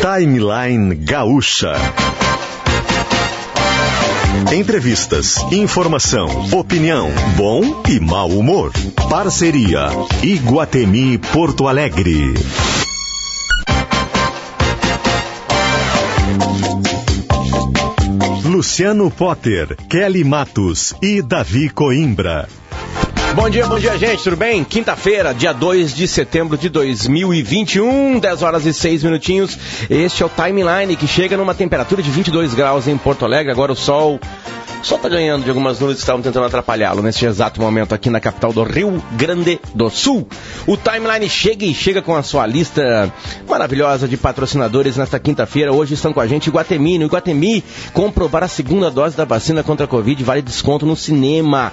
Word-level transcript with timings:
Timeline 0.00 0.94
Gaúcha. 0.94 1.72
Entrevistas, 4.52 5.36
informação, 5.52 6.28
opinião, 6.52 7.10
bom 7.36 7.82
e 7.88 7.98
mau 7.98 8.28
humor. 8.28 8.72
Parceria 9.10 9.88
Iguatemi 10.22 11.18
Porto 11.18 11.66
Alegre. 11.66 12.34
Luciano 18.44 19.10
Potter, 19.10 19.76
Kelly 19.88 20.22
Matos 20.22 20.94
e 21.02 21.20
Davi 21.20 21.68
Coimbra. 21.68 22.48
Bom 23.34 23.48
dia, 23.50 23.66
bom 23.66 23.78
dia, 23.78 23.96
gente, 23.98 24.22
tudo 24.24 24.36
bem? 24.36 24.64
Quinta-feira, 24.64 25.32
dia 25.32 25.52
2 25.52 25.94
de 25.94 26.08
setembro 26.08 26.56
de 26.56 26.68
2021, 26.68 28.18
10 28.18 28.42
horas 28.42 28.66
e 28.66 28.72
6 28.72 29.04
minutinhos. 29.04 29.58
Este 29.88 30.22
é 30.22 30.26
o 30.26 30.28
Timeline 30.28 30.96
que 30.96 31.06
chega 31.06 31.36
numa 31.36 31.54
temperatura 31.54 32.02
de 32.02 32.10
22 32.10 32.54
graus 32.54 32.88
em 32.88 32.96
Porto 32.96 33.24
Alegre. 33.24 33.52
Agora 33.52 33.72
o 33.72 33.76
sol 33.76 34.18
sol 34.82 34.96
está 34.96 35.08
ganhando 35.08 35.42
de 35.44 35.50
algumas 35.50 35.78
nuvens 35.80 35.96
que 35.96 36.02
estavam 36.02 36.22
tentando 36.22 36.46
atrapalhá-lo 36.46 37.02
nesse 37.02 37.26
exato 37.26 37.60
momento 37.60 37.94
aqui 37.94 38.08
na 38.08 38.20
capital 38.20 38.52
do 38.52 38.62
Rio 38.62 39.02
Grande 39.12 39.60
do 39.74 39.90
Sul. 39.90 40.26
O 40.66 40.76
Timeline 40.76 41.28
chega 41.28 41.64
e 41.64 41.74
chega 41.74 42.00
com 42.00 42.14
a 42.14 42.22
sua 42.22 42.46
lista 42.46 43.12
maravilhosa 43.48 44.06
de 44.06 44.16
patrocinadores 44.16 44.96
nesta 44.96 45.18
quinta-feira. 45.18 45.72
Hoje 45.72 45.94
estão 45.94 46.12
com 46.12 46.20
a 46.20 46.26
gente 46.26 46.46
Iguatemi. 46.46 46.98
No 46.98 47.06
Iguatemi, 47.06 47.62
comprovar 47.92 48.44
a 48.44 48.48
segunda 48.48 48.90
dose 48.90 49.16
da 49.16 49.24
vacina 49.24 49.62
contra 49.62 49.84
a 49.84 49.88
Covid 49.88 50.22
vale 50.22 50.42
desconto 50.42 50.86
no 50.86 50.96
cinema. 50.96 51.72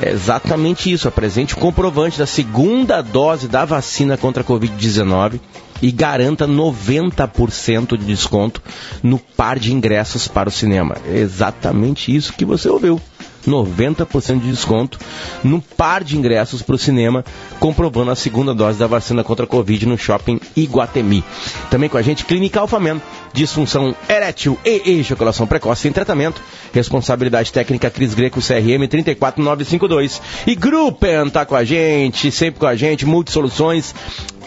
É 0.00 0.10
exatamente 0.10 0.90
isso. 0.92 1.08
Apresente 1.08 1.54
o 1.54 1.58
comprovante 1.58 2.18
da 2.18 2.26
segunda 2.26 3.00
dose 3.02 3.48
da 3.48 3.64
vacina 3.64 4.16
contra 4.16 4.42
a 4.42 4.46
Covid-19 4.46 5.40
e 5.82 5.90
garanta 5.90 6.46
90% 6.46 7.96
de 7.96 8.04
desconto 8.04 8.62
no 9.02 9.18
par 9.18 9.58
de 9.58 9.72
ingressos 9.72 10.28
para 10.28 10.48
o 10.48 10.52
cinema. 10.52 10.96
É 11.06 11.18
exatamente 11.18 12.14
isso 12.14 12.32
que 12.34 12.44
você 12.44 12.68
ouviu. 12.68 13.00
90% 13.46 14.40
de 14.40 14.50
desconto 14.50 14.98
no 15.42 15.60
par 15.60 16.04
de 16.04 16.16
ingressos 16.16 16.62
para 16.62 16.74
o 16.74 16.78
cinema, 16.78 17.24
comprovando 17.58 18.10
a 18.10 18.16
segunda 18.16 18.54
dose 18.54 18.78
da 18.78 18.86
vacina 18.86 19.24
contra 19.24 19.44
a 19.44 19.48
Covid 19.48 19.86
no 19.86 19.98
shopping 19.98 20.40
Iguatemi. 20.56 21.24
Também 21.70 21.88
com 21.88 21.98
a 21.98 22.02
gente, 22.02 22.24
Clínica 22.24 22.60
Alfamen, 22.60 23.00
disfunção 23.32 23.94
erétil 24.08 24.58
e 24.64 24.98
ejaculação 24.98 25.46
precoce 25.46 25.82
sem 25.82 25.92
tratamento. 25.92 26.42
Responsabilidade 26.72 27.52
técnica 27.52 27.90
Cris 27.90 28.14
Greco, 28.14 28.40
CRM 28.40 28.86
34952. 28.88 30.20
E 30.46 30.54
Gruppen 30.54 31.30
tá 31.30 31.44
com 31.44 31.54
a 31.56 31.64
gente, 31.64 32.30
sempre 32.30 32.60
com 32.60 32.66
a 32.66 32.76
gente, 32.76 33.06
multisoluções 33.06 33.94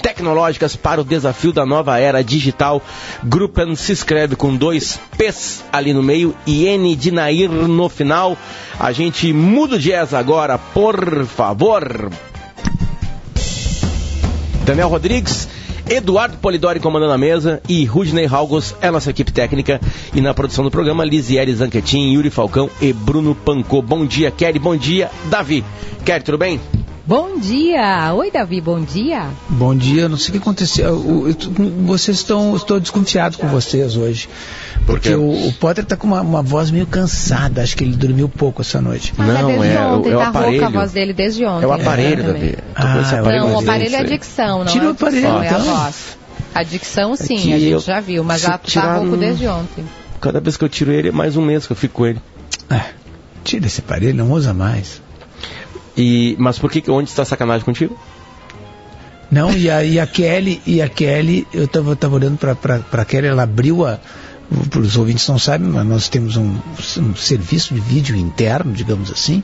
tecnológicas 0.02 0.76
para 0.76 1.02
o 1.02 1.04
desafio 1.04 1.54
da 1.54 1.66
nova 1.66 2.00
era 2.00 2.24
digital. 2.24 2.82
Gruppen 3.24 3.76
se 3.76 3.92
escreve 3.92 4.36
com 4.36 4.56
dois 4.56 5.00
P's 5.18 5.64
ali 5.72 5.94
no 5.94 6.04
meio 6.04 6.36
e 6.46 6.66
N 6.66 6.96
de 6.96 7.12
Nair 7.12 7.50
no 7.50 7.88
final. 7.90 8.38
A 8.80 8.92
gente 8.92 9.32
muda 9.32 9.76
o 9.76 9.80
jazz 9.80 10.14
agora, 10.14 10.58
por 10.58 11.26
favor. 11.26 12.12
Daniel 14.66 14.90
Rodrigues. 14.90 15.48
Eduardo 15.90 16.38
Polidori 16.38 16.80
comandando 16.80 17.12
a 17.12 17.18
mesa 17.18 17.62
e 17.68 17.84
Rudney 17.84 18.26
Halgos 18.26 18.74
é 18.82 18.90
nossa 18.90 19.10
equipe 19.10 19.34
técnica. 19.34 19.82
E 20.14 20.22
na 20.22 20.34
produção 20.34 20.64
do 20.64 20.72
programa, 20.72 21.04
Lisieri 21.04 21.54
Zanquetin, 21.54 22.14
Yuri 22.14 22.30
Falcão 22.30 22.70
e 22.82 22.94
Bruno 22.94 23.36
Pancô. 23.36 23.82
Bom 23.82 24.06
dia, 24.06 24.32
Kelly. 24.32 24.60
Bom 24.60 24.78
dia, 24.78 25.12
Davi. 25.30 25.64
Kelly, 26.06 26.24
tudo 26.24 26.38
bem? 26.38 26.60
Bom 27.06 27.38
dia! 27.38 28.14
Oi, 28.14 28.32
Davi, 28.32 28.62
bom 28.62 28.80
dia. 28.80 29.28
Bom 29.50 29.76
dia, 29.76 30.08
não 30.08 30.18
sei 30.18 30.30
o 30.30 30.32
que 30.34 30.38
aconteceu. 30.38 31.28
Vocês 31.86 32.18
estão. 32.18 32.56
Estou 32.56 32.80
desconfiado 32.80 33.38
com 33.38 33.46
vocês 33.50 33.98
hoje. 33.98 34.30
Porque 34.86 35.10
Por 35.10 35.20
o, 35.20 35.48
o, 35.50 35.54
Potter 35.54 35.84
está 35.84 35.98
com 35.98 36.08
uma, 36.08 36.22
uma, 36.22 36.42
voz 36.42 36.72
meio 36.72 36.88
cansada. 36.88 37.62
Acho 37.62 37.76
que 37.76 37.84
ele 37.84 37.98
dormiu 37.98 38.30
pouco 38.30 38.62
essa 38.62 38.82
noite. 38.82 39.14
Mas 39.18 39.28
não, 39.28 39.50
é, 39.50 39.74
é, 39.74 39.82
ontem, 39.82 40.12
é 40.12 40.16
o 40.16 40.20
tá 40.20 40.30
aparelho. 40.30 40.66
a 40.66 40.70
voz 40.70 40.92
dele 40.94 41.12
desde 41.12 41.46
ontem. 41.46 41.66
É 41.66 41.68
o 41.68 41.74
aparelho, 41.74 42.24
é, 42.24 42.26
Davi. 42.26 42.58
Ah, 42.74 43.00
aparelho 43.20 43.48
não, 43.48 43.56
o 43.56 43.60
aparelho 43.60 43.96
é 43.96 44.00
a 44.00 44.04
dicção, 44.04 44.60
não 44.60 44.66
Tira 44.72 44.86
é 44.86 44.88
o 44.88 44.92
aparelho, 44.92 45.28
então. 45.28 45.44
é 45.44 45.50
a 45.50 45.58
voz. 45.58 46.18
A 46.56 46.64
dicção, 46.64 47.16
sim, 47.18 47.36
que 47.36 47.54
a 47.54 47.60
gente 47.60 47.72
eu- 47.72 47.80
já 47.82 48.00
viu, 48.00 48.24
mas 48.24 48.42
já 48.42 48.58
tirar 48.58 48.82
tá 48.86 48.94
rouco 48.94 49.12
no- 49.12 49.18
desde 49.18 49.46
ontem. 49.46 49.84
Cada 50.22 50.40
vez 50.40 50.56
que 50.56 50.64
eu 50.64 50.70
tiro 50.70 50.94
ele, 50.94 51.10
é 51.10 51.12
mais 51.12 51.36
um 51.36 51.42
mês 51.42 51.68
que 51.68 51.74
eu 51.74 51.78
fico 51.78 51.96
com 51.96 52.06
ele. 52.06 52.22
É, 52.70 52.80
tira 53.44 53.66
esse 53.66 53.82
aparelho, 53.82 54.16
não 54.16 54.32
usa 54.32 54.54
mais. 54.54 55.03
E, 55.96 56.36
mas 56.40 56.58
por 56.58 56.72
que, 56.72 56.90
onde 56.90 57.10
está 57.10 57.22
a 57.22 57.26
sacanagem 57.26 57.64
contigo? 57.64 57.98
Não, 59.32 59.52
e 59.56 59.70
a, 59.70 59.84
e 59.84 60.00
a 60.00 60.06
Kelly, 60.06 60.62
e 60.66 60.82
a 60.82 60.88
Kelly, 60.88 61.48
eu 61.54 61.66
estava 61.66 61.96
tava 61.96 62.16
olhando 62.16 62.38
para 62.38 63.02
a 63.02 63.06
Kelly, 63.06 63.28
ela 63.28 63.44
abriu 63.44 63.86
a. 63.86 64.00
Para 64.70 64.82
os 64.82 64.98
ouvintes 64.98 65.28
não 65.28 65.40
sabem, 65.40 65.68
mas 65.68 65.86
nós 65.86 66.10
temos 66.10 66.38
um, 66.38 66.56
um 66.98 67.16
serviço 67.16 67.74
de 67.74 67.80
vídeo 67.80 68.16
interno, 68.16 68.72
digamos 68.72 69.12
assim. 69.12 69.42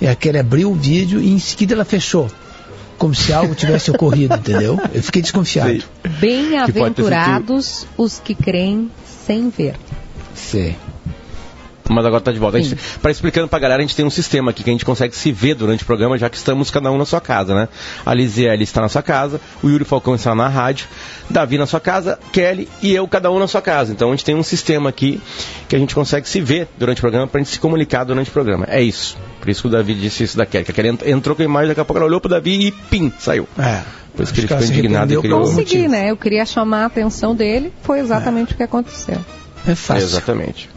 E 0.00 0.06
a 0.06 0.14
Kelly 0.14 0.38
abriu 0.38 0.70
o 0.70 0.74
vídeo 0.74 1.20
e 1.20 1.32
em 1.32 1.38
seguida 1.38 1.74
ela 1.74 1.84
fechou. 1.84 2.30
Como 2.96 3.14
se 3.14 3.30
algo 3.32 3.54
tivesse 3.54 3.90
ocorrido, 3.90 4.34
entendeu? 4.40 4.80
Eu 4.94 5.02
fiquei 5.02 5.20
desconfiado. 5.20 5.82
Bem-aventurados 6.18 7.86
os 7.98 8.18
que 8.18 8.34
creem 8.34 8.90
sem 9.26 9.50
ver. 9.50 9.74
Sei. 10.34 10.76
Mas 11.88 12.04
agora 12.04 12.20
tá 12.20 12.32
de 12.32 12.38
volta. 12.38 12.58
A 12.58 12.60
para 13.00 13.10
explicando 13.10 13.46
pra 13.48 13.58
galera, 13.58 13.80
a 13.80 13.86
gente 13.86 13.94
tem 13.94 14.04
um 14.04 14.10
sistema 14.10 14.50
aqui 14.50 14.64
que 14.64 14.70
a 14.70 14.72
gente 14.72 14.84
consegue 14.84 15.14
se 15.16 15.30
ver 15.30 15.54
durante 15.54 15.82
o 15.84 15.86
programa, 15.86 16.18
já 16.18 16.28
que 16.28 16.36
estamos 16.36 16.70
cada 16.70 16.90
um 16.90 16.98
na 16.98 17.04
sua 17.04 17.20
casa, 17.20 17.54
né? 17.54 17.68
A 18.04 18.12
Lisiele 18.12 18.64
está 18.64 18.80
na 18.80 18.88
sua 18.88 19.02
casa, 19.02 19.40
o 19.62 19.68
Yuri 19.68 19.84
Falcão 19.84 20.14
está 20.16 20.34
na 20.34 20.48
rádio, 20.48 20.86
Davi 21.30 21.56
na 21.58 21.66
sua 21.66 21.78
casa, 21.80 22.18
Kelly 22.32 22.68
e 22.82 22.92
eu, 22.94 23.06
cada 23.06 23.30
um 23.30 23.38
na 23.38 23.46
sua 23.46 23.62
casa. 23.62 23.92
Então 23.92 24.08
a 24.08 24.10
gente 24.12 24.24
tem 24.24 24.34
um 24.34 24.42
sistema 24.42 24.88
aqui 24.88 25.20
que 25.68 25.76
a 25.76 25.78
gente 25.78 25.94
consegue 25.94 26.28
se 26.28 26.40
ver 26.40 26.66
durante 26.76 26.98
o 26.98 27.00
programa 27.02 27.26
pra 27.28 27.40
gente 27.40 27.50
se 27.50 27.60
comunicar 27.60 28.02
durante 28.04 28.30
o 28.30 28.32
programa. 28.32 28.66
É 28.68 28.82
isso. 28.82 29.16
Por 29.40 29.48
isso 29.48 29.62
que 29.62 29.68
o 29.68 29.70
Davi 29.70 29.94
disse 29.94 30.24
isso 30.24 30.36
da 30.36 30.44
Kelly. 30.44 30.64
Que 30.64 30.70
a 30.72 30.74
Kelly 30.74 30.88
ent- 30.88 31.06
entrou 31.06 31.36
com 31.36 31.42
a 31.42 31.44
imagem, 31.44 31.68
daqui 31.68 31.80
a 31.80 31.84
pouco 31.84 31.98
ela 31.98 32.06
olhou 32.08 32.20
pro 32.20 32.28
Davi 32.28 32.66
e 32.66 32.72
pim, 32.72 33.12
saiu. 33.18 33.48
É. 33.58 33.82
Por 34.16 34.22
isso 34.24 34.32
que 34.32 34.40
ele 34.40 34.48
ficou 34.48 34.64
indignado 34.64 35.12
e 35.12 35.18
criou. 35.20 35.40
Consegui, 35.42 35.86
né? 35.88 36.10
Eu 36.10 36.16
queria 36.16 36.44
chamar 36.44 36.82
a 36.82 36.86
atenção 36.86 37.34
dele, 37.34 37.72
foi 37.82 38.00
exatamente 38.00 38.54
o 38.54 38.56
que 38.56 38.62
aconteceu. 38.62 39.18
É 39.68 39.74
fácil. 39.74 40.02
Exatamente. 40.04 40.70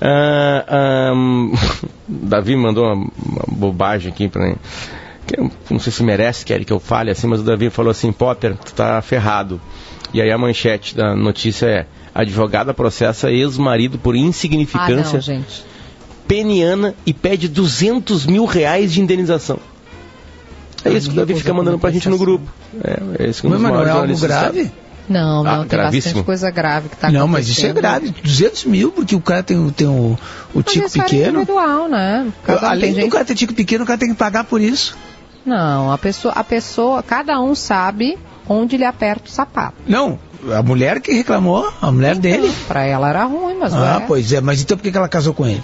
Ah, 0.00 0.64
ah, 0.68 1.12
Davi 2.08 2.56
mandou 2.56 2.84
uma, 2.84 2.94
uma 2.94 3.44
bobagem 3.48 4.12
aqui 4.12 4.28
pra 4.28 4.46
mim. 4.46 4.56
Eu 5.36 5.50
não 5.70 5.78
sei 5.78 5.92
se 5.92 6.02
merece, 6.02 6.44
quer 6.44 6.62
que 6.64 6.72
eu 6.72 6.78
fale 6.78 7.10
assim, 7.10 7.26
mas 7.26 7.40
o 7.40 7.44
Davi 7.44 7.70
falou 7.70 7.90
assim, 7.90 8.12
Potter, 8.12 8.56
tu 8.56 8.74
tá 8.74 9.00
ferrado. 9.00 9.60
E 10.12 10.20
aí 10.20 10.30
a 10.30 10.36
manchete 10.38 10.94
da 10.94 11.14
notícia 11.16 11.66
é 11.66 11.86
advogada 12.14 12.72
processa 12.74 13.30
ex-marido 13.30 13.98
por 13.98 14.14
Ah, 14.14 14.18
insignificância 14.18 15.14
não, 15.14 15.20
gente. 15.20 15.64
peniana 16.28 16.94
e 17.04 17.12
pede 17.12 17.48
200 17.48 18.26
mil 18.26 18.44
reais 18.44 18.92
de 18.92 19.00
indenização. 19.00 19.58
É 20.84 20.90
isso 20.92 21.08
que 21.08 21.14
o 21.14 21.16
Davi 21.16 21.34
fica 21.34 21.54
mandando 21.54 21.78
pra 21.78 21.90
gente 21.90 22.08
no 22.10 22.18
grupo. 22.18 22.46
É, 22.82 23.24
é 23.24 23.28
isso 23.30 23.40
que 23.40 23.48
Mas 23.48 23.60
não 23.60 23.82
é 23.82 23.90
algo 23.90 24.18
grave? 24.18 24.70
Não, 25.08 25.44
não, 25.44 25.50
Ah, 25.50 25.58
tem 25.58 25.68
gravíssimo. 25.68 26.14
bastante 26.14 26.24
coisa 26.24 26.50
grave 26.50 26.88
que 26.88 26.96
tá 26.96 27.10
não, 27.10 27.28
mas 27.28 27.46
isso 27.48 27.60
é 27.66 27.70
acontecendo. 27.70 27.82
grave. 28.10 28.14
200 28.22 28.64
mil, 28.64 28.90
porque 28.90 29.14
o 29.14 29.20
cara 29.20 29.42
tem, 29.42 29.58
o- 29.58 29.70
tem 29.70 29.86
o, 29.86 29.90
o 29.92 30.18
Mas 30.54 30.64
tico 30.64 30.86
é 30.86 30.88
pequeno. 30.90 31.40
individual, 31.42 31.88
né? 31.88 32.32
Cada 32.42 32.66
um 32.66 32.70
Além 32.70 32.80
tem 32.80 32.94
do 32.94 33.00
gente- 33.02 33.10
cara 33.12 33.24
ter 33.24 33.34
tico 33.34 33.52
pequeno, 33.54 33.84
o 33.84 33.86
cara 33.86 33.98
tem 33.98 34.08
que 34.08 34.14
pagar 34.14 34.44
por 34.44 34.60
isso. 34.60 34.96
Não, 35.44 35.92
a 35.92 35.98
pessoa, 35.98 36.32
a 36.34 36.42
pessoa, 36.42 37.02
cada 37.02 37.38
um 37.38 37.54
sabe 37.54 38.18
onde 38.48 38.76
ele 38.76 38.84
aperta 38.86 39.28
o 39.28 39.30
sapato. 39.30 39.74
Não, 39.86 40.18
a 40.56 40.62
mulher 40.62 41.00
que 41.02 41.12
reclamou, 41.12 41.70
a 41.82 41.92
mulher 41.92 42.16
dele. 42.16 42.50
Pra 42.66 42.84
ela 42.84 43.10
era 43.10 43.24
ruim, 43.24 43.56
mas 43.58 43.74
Ah, 43.74 43.98
ué, 43.98 44.04
pois 44.06 44.32
é, 44.32 44.40
mas 44.40 44.62
então 44.62 44.76
por 44.78 44.90
que 44.90 44.96
ela 44.96 45.08
casou 45.08 45.34
com 45.34 45.46
ele? 45.46 45.62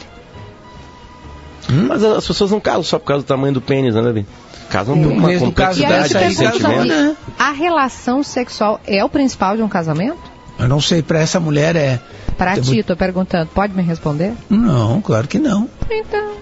Mas 1.89 2.03
as 2.03 2.27
pessoas 2.27 2.51
não 2.51 2.61
casam 2.61 2.83
só 2.83 2.99
por 2.99 3.07
causa 3.07 3.23
do 3.25 3.27
tamanho 3.27 3.55
do 3.55 3.61
pênis, 3.61 3.95
né, 3.95 4.03
Davi? 4.03 4.27
Casam 4.71 5.03
por 5.03 5.13
uma 5.13 5.39
complexidade 5.39 6.09
de 6.15 6.35
sentimento. 6.35 7.17
A 7.39 7.51
relação 7.51 8.23
sexual 8.23 8.81
é 8.87 9.05
o 9.05 9.09
principal 9.09 9.57
de 9.57 9.63
um 9.63 9.69
casamento? 9.69 10.31
Eu 10.59 10.69
não 10.69 10.81
sei, 10.81 11.03
pra 11.03 11.21
essa 11.21 11.41
mulher 11.41 11.75
é. 11.75 12.01
Eu 12.57 12.63
ti, 12.63 12.83
tô 12.83 12.97
perguntando. 12.97 13.51
Pode 13.53 13.75
me 13.75 13.83
responder? 13.83 14.33
Não, 14.49 15.01
claro 15.03 15.27
que 15.27 15.39
não. 15.39 15.69
Então. 15.91 16.35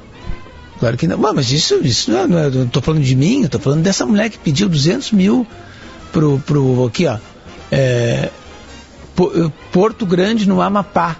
Claro 0.78 0.96
que 0.96 1.06
não. 1.08 1.18
Mas 1.18 1.34
mas 1.34 1.50
isso, 1.50 1.80
isso 1.82 2.10
não, 2.10 2.20
é, 2.20 2.26
não 2.26 2.38
é- 2.38 2.46
eu 2.46 2.68
tô 2.68 2.80
falando 2.80 3.02
de 3.02 3.16
mim, 3.16 3.42
eu 3.42 3.48
tô 3.48 3.58
falando 3.58 3.82
dessa 3.82 4.06
mulher 4.06 4.28
que 4.30 4.38
pediu 4.38 4.68
200 4.68 5.10
mil 5.12 5.46
pro, 6.12 6.38
pro 6.40 6.86
aqui, 6.86 7.06
ó, 7.06 7.16
é, 7.70 8.30
eh, 9.18 9.50
Porto 9.72 10.06
Grande, 10.06 10.48
no 10.48 10.60
Amapá. 10.60 11.16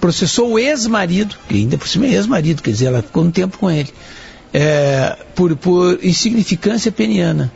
Processou 0.00 0.52
o 0.52 0.58
ex-marido, 0.58 1.36
que 1.48 1.56
ainda 1.56 1.78
por 1.78 1.88
cima 1.88 2.06
é 2.06 2.10
ex-marido, 2.10 2.62
quer 2.62 2.70
dizer, 2.70 2.86
ela 2.86 3.02
ficou 3.02 3.24
um 3.24 3.30
tempo 3.30 3.58
com 3.58 3.70
ele, 3.70 3.92
é, 4.58 5.16
por, 5.34 5.54
por 5.56 5.98
insignificância 6.02 6.90
peniana. 6.90 7.52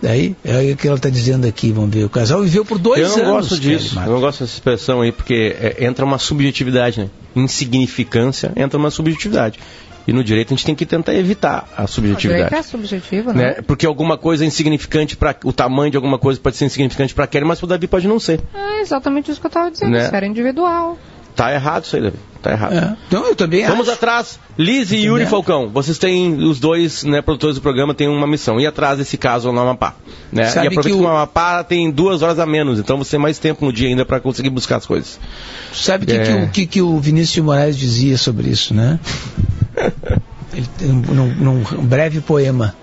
Daí, 0.00 0.36
é 0.44 0.72
o 0.72 0.76
que 0.76 0.86
ela 0.86 0.96
está 0.96 1.08
dizendo 1.08 1.46
aqui, 1.46 1.72
vamos 1.72 1.90
ver. 1.92 2.04
O 2.04 2.08
casal 2.08 2.40
viveu 2.42 2.64
por 2.64 2.78
dois 2.78 3.00
Eu 3.00 3.08
não 3.08 3.34
anos. 3.34 3.48
gosto 3.48 3.58
disso, 3.58 3.94
Kelly 3.94 4.06
eu 4.06 4.12
não 4.12 4.20
gosto 4.20 4.40
dessa 4.40 4.54
expressão 4.54 5.00
aí, 5.00 5.10
porque 5.10 5.56
é, 5.58 5.84
entra 5.84 6.04
uma 6.04 6.18
subjetividade, 6.18 7.00
né? 7.00 7.10
Insignificância 7.34 8.52
entra 8.54 8.78
uma 8.78 8.90
subjetividade. 8.90 9.58
E 10.06 10.12
no 10.12 10.22
direito 10.22 10.54
a 10.54 10.56
gente 10.56 10.64
tem 10.64 10.74
que 10.76 10.86
tentar 10.86 11.14
evitar 11.14 11.68
a 11.76 11.82
O 11.82 11.88
subjetividade. 11.88 12.44
direito 12.44 12.60
é 12.60 12.62
subjetivo, 12.62 13.32
né? 13.32 13.42
Né? 13.56 13.62
Porque 13.66 13.84
alguma 13.84 14.16
coisa 14.16 14.44
é 14.44 14.46
insignificante 14.46 15.16
para 15.16 15.34
o 15.42 15.52
tamanho 15.52 15.90
de 15.90 15.96
alguma 15.96 16.16
coisa 16.18 16.38
pode 16.38 16.56
ser 16.56 16.66
insignificante 16.66 17.12
para 17.12 17.26
Kelly, 17.26 17.44
mas 17.44 17.58
para 17.58 17.64
o 17.64 17.68
Davi 17.68 17.88
pode 17.88 18.06
não 18.06 18.20
ser. 18.20 18.40
É 18.54 18.82
exatamente 18.82 19.32
isso 19.32 19.40
que 19.40 19.46
eu 19.46 19.48
estava 19.48 19.68
dizendo. 19.68 19.90
Né? 19.90 20.04
Isso 20.04 20.14
era 20.14 20.24
individual. 20.26 20.96
Tá 21.36 21.52
errado 21.52 21.84
isso 21.84 21.94
aí, 21.96 22.02
Davi. 22.02 22.16
Tá 22.42 22.50
errado. 22.52 22.72
É. 22.72 22.96
Então 23.08 23.24
eu 23.26 23.36
também 23.36 23.64
Vamos 23.66 23.88
acho. 23.88 23.96
atrás. 23.98 24.40
Liz 24.58 24.90
e 24.90 24.96
Yuri 25.04 25.26
Falcão, 25.26 25.68
vocês 25.68 25.98
têm, 25.98 26.34
os 26.42 26.58
dois 26.58 27.04
né, 27.04 27.20
produtores 27.20 27.56
do 27.56 27.60
programa 27.62 27.92
têm 27.94 28.08
uma 28.08 28.26
missão. 28.26 28.58
Ir 28.58 28.66
atrás 28.66 28.96
desse 28.98 29.18
caso 29.18 29.52
no 29.52 29.60
Amapá. 29.60 29.94
Né? 30.32 30.44
E 30.44 30.50
Sabe 30.50 30.68
aproveita 30.68 30.98
que 30.98 31.04
o- 31.04 31.06
Amapá 31.08 31.62
tem 31.62 31.90
duas 31.90 32.22
horas 32.22 32.38
a 32.38 32.46
menos, 32.46 32.78
então 32.78 32.96
você 32.96 33.12
tem 33.12 33.20
mais 33.20 33.38
tempo 33.38 33.64
no 33.66 33.72
dia 33.72 33.88
ainda 33.88 34.04
para 34.06 34.18
conseguir 34.18 34.48
buscar 34.50 34.76
as 34.76 34.86
coisas. 34.86 35.20
Sabe 35.74 36.04
o 36.04 36.06
que, 36.06 36.14
É. 36.14 36.22
que, 36.24 36.32
o- 36.32 36.48
que, 36.48 36.66
que 36.66 36.82
o 36.82 36.98
Vinícius 36.98 37.34
de 37.34 37.42
Moraes 37.42 37.76
dizia 37.76 38.16
sobre 38.16 38.48
isso, 38.48 38.72
né? 38.72 38.98
Ele, 40.54 40.66
tem 40.78 40.90
um- 40.90 40.94
num, 41.02 41.60
num 41.62 41.84
breve 41.84 42.20
poema. 42.20 42.74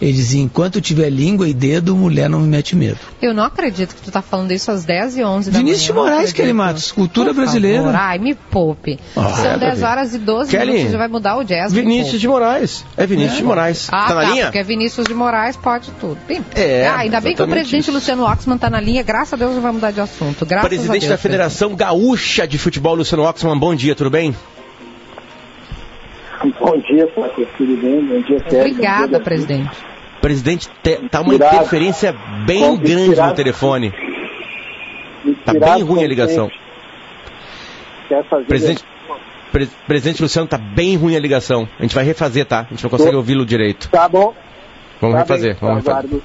Ele 0.00 0.12
dizia, 0.14 0.40
enquanto 0.40 0.80
tiver 0.80 1.10
língua 1.10 1.46
e 1.46 1.52
dedo, 1.52 1.94
mulher 1.94 2.28
não 2.30 2.40
me 2.40 2.48
mete 2.48 2.74
medo. 2.74 2.98
Eu 3.20 3.34
não 3.34 3.44
acredito 3.44 3.94
que 3.94 4.00
tu 4.00 4.10
tá 4.10 4.22
falando 4.22 4.50
isso 4.50 4.70
às 4.70 4.82
10 4.84 5.18
e 5.18 5.22
11 5.24 5.50
da 5.50 5.58
Vinícius 5.58 5.82
de 5.84 5.92
manhã. 5.92 5.96
não 5.96 6.02
Moraes, 6.10 6.30
acredito. 6.30 6.36
Kelly 6.36 6.52
Matos, 6.54 6.92
cultura 6.92 7.32
brasileira. 7.34 7.92
Ai, 7.94 8.18
me 8.18 8.34
poupe. 8.34 8.98
Ah, 9.14 9.28
São 9.34 9.44
é, 9.52 9.58
10 9.58 9.60
Davi. 9.80 9.82
horas 9.84 10.14
e 10.14 10.18
12 10.18 10.50
Kelly, 10.50 10.66
minutos, 10.72 10.92
já 10.92 10.98
vai 10.98 11.08
mudar 11.08 11.36
o 11.36 11.44
jazz. 11.44 11.70
Vinícius 11.72 12.18
de 12.20 12.26
Moraes. 12.26 12.84
É 12.96 13.06
Vinícius 13.06 13.36
de 13.36 13.44
Moraes. 13.44 13.88
Ah, 13.92 14.06
tá 14.08 14.14
na 14.14 14.24
linha? 14.24 14.44
porque 14.46 14.58
é 14.58 14.62
Vinícius 14.64 15.06
de 15.06 15.12
Moraes 15.12 15.56
pode 15.58 15.90
tudo. 16.00 16.16
Bem, 16.26 16.42
É, 16.54 16.86
ah, 16.88 16.96
ainda 16.96 17.20
bem 17.20 17.34
que 17.34 17.42
o 17.42 17.46
presidente 17.46 17.82
isso. 17.82 17.92
Luciano 17.92 18.24
Oxman 18.24 18.56
tá 18.56 18.70
na 18.70 18.80
linha, 18.80 19.02
graças 19.02 19.34
a 19.34 19.36
Deus 19.36 19.54
não 19.54 19.60
vai 19.60 19.72
mudar 19.72 19.90
de 19.90 20.00
assunto. 20.00 20.46
Graças 20.46 20.64
a 20.64 20.68
Presidente 20.68 21.00
Deus, 21.00 21.10
da 21.10 21.18
Federação 21.18 21.74
Gaúcha 21.76 22.48
de 22.48 22.56
Futebol, 22.56 22.94
Luciano 22.94 23.24
Oxman, 23.24 23.58
bom 23.58 23.74
dia, 23.74 23.94
tudo 23.94 24.08
bem? 24.10 24.34
Bom 26.60 26.78
dia, 26.78 27.06
Fábio. 27.14 27.48
Tudo 27.56 27.76
bem? 27.76 28.00
Bom 28.04 28.20
dia, 28.22 28.38
Sérgio. 28.40 28.60
Obrigada, 28.60 29.08
dia, 29.08 29.20
presidente. 29.20 29.70
Presidente, 30.20 30.68
te- 30.82 30.96
tá 31.08 31.20
uma 31.20 31.32
Inspirado. 31.34 31.56
interferência 31.56 32.12
bem 32.46 32.60
Como 32.62 32.78
grande 32.78 33.20
no 33.20 33.34
telefone. 33.34 33.94
Tá 35.44 35.52
bem 35.54 35.82
ruim 35.82 36.04
a 36.04 36.06
ligação. 36.08 36.44
contente. 36.48 36.60
Quer 38.08 38.24
fazer 38.24 38.44
Presidente, 38.44 38.84
pre- 39.52 39.68
presidente 39.86 40.22
Luciano, 40.22 40.48
tá 40.48 40.58
bem 40.58 40.96
ruim 40.96 41.16
a 41.16 41.20
ligação. 41.20 41.68
A 41.78 41.82
gente 41.82 41.94
vai 41.94 42.04
refazer, 42.04 42.44
tá? 42.44 42.60
A 42.60 42.64
gente 42.74 42.82
não 42.82 42.90
consegue 42.90 43.16
ouvi-lo 43.16 43.46
direito. 43.46 43.88
Tá 43.90 44.08
bom. 44.08 44.34
Vamos 45.00 45.14
tá 45.14 45.20
refazer, 45.22 45.56
bem, 45.58 45.68
vamos 45.68 45.84
refazer. 45.86 46.20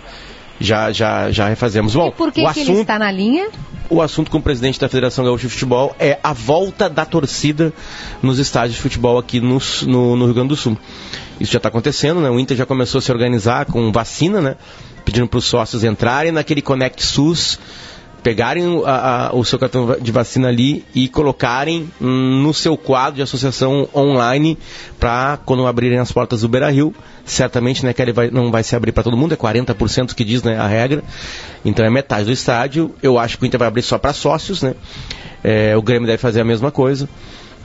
Já, 0.60 0.92
já, 0.92 1.31
já 1.31 1.48
refazemos. 1.50 1.94
Bom, 1.96 2.07
E 2.07 2.12
por 2.12 2.31
que, 2.31 2.42
o, 2.46 2.54
que 2.54 2.60
ele 2.62 2.69
assunto, 2.72 2.81
está 2.81 2.98
na 3.00 3.12
linha? 3.12 3.50
o 3.90 4.02
assunto 4.02 4.31
com 4.31 4.38
o 4.38 4.42
presidente 4.42 4.80
da 4.80 4.88
Federação 4.90 5.25
Gaúcha 5.25 5.48
de 5.48 5.54
Futebol 5.54 5.96
é 6.00 6.18
a 6.24 6.31
volta 6.34 6.90
da 6.90 7.06
torcida 7.06 7.74
nos 8.22 8.40
estádios 8.40 8.75
de 8.75 8.81
futebol 8.81 9.18
aqui 9.18 9.40
no, 9.42 9.60
no- 9.86 10.16
no 10.16 10.25
Rio 10.25 10.34
Grande 10.34 10.50
do 10.50 10.56
Sul. 10.56 10.78
Isso 11.40 11.52
já 11.52 11.57
está 11.57 11.68
acontecendo, 11.69 12.22
né? 12.22 12.30
O 12.30 12.40
Inter 12.40 12.56
já 12.56 12.66
começou 12.66 13.00
a 13.00 13.02
se 13.02 13.12
organizar 13.12 13.66
com 13.66 13.92
vacina, 13.92 14.40
né? 14.40 14.56
Pedindo 15.04 15.28
para 15.28 15.38
os 15.38 15.46
sócios 15.46 15.84
entrarem 15.84 16.31
naquele 16.31 16.62
Conect 16.62 17.04
SUS, 17.06 17.60
pegarem 18.25 18.81
a- 18.88 19.27
a- 19.27 19.36
o 19.36 19.45
seu 19.45 19.60
cartão 19.60 19.98
de 20.01 20.12
vacina 20.12 20.48
ali 20.48 20.83
e 20.95 21.07
colocarem 21.07 21.88
hum, 22.01 22.42
no 22.42 22.56
seu 22.56 22.75
quadro 22.75 23.18
de 23.18 23.22
associação 23.22 23.88
online 23.95 24.57
para 25.00 25.38
quando 25.45 25.68
abrirem 25.68 26.00
as 26.00 26.12
portas 26.12 26.42
do 26.42 26.50
Beira 26.50 26.72
Rio. 26.72 26.92
Certamente, 27.24 27.86
né, 27.86 27.94
que 27.94 28.01
ele 28.01 28.12
vai, 28.12 28.31
não 28.31 28.50
vai 28.51 28.63
se 28.63 28.75
abrir 28.75 28.92
para 28.94 29.04
todo 29.04 29.16
mundo, 29.16 29.33
é 29.33 29.38
40% 29.38 30.16
que 30.16 30.24
diz 30.24 30.42
né, 30.42 30.57
a 30.57 30.66
regra. 30.66 31.04
Então 31.63 31.86
é 31.86 31.89
metade 31.92 32.25
do 32.25 32.31
estádio. 32.31 32.95
Eu 33.04 33.19
acho 33.19 33.38
que 33.38 33.44
o 33.44 33.45
Inter 33.45 33.60
vai 33.60 33.68
abrir 33.68 33.83
só 33.83 34.00
para 34.00 34.12
sócios, 34.12 34.63
né? 34.63 34.74
É, 35.44 35.78
o 35.78 35.81
Grêmio 35.83 36.07
deve 36.07 36.18
fazer 36.18 36.42
a 36.42 36.44
mesma 36.44 36.71
coisa. 36.71 37.07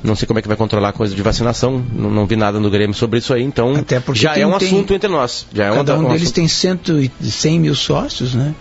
Não 0.05 0.15
sei 0.15 0.27
como 0.27 0.39
é 0.39 0.43
que 0.43 0.49
vai 0.49 0.59
controlar 0.59 0.91
a 0.91 0.93
coisa 0.93 1.15
de 1.15 1.23
vacinação. 1.23 1.83
Não, 1.91 2.11
não 2.11 2.27
vi 2.27 2.37
nada 2.37 2.61
no 2.61 2.69
Grêmio 2.69 2.95
sobre 2.95 3.19
isso 3.19 3.33
aí. 3.33 3.43
Então 3.43 3.73
já 4.13 4.37
é 4.37 4.47
um 4.47 4.59
tem- 4.59 4.69
assunto 4.69 4.93
entre 4.93 5.09
nós. 5.09 5.47
Já 5.55 5.67
é 5.69 5.75
Cada 5.75 5.95
um 5.97 6.01
um 6.01 6.05
deles 6.09 6.23
assunto. 6.25 6.35
tem 6.35 6.49
cento 6.49 7.01
e 7.01 7.11
100 7.31 7.61
mil 7.61 7.75
sócios, 7.75 8.35
né? 8.35 8.55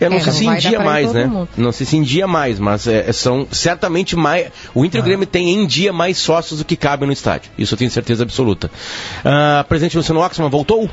Eu 0.00 0.08
não 0.10 0.16
É, 0.16 0.20
sei 0.20 0.32
se 0.32 0.46
em 0.46 0.56
dia 0.56 0.80
mais, 0.80 1.12
né? 1.12 1.26
mundo. 1.26 1.48
Não 1.58 1.72
sei 1.72 1.86
se 1.86 1.96
em 1.96 2.02
dia 2.02 2.26
mais, 2.26 2.58
mas 2.58 2.86
é, 2.86 3.12
são 3.12 3.46
certamente 3.50 4.16
mais. 4.16 4.48
O 4.74 4.84
Inter 4.84 4.98
e 4.98 5.02
o 5.02 5.04
Grêmio 5.04 5.26
tem 5.26 5.50
em 5.50 5.66
dia 5.66 5.92
mais 5.92 6.16
sócios 6.16 6.58
do 6.60 6.64
que 6.64 6.74
cabe 6.74 7.04
no 7.04 7.12
estádio. 7.12 7.50
Isso 7.58 7.74
eu 7.74 7.78
tenho 7.78 7.90
certeza 7.90 8.22
absoluta. 8.22 8.70
Ah, 9.24 9.64
presidente 9.68 9.96
Luciano 9.98 10.20
Oxman 10.20 10.48
voltou? 10.48 10.88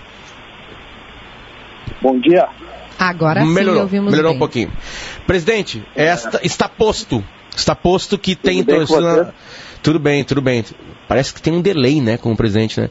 Bom 2.02 2.20
dia. 2.20 2.48
Agora 3.00 3.42
sim 3.42 3.48
melhorou, 3.48 3.82
ouvimos 3.84 4.12
melhorou 4.12 4.32
bem. 4.32 4.36
um 4.38 4.40
pouquinho. 4.40 4.72
Presidente, 5.26 5.84
esta, 5.96 6.40
está 6.44 6.68
posto. 6.68 7.24
Está 7.56 7.76
posto 7.76 8.18
que 8.18 8.36
tem 8.36 8.64
bem 8.64 8.86
com 8.86 8.86
torcida. 8.88 9.34
Tudo 9.82 10.00
bem, 10.00 10.24
tudo 10.24 10.42
bem. 10.42 10.66
Parece 11.08 11.34
que 11.34 11.42
tem 11.42 11.54
um 11.54 11.62
delay, 11.62 12.02
né, 12.02 12.18
com 12.18 12.32
o 12.32 12.36
presidente, 12.36 12.82
né? 12.82 12.90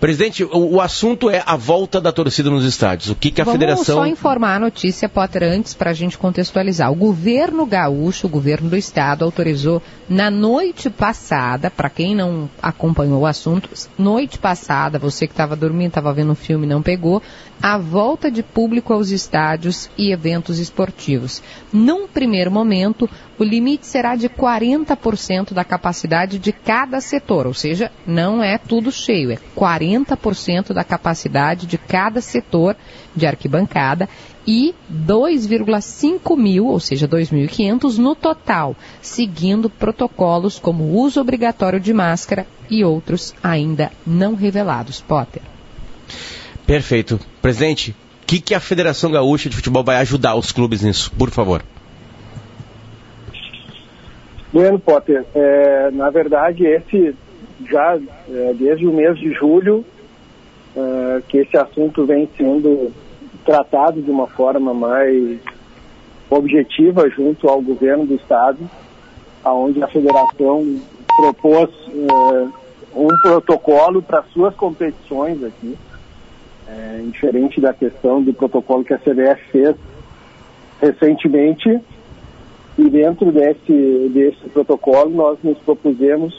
Presidente, 0.00 0.42
o, 0.42 0.76
o 0.76 0.80
assunto 0.80 1.28
é 1.28 1.42
a 1.44 1.56
volta 1.56 2.00
da 2.00 2.10
torcida 2.10 2.48
nos 2.48 2.64
estádios. 2.64 3.10
O 3.10 3.14
que, 3.14 3.30
que 3.30 3.42
a 3.42 3.44
Vamos 3.44 3.60
federação. 3.60 3.96
só 3.96 4.06
informar 4.06 4.56
a 4.56 4.58
notícia, 4.58 5.10
Potter, 5.10 5.42
antes 5.42 5.74
para 5.74 5.90
a 5.90 5.94
gente 5.94 6.16
contextualizar. 6.16 6.90
O 6.90 6.94
governo 6.94 7.66
gaúcho, 7.66 8.26
o 8.26 8.30
governo 8.30 8.70
do 8.70 8.76
estado, 8.78 9.26
autorizou 9.26 9.82
na 10.08 10.30
noite 10.30 10.88
passada, 10.88 11.70
para 11.70 11.90
quem 11.90 12.14
não 12.14 12.48
acompanhou 12.62 13.20
o 13.20 13.26
assunto, 13.26 13.68
noite 13.98 14.38
passada, 14.38 14.98
você 14.98 15.26
que 15.26 15.34
estava 15.34 15.54
dormindo, 15.54 15.88
estava 15.88 16.14
vendo 16.14 16.32
um 16.32 16.34
filme 16.34 16.64
e 16.64 16.68
não 16.68 16.80
pegou, 16.80 17.22
a 17.62 17.76
volta 17.76 18.30
de 18.30 18.42
público 18.42 18.94
aos 18.94 19.10
estádios 19.10 19.90
e 19.98 20.12
eventos 20.12 20.58
esportivos. 20.58 21.42
Num 21.70 22.08
primeiro 22.08 22.50
momento, 22.50 23.08
o 23.40 23.44
limite 23.44 23.86
será 23.86 24.16
de 24.16 24.28
40% 24.28 25.54
da 25.54 25.64
capacidade 25.64 26.38
de 26.38 26.52
cada 26.52 27.00
setor, 27.00 27.46
ou 27.46 27.54
seja, 27.54 27.90
não 28.06 28.42
é 28.42 28.58
tudo 28.58 28.92
cheio, 28.92 29.32
é 29.32 29.38
40% 29.56 30.74
da 30.74 30.84
capacidade 30.84 31.66
de 31.66 31.78
cada 31.78 32.20
setor 32.20 32.76
de 33.16 33.26
arquibancada 33.26 34.06
e 34.46 34.74
2,5 34.92 36.36
mil, 36.36 36.66
ou 36.66 36.78
seja, 36.78 37.08
2.500 37.08 37.96
no 37.96 38.14
total, 38.14 38.76
seguindo 39.00 39.70
protocolos 39.70 40.58
como 40.58 41.00
uso 41.00 41.18
obrigatório 41.18 41.80
de 41.80 41.94
máscara 41.94 42.46
e 42.68 42.84
outros 42.84 43.34
ainda 43.42 43.90
não 44.06 44.34
revelados. 44.34 45.00
Potter. 45.00 45.40
Perfeito. 46.66 47.18
Presidente, 47.40 47.92
o 48.22 48.26
que, 48.26 48.38
que 48.38 48.54
a 48.54 48.60
Federação 48.60 49.10
Gaúcha 49.10 49.48
de 49.48 49.56
Futebol 49.56 49.82
vai 49.82 49.96
ajudar 49.96 50.34
os 50.34 50.52
clubes 50.52 50.82
nisso, 50.82 51.10
por 51.16 51.30
favor? 51.30 51.64
Bueno, 54.52 54.80
Potter, 54.80 55.24
é, 55.34 55.90
na 55.92 56.10
verdade, 56.10 56.66
esse 56.66 57.14
já 57.68 57.96
é, 58.28 58.54
desde 58.54 58.86
o 58.86 58.92
mês 58.92 59.16
de 59.18 59.32
julho 59.32 59.84
é, 60.76 61.22
que 61.28 61.38
esse 61.38 61.56
assunto 61.56 62.04
vem 62.04 62.28
sendo 62.36 62.92
tratado 63.44 64.02
de 64.02 64.10
uma 64.10 64.26
forma 64.26 64.74
mais 64.74 65.38
objetiva 66.28 67.08
junto 67.10 67.48
ao 67.48 67.60
governo 67.60 68.06
do 68.06 68.14
estado, 68.14 68.58
aonde 69.44 69.82
a 69.82 69.88
federação 69.88 70.80
propôs 71.16 71.70
é, 71.88 72.48
um 72.94 73.08
protocolo 73.22 74.02
para 74.02 74.22
suas 74.32 74.54
competições 74.54 75.42
aqui, 75.42 75.76
é, 76.68 77.02
diferente 77.06 77.60
da 77.60 77.72
questão 77.72 78.22
do 78.22 78.32
protocolo 78.32 78.84
que 78.84 78.94
a 78.94 78.98
CBF 78.98 79.42
fez 79.50 79.76
recentemente. 80.80 81.80
E 82.80 82.88
dentro 82.88 83.30
desse, 83.30 84.10
desse 84.10 84.48
protocolo, 84.54 85.10
nós 85.10 85.38
nos 85.42 85.58
propusemos 85.58 86.34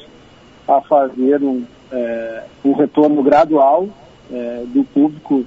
a 0.68 0.82
fazer 0.82 1.40
um, 1.40 1.64
é, 1.92 2.44
um 2.66 2.72
retorno 2.72 3.22
gradual 3.22 3.88
é, 4.34 4.64
do 4.66 4.84
público 4.86 5.46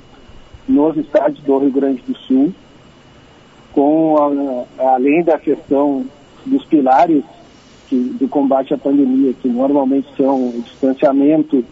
nos 0.68 0.96
estádios 0.96 1.42
do 1.42 1.58
Rio 1.58 1.72
Grande 1.72 2.00
do 2.02 2.16
Sul, 2.18 2.54
com 3.72 4.66
a, 4.78 4.92
além 4.94 5.24
da 5.24 5.36
questão 5.36 6.06
dos 6.46 6.64
pilares 6.66 7.24
que, 7.88 7.96
do 7.96 8.28
combate 8.28 8.72
à 8.72 8.78
pandemia, 8.78 9.32
que 9.32 9.48
normalmente 9.48 10.06
são 10.16 10.50
o 10.50 10.62
distanciamento, 10.62 11.64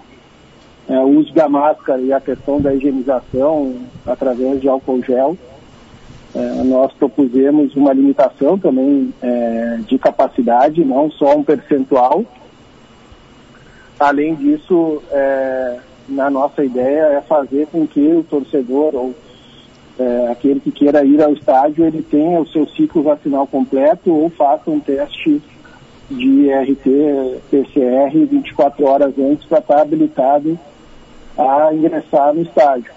é, 0.88 0.99
o 0.99 1.21
uso 1.21 1.33
da 1.33 1.49
máscara 1.49 2.02
e 2.02 2.12
a 2.12 2.21
questão 2.21 2.61
da 2.61 2.75
higienização 2.75 3.76
através 4.05 4.61
de 4.61 4.69
álcool 4.69 5.00
gel. 5.05 5.38
É, 6.34 6.62
nós 6.64 6.92
propusemos 6.94 7.74
uma 7.76 7.92
limitação 7.92 8.58
também 8.58 9.12
é, 9.20 9.80
de 9.86 9.98
capacidade, 9.98 10.84
não 10.84 11.10
só 11.10 11.36
um 11.36 11.44
percentual. 11.44 12.24
Além 14.00 14.34
disso, 14.34 15.02
é, 15.10 15.78
na 16.08 16.30
nossa 16.30 16.64
ideia 16.64 17.04
é 17.04 17.20
fazer 17.20 17.66
com 17.66 17.86
que 17.86 18.00
o 18.00 18.24
torcedor 18.24 18.94
ou 18.94 19.14
é, 19.98 20.28
aquele 20.32 20.58
que 20.60 20.70
queira 20.70 21.04
ir 21.04 21.22
ao 21.22 21.32
estádio 21.34 21.84
ele 21.84 22.02
tenha 22.02 22.40
o 22.40 22.46
seu 22.46 22.66
ciclo 22.66 23.02
vacinal 23.02 23.46
completo 23.46 24.10
ou 24.10 24.30
faça 24.30 24.70
um 24.70 24.80
teste 24.80 25.42
de 26.10 26.50
RT-PCR 26.50 28.26
24 28.26 28.86
horas 28.86 29.14
antes 29.18 29.46
para 29.46 29.58
estar 29.58 29.80
habilitado 29.82 30.58
a 31.36 31.72
ingressar 31.72 32.34
no 32.34 32.42
estádio. 32.42 32.90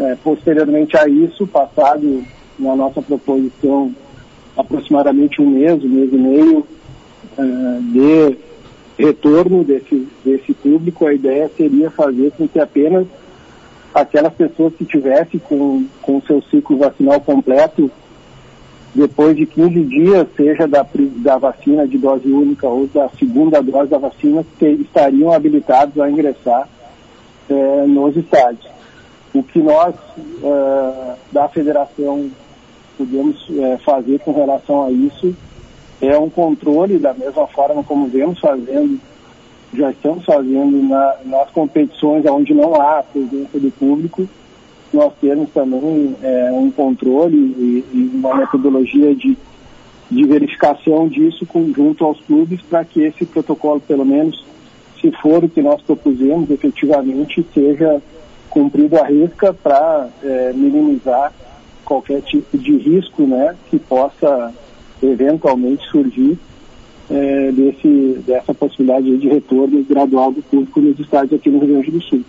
É, 0.00 0.16
posteriormente 0.24 0.96
a 0.96 1.06
isso, 1.06 1.46
passado 1.46 2.24
na 2.58 2.74
nossa 2.74 3.02
proposição 3.02 3.94
aproximadamente 4.56 5.42
um 5.42 5.50
mês, 5.50 5.84
um 5.84 5.88
mês 5.88 6.10
e 6.10 6.16
meio 6.16 6.66
é, 7.36 7.42
de 7.82 8.38
retorno 8.98 9.62
desse, 9.62 10.08
desse 10.24 10.54
público, 10.54 11.06
a 11.06 11.12
ideia 11.12 11.50
seria 11.54 11.90
fazer 11.90 12.32
com 12.32 12.48
que 12.48 12.58
apenas 12.58 13.06
aquelas 13.94 14.32
pessoas 14.32 14.72
que 14.74 14.86
tivessem 14.86 15.38
com 15.38 15.84
o 16.06 16.22
seu 16.26 16.40
ciclo 16.44 16.78
vacinal 16.78 17.20
completo, 17.20 17.90
depois 18.94 19.36
de 19.36 19.44
15 19.44 19.84
dias, 19.84 20.26
seja 20.34 20.66
da, 20.66 20.86
da 21.16 21.36
vacina 21.36 21.86
de 21.86 21.98
dose 21.98 22.26
única 22.26 22.66
ou 22.66 22.86
da 22.86 23.10
segunda 23.18 23.62
dose 23.62 23.90
da 23.90 23.98
vacina, 23.98 24.46
que 24.58 24.66
estariam 24.66 25.30
habilitados 25.30 26.00
a 26.00 26.10
ingressar 26.10 26.66
é, 27.50 27.86
nos 27.86 28.16
estádios. 28.16 28.69
O 29.32 29.42
que 29.42 29.60
nós, 29.60 29.94
é, 30.42 31.14
da 31.30 31.48
federação, 31.48 32.30
podemos 32.98 33.48
é, 33.56 33.78
fazer 33.78 34.18
com 34.20 34.32
relação 34.32 34.84
a 34.84 34.90
isso 34.90 35.34
é 36.00 36.16
um 36.18 36.28
controle, 36.28 36.98
da 36.98 37.14
mesma 37.14 37.46
forma 37.46 37.82
como 37.84 38.08
vemos 38.08 38.38
fazendo, 38.40 38.98
já 39.72 39.90
estamos 39.90 40.24
fazendo 40.24 40.82
na, 40.88 41.16
nas 41.24 41.50
competições 41.50 42.24
onde 42.26 42.52
não 42.52 42.74
há 42.80 43.02
presença 43.02 43.58
do 43.58 43.70
público, 43.70 44.28
nós 44.92 45.12
temos 45.20 45.48
também 45.50 46.16
é, 46.22 46.50
um 46.52 46.70
controle 46.70 47.36
e, 47.36 47.84
e, 47.92 48.10
uma 48.14 48.34
metodologia 48.34 49.14
de, 49.14 49.36
de 50.10 50.24
verificação 50.24 51.06
disso 51.06 51.46
junto 51.76 52.04
aos 52.04 52.20
clubes 52.22 52.60
para 52.62 52.84
que 52.84 53.02
esse 53.02 53.24
protocolo, 53.24 53.80
pelo 53.80 54.04
menos, 54.04 54.44
se 55.00 55.12
for 55.12 55.44
o 55.44 55.48
que 55.48 55.62
nós 55.62 55.80
propusemos, 55.82 56.50
efetivamente 56.50 57.46
seja 57.54 58.02
cumprido 58.50 58.98
a 58.98 59.06
risca 59.06 59.54
para 59.54 60.08
é, 60.22 60.52
minimizar 60.52 61.32
qualquer 61.84 62.20
tipo 62.22 62.58
de 62.58 62.76
risco 62.76 63.22
né, 63.22 63.56
que 63.70 63.78
possa 63.78 64.52
eventualmente 65.02 65.82
surgir 65.88 66.38
é, 67.10 67.52
desse, 67.52 68.22
dessa 68.26 68.52
possibilidade 68.52 69.16
de 69.16 69.28
retorno 69.28 69.82
gradual 69.84 70.32
do 70.32 70.42
público 70.42 70.80
nos 70.80 70.98
estádios 70.98 71.40
aqui 71.40 71.48
no 71.50 71.58
Rio 71.58 71.68
Grande 71.68 71.90
do 71.90 72.02
Sul. 72.02 72.24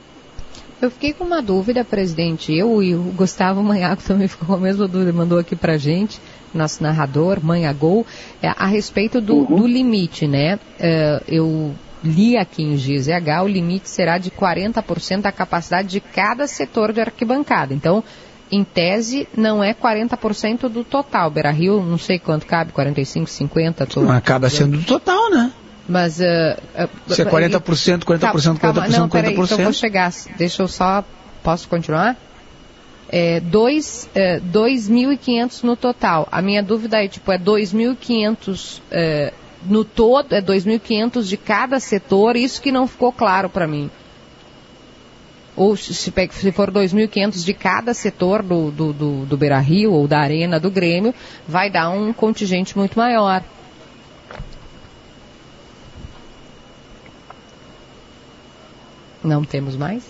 Eu 0.81 0.89
fiquei 0.89 1.13
com 1.13 1.23
uma 1.23 1.43
dúvida, 1.43 1.85
presidente. 1.85 2.51
Eu 2.51 2.81
e 2.81 2.95
o 2.95 3.03
Gustavo 3.15 3.61
Manhago 3.61 4.01
também 4.05 4.27
ficou 4.27 4.47
com 4.47 4.55
a 4.55 4.59
mesma 4.59 4.87
dúvida, 4.87 5.13
mandou 5.13 5.37
aqui 5.37 5.55
pra 5.55 5.77
gente, 5.77 6.19
nosso 6.53 6.81
narrador, 6.81 7.37
Manhagol, 7.43 8.05
é, 8.41 8.47
a 8.47 8.65
respeito 8.65 9.21
do, 9.21 9.35
uhum. 9.35 9.57
do 9.57 9.67
limite, 9.67 10.27
né? 10.27 10.59
É, 10.79 11.21
eu 11.27 11.71
li 12.03 12.37
aqui 12.37 12.63
em 12.63 12.75
GZH, 12.75 13.43
o 13.43 13.47
limite 13.47 13.89
será 13.89 14.17
de 14.17 14.31
40% 14.31 15.21
da 15.21 15.31
capacidade 15.31 15.87
de 15.87 15.99
cada 15.99 16.47
setor 16.47 16.91
de 16.91 17.01
arquibancada. 17.01 17.73
Então, 17.73 18.03
em 18.51 18.63
tese, 18.63 19.27
não 19.35 19.63
é 19.63 19.73
40% 19.73 20.67
do 20.67 20.83
total. 20.83 21.29
Beira 21.29 21.51
Rio, 21.51 21.81
não 21.81 21.97
sei 21.97 22.19
quanto 22.19 22.45
cabe, 22.45 22.71
45, 22.73 23.29
50? 23.29 23.85
Tô... 23.85 24.09
Acaba 24.09 24.49
sendo 24.49 24.77
do 24.77 24.83
total, 24.83 25.29
né? 25.29 25.51
Mas. 25.87 26.19
Uh, 26.19 26.23
uh, 27.07 27.13
Se 27.13 27.21
é 27.21 27.25
40%, 27.25 27.59
40%, 27.59 28.03
40%, 28.03 28.57
calma, 28.59 28.87
40%, 28.87 28.89
não, 28.89 29.07
40%. 29.07 29.11
Peraí, 29.11 29.33
então 29.33 29.57
vou 29.57 29.73
chegar. 29.73 30.11
Deixa 30.37 30.61
eu 30.61 30.67
só. 30.67 31.03
Posso 31.43 31.67
continuar? 31.67 32.15
É, 33.09 33.39
dois, 33.39 34.07
é, 34.15 34.39
2.500 34.39 35.63
no 35.63 35.75
total. 35.75 36.27
A 36.31 36.41
minha 36.41 36.63
dúvida 36.63 37.03
é, 37.03 37.07
tipo, 37.07 37.31
é 37.31 37.37
2.500 37.37 38.79
é, 38.89 39.33
no 39.65 39.83
todo, 39.83 40.33
é 40.33 40.41
2.500 40.41 41.23
de 41.23 41.37
cada 41.37 41.79
setor, 41.79 42.35
isso 42.35 42.61
que 42.61 42.71
não 42.71 42.87
ficou 42.87 43.11
claro 43.11 43.49
para 43.49 43.67
mim 43.67 43.89
ou 45.55 45.75
se, 45.75 45.93
se 45.93 46.51
for 46.51 46.71
2.500 46.71 47.43
de 47.43 47.53
cada 47.53 47.93
setor 47.93 48.41
do, 48.41 48.71
do, 48.71 48.93
do, 48.93 49.25
do 49.25 49.37
Beira 49.37 49.59
Rio 49.59 49.91
ou 49.91 50.07
da 50.07 50.19
Arena 50.19 50.59
do 50.59 50.71
Grêmio, 50.71 51.13
vai 51.47 51.69
dar 51.69 51.89
um 51.89 52.13
contingente 52.13 52.77
muito 52.77 52.97
maior. 52.97 53.43
Não 59.23 59.43
temos 59.43 59.75
mais? 59.75 60.03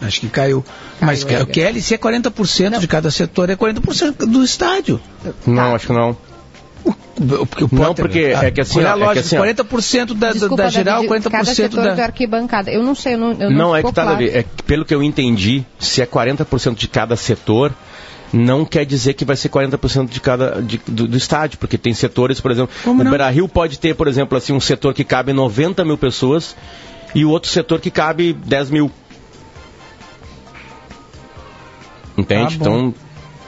Acho 0.00 0.20
que 0.20 0.28
caiu. 0.28 0.62
caiu 0.62 0.74
Mas 1.00 1.22
o 1.22 1.46
Kelly, 1.46 1.80
se 1.80 1.94
é 1.94 1.98
40% 1.98 2.70
não. 2.70 2.78
de 2.78 2.86
cada 2.86 3.10
setor, 3.10 3.48
é 3.48 3.56
40% 3.56 4.26
do 4.26 4.44
estádio. 4.44 5.00
Não, 5.46 5.74
acho 5.74 5.86
que 5.86 5.92
não. 5.92 6.16
Porque 7.20 7.64
o 7.64 7.68
não, 7.72 7.94
porque 7.94 8.18
é 8.18 8.50
que 8.50 8.60
assim, 8.60 8.78
olha 8.78 8.90
a 8.90 8.94
lógica, 8.94 9.20
é 9.20 9.54
que 9.54 9.54
assim, 9.54 10.08
40% 10.08 10.14
da, 10.14 10.32
Desculpa, 10.32 10.62
da 10.62 10.68
geral, 10.68 11.02
40% 11.04 11.30
cada 11.30 11.54
setor 11.54 11.84
da... 11.84 11.94
de 11.94 12.00
arquibancada. 12.00 12.70
Eu 12.70 12.82
não 12.82 12.94
sei, 12.94 13.14
eu 13.14 13.18
não, 13.18 13.32
eu 13.32 13.50
não, 13.50 13.58
não 13.58 13.76
é 13.76 13.82
que 13.82 13.92
tá, 13.92 14.02
claro. 14.02 14.22
é 14.22 14.42
que, 14.42 14.62
pelo 14.64 14.84
que 14.84 14.94
eu 14.94 15.02
entendi, 15.02 15.64
se 15.78 16.00
é 16.02 16.06
40% 16.06 16.74
de 16.74 16.88
cada 16.88 17.16
setor, 17.16 17.72
não 18.32 18.64
quer 18.64 18.84
dizer 18.84 19.14
que 19.14 19.24
vai 19.24 19.36
ser 19.36 19.48
40% 19.48 20.08
de 20.08 20.20
cada 20.20 20.60
de, 20.62 20.80
do, 20.86 21.08
do, 21.08 21.16
estádio, 21.16 21.58
porque 21.58 21.78
tem 21.78 21.94
setores, 21.94 22.40
por 22.40 22.50
exemplo, 22.50 22.74
Como 22.84 23.02
o 23.02 23.08
Beira-Rio 23.08 23.48
pode 23.48 23.78
ter, 23.78 23.94
por 23.94 24.06
exemplo, 24.06 24.36
assim, 24.36 24.52
um 24.52 24.60
setor 24.60 24.94
que 24.94 25.04
cabe 25.04 25.32
90 25.32 25.84
mil 25.84 25.98
pessoas 25.98 26.54
e 27.14 27.24
o 27.24 27.30
outro 27.30 27.50
setor 27.50 27.80
que 27.80 27.90
cabe 27.90 28.32
10 28.32 28.70
mil. 28.70 28.90
Entende? 32.16 32.54
Ah, 32.54 32.58
então 32.60 32.94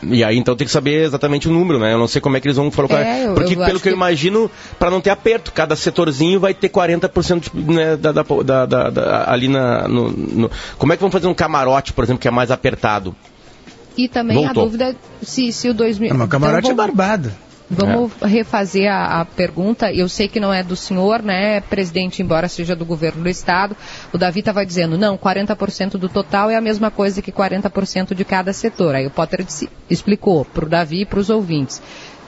e 0.02 0.24
aí 0.24 0.36
então 0.38 0.56
tem 0.56 0.66
que 0.66 0.72
saber 0.72 1.04
exatamente 1.04 1.48
o 1.48 1.52
número, 1.52 1.78
né? 1.78 1.92
Eu 1.92 1.98
não 1.98 2.08
sei 2.08 2.20
como 2.20 2.36
é 2.36 2.40
que 2.40 2.46
eles 2.46 2.56
vão 2.56 2.70
colocar. 2.70 3.00
É, 3.00 3.26
eu, 3.26 3.34
Porque 3.34 3.54
eu 3.54 3.64
pelo 3.64 3.80
que 3.80 3.88
eu 3.88 3.92
imagino, 3.92 4.50
para 4.78 4.90
não 4.90 5.00
ter 5.00 5.10
aperto, 5.10 5.52
cada 5.52 5.76
setorzinho 5.76 6.40
vai 6.40 6.54
ter 6.54 6.68
40% 6.68 7.50
né, 7.54 7.96
da, 7.96 8.12
da, 8.12 8.66
da, 8.66 8.90
da, 8.90 9.30
ali 9.30 9.48
na. 9.48 9.86
No, 9.88 10.10
no... 10.10 10.50
Como 10.78 10.92
é 10.92 10.96
que 10.96 11.00
vão 11.00 11.10
fazer 11.10 11.26
um 11.26 11.34
camarote, 11.34 11.92
por 11.92 12.04
exemplo, 12.04 12.20
que 12.20 12.28
é 12.28 12.30
mais 12.30 12.50
apertado? 12.50 13.14
E 13.96 14.08
também 14.08 14.36
Voltou. 14.36 14.62
a 14.62 14.64
dúvida 14.66 14.84
é 14.90 14.94
se, 15.22 15.52
se 15.52 15.68
o 15.68 15.74
2000. 15.74 16.14
Não, 16.14 16.28
camarote 16.28 16.58
então, 16.58 16.72
é 16.72 16.74
barbado. 16.74 17.32
Vamos 17.70 18.10
é. 18.20 18.26
refazer 18.26 18.90
a, 18.92 19.20
a, 19.20 19.24
pergunta. 19.24 19.92
Eu 19.92 20.08
sei 20.08 20.26
que 20.26 20.40
não 20.40 20.52
é 20.52 20.60
do 20.62 20.74
senhor, 20.74 21.22
né, 21.22 21.60
presidente, 21.60 22.20
embora 22.20 22.48
seja 22.48 22.74
do 22.74 22.84
governo 22.84 23.22
do 23.22 23.28
estado. 23.28 23.76
O 24.12 24.18
Davi 24.18 24.40
estava 24.40 24.66
dizendo, 24.66 24.98
não, 24.98 25.16
40% 25.16 25.92
do 25.92 26.08
total 26.08 26.50
é 26.50 26.56
a 26.56 26.60
mesma 26.60 26.90
coisa 26.90 27.22
que 27.22 27.30
40% 27.30 28.12
de 28.12 28.24
cada 28.24 28.52
setor. 28.52 28.96
Aí 28.96 29.06
o 29.06 29.10
Potter 29.10 29.46
explicou 29.88 30.44
para 30.44 30.64
o 30.64 30.68
Davi 30.68 31.02
e 31.02 31.06
para 31.06 31.20
os 31.20 31.30
ouvintes. 31.30 31.80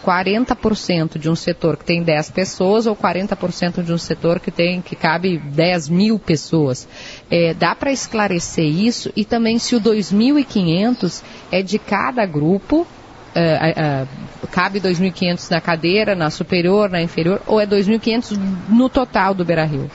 40% 0.05 1.19
de 1.19 1.31
um 1.31 1.37
setor 1.37 1.77
que 1.77 1.85
tem 1.85 2.03
10 2.03 2.31
pessoas 2.31 2.87
ou 2.87 2.97
40% 2.97 3.83
de 3.83 3.93
um 3.93 3.99
setor 3.99 4.41
que 4.41 4.51
tem 4.51 4.83
que 4.83 4.97
cabe 4.97 5.39
10 5.39 5.89
mil 5.89 6.19
pessoas. 6.19 6.89
É, 7.31 7.55
dá 7.55 7.75
para 7.75 7.93
esclarecer 7.93 8.65
isso 8.65 9.13
e 9.15 9.25
também 9.25 9.59
se 9.59 9.77
o 9.77 9.81
2.500 9.81 11.23
é 11.51 11.63
de 11.63 11.79
cada 11.79 12.27
grupo 12.27 12.87
uh, 13.37 14.05
uh, 14.05 14.49
cabe 14.49 14.81
2.500 14.81 15.51
na 15.51 15.61
cadeira, 15.61 16.15
na 16.15 16.31
superior, 16.31 16.91
na 16.91 17.03
inferior, 17.03 17.41
ou 17.47 17.61
é 17.61 17.67
2.500 17.67 18.39
no 18.69 18.89
total 18.89 19.35
do 19.35 19.45
Beira 19.45 19.65
Rio? 19.65 19.91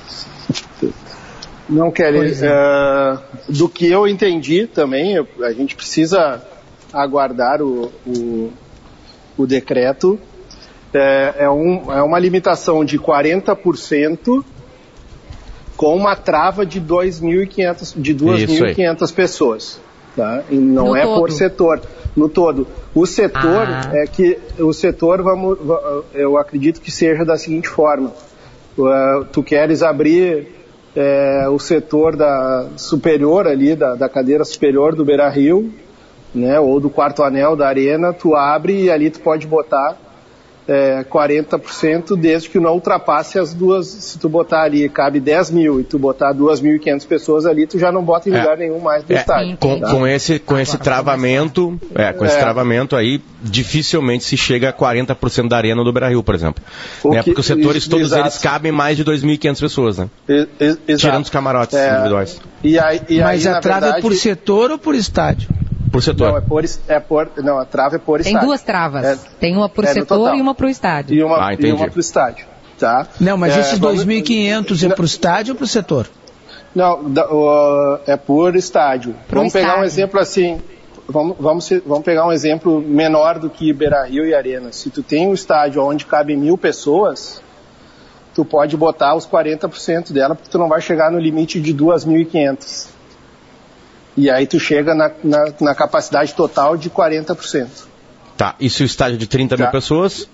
Não, 1.70 1.92
Kelly, 1.92 2.32
uh, 2.32 3.20
do 3.50 3.68
que 3.68 3.88
eu 3.88 4.08
entendi 4.08 4.68
também, 4.68 5.18
a 5.42 5.52
gente 5.52 5.76
precisa 5.76 6.42
aguardar 6.94 7.62
o, 7.62 7.92
o, 8.06 8.54
o 9.38 9.46
decreto. 9.46 10.18
É, 10.94 11.36
é, 11.40 11.50
um, 11.50 11.92
é 11.92 12.02
uma 12.02 12.18
limitação 12.18 12.86
de 12.86 12.98
40% 12.98 14.44
com 15.76 15.96
uma 15.96 16.16
trava 16.16 16.66
de 16.66 16.82
2.500 16.82 18.02
de 18.02 18.16
2.500 18.16 19.14
pessoas. 19.14 19.82
Tá? 20.18 20.44
E 20.50 20.56
não 20.56 20.88
no 20.88 20.96
é 20.96 21.04
todo. 21.04 21.20
por 21.20 21.32
setor 21.32 21.82
no 22.16 22.28
todo. 22.28 22.68
O 22.96 23.06
setor 23.06 23.68
ah. 23.68 23.92
é 23.94 24.08
que 24.08 24.40
o 24.58 24.74
setor 24.74 25.22
vamos, 25.22 25.60
eu 26.12 26.36
acredito 26.40 26.82
que 26.82 26.90
seja 26.90 27.24
da 27.24 27.38
seguinte 27.38 27.70
forma: 27.70 28.12
uh, 28.76 29.26
tu 29.32 29.44
queres 29.44 29.84
abrir 29.84 30.48
é, 30.96 31.48
o 31.48 31.60
setor 31.60 32.16
da 32.16 32.70
superior 32.76 33.48
ali 33.48 33.76
da, 33.76 33.94
da 33.94 34.10
cadeira 34.10 34.44
superior 34.44 34.96
do 34.96 35.06
Beira 35.06 35.30
Rio, 35.30 35.72
né, 36.34 36.60
ou 36.60 36.80
do 36.80 36.90
quarto 36.90 37.22
anel 37.22 37.56
da 37.56 37.68
arena, 37.68 38.12
tu 38.12 38.34
abre 38.34 38.86
e 38.86 38.90
ali 38.90 39.12
tu 39.12 39.20
pode 39.20 39.46
botar 39.46 39.96
é, 40.68 41.04
40% 41.04 42.18
desde 42.18 42.50
que 42.50 42.60
não 42.60 42.74
ultrapasse 42.74 43.40
as 43.40 43.54
duas. 43.54 43.88
Se 43.88 44.20
tu 44.20 44.28
botar 44.28 44.64
ali, 44.64 44.88
cabe 44.90 45.20
10 45.20 45.52
mil 45.52 45.80
e 45.80 45.84
tu 45.84 45.98
botar 45.98 46.34
2.500 46.34 47.08
pessoas 47.08 47.46
ali, 47.46 47.66
tu 47.66 47.80
já 47.80 47.92
não 47.92 48.04
bota 48.04 48.30
em 48.30 48.34
é. 48.34 48.40
lugar 48.40 48.58
nenhum 48.58 48.80
mais 48.80 49.04
do 49.04 49.14
é, 49.14 49.16
estádio. 49.16 49.58
Com, 49.58 49.80
tá? 49.80 49.90
com, 49.90 50.06
esse, 50.06 50.40
com 50.40 50.58
esse 50.58 50.78
travamento, 50.78 51.80
é, 51.96 52.12
com 52.12 52.26
esse 52.26 52.36
é. 52.36 52.40
travamento 52.40 52.96
aí, 52.96 53.22
dificilmente 53.42 54.26
se 54.26 54.36
chega 54.36 54.70
a 54.70 54.74
40% 54.74 55.48
da 55.48 55.58
arena 55.58 55.84
do 55.84 55.94
Brasil, 55.94 56.22
por 56.22 56.36
exemplo. 56.36 56.64
Né? 57.06 57.24
Porque 57.24 57.40
os 57.40 57.46
setores 57.46 57.84
isso, 57.84 57.90
todos 57.90 58.08
exato. 58.08 58.24
eles 58.24 58.38
cabem 58.38 58.72
mais 58.72 58.98
de 58.98 59.06
2.500 59.06 59.60
pessoas, 59.60 59.98
né? 59.98 60.10
Tirando 60.98 61.24
os 61.24 61.30
camarotes 61.30 61.78
é. 61.78 61.94
individuais. 61.94 62.42
E 62.64 62.78
aí, 62.78 63.02
e 63.08 63.20
Mas 63.22 63.46
aí, 63.46 63.54
a 63.54 63.60
trava 63.60 63.82
verdade... 63.82 64.00
é 64.00 64.02
por 64.02 64.16
setor 64.16 64.72
ou 64.72 64.78
por 64.78 64.96
estádio? 64.96 65.48
Por 65.92 66.04
setor. 66.04 66.30
Não, 66.30 66.38
é 66.38 66.42
por, 66.42 66.64
é 66.88 67.00
por, 67.00 67.30
não 67.38 67.60
a 67.60 67.66
trava 67.66 67.96
é 67.96 68.00
por 68.00 68.22
Tem 68.22 68.28
estádio. 68.28 68.40
Tem 68.40 68.48
duas 68.48 68.62
travas. 68.62 69.06
É, 69.06 69.18
Tem 69.40 69.56
uma 69.56 69.70
por 69.70 69.86
é 69.86 69.94
setor 69.94 70.36
e 70.36 70.42
uma 70.42 70.54
para 70.54 70.66
o 70.66 70.70
estádio. 70.70 71.16
E 71.16 71.24
uma, 71.24 71.50
ah, 71.50 71.54
e 71.54 71.72
uma 71.72 71.88
para 71.88 71.98
o 71.98 72.02
estádio. 72.02 72.46
Tá? 72.78 73.08
Não, 73.20 73.38
mas 73.38 73.56
é, 73.56 73.62
esses 73.62 73.80
2.500 73.80 74.92
é 74.92 74.94
para 74.94 75.02
o 75.02 75.06
estádio 75.06 75.54
ou 75.54 75.58
para 75.58 75.66
o 75.66 75.68
setor? 75.68 76.08
Não, 76.76 77.10
da, 77.10 77.26
uh, 77.28 78.00
é 78.06 78.16
por 78.16 78.56
estádio. 78.56 79.16
Pro 79.28 79.40
vamos 79.40 79.48
estádio. 79.48 79.68
pegar 79.68 79.82
um 79.82 79.84
exemplo 79.84 80.20
assim. 80.20 80.62
Vamos, 81.10 81.38
vamos, 81.40 81.70
vamos 81.86 82.04
pegar 82.04 82.28
um 82.28 82.32
exemplo 82.32 82.82
menor 82.82 83.40
do 83.40 83.50
que 83.50 83.72
Beira 83.72 84.04
Rio 84.04 84.26
e 84.26 84.36
Arena. 84.36 84.72
Se 84.72 84.90
tu 84.90 85.02
tem 85.02 85.26
um 85.28 85.34
estádio 85.34 85.82
onde 85.82 86.06
cabe 86.06 86.36
mil 86.36 86.58
pessoas, 86.58 87.42
tu 88.36 88.46
pode 88.46 88.76
botar 88.78 89.16
os 89.16 89.26
40% 89.26 90.12
dela, 90.12 90.36
porque 90.36 90.52
tu 90.52 90.60
não 90.60 90.68
vai 90.68 90.82
chegar 90.82 91.10
no 91.10 91.18
limite 91.18 91.60
de 91.60 91.74
2.500. 91.74 92.97
E 94.18 94.30
aí 94.30 94.48
tu 94.48 94.60
chega 94.60 94.96
na, 94.96 95.12
na, 95.24 95.46
na 95.62 95.76
capacidade 95.76 96.34
total 96.34 96.76
de 96.76 96.90
40%. 96.90 97.68
Tá, 98.36 98.56
e 98.60 98.70
se 98.70 98.82
o 98.84 98.86
estádio 98.86 99.16
é 99.16 99.20
de 99.20 99.28
30 99.28 99.56
Tá. 99.56 99.64
mil 99.64 99.72
pessoas? 99.72 100.28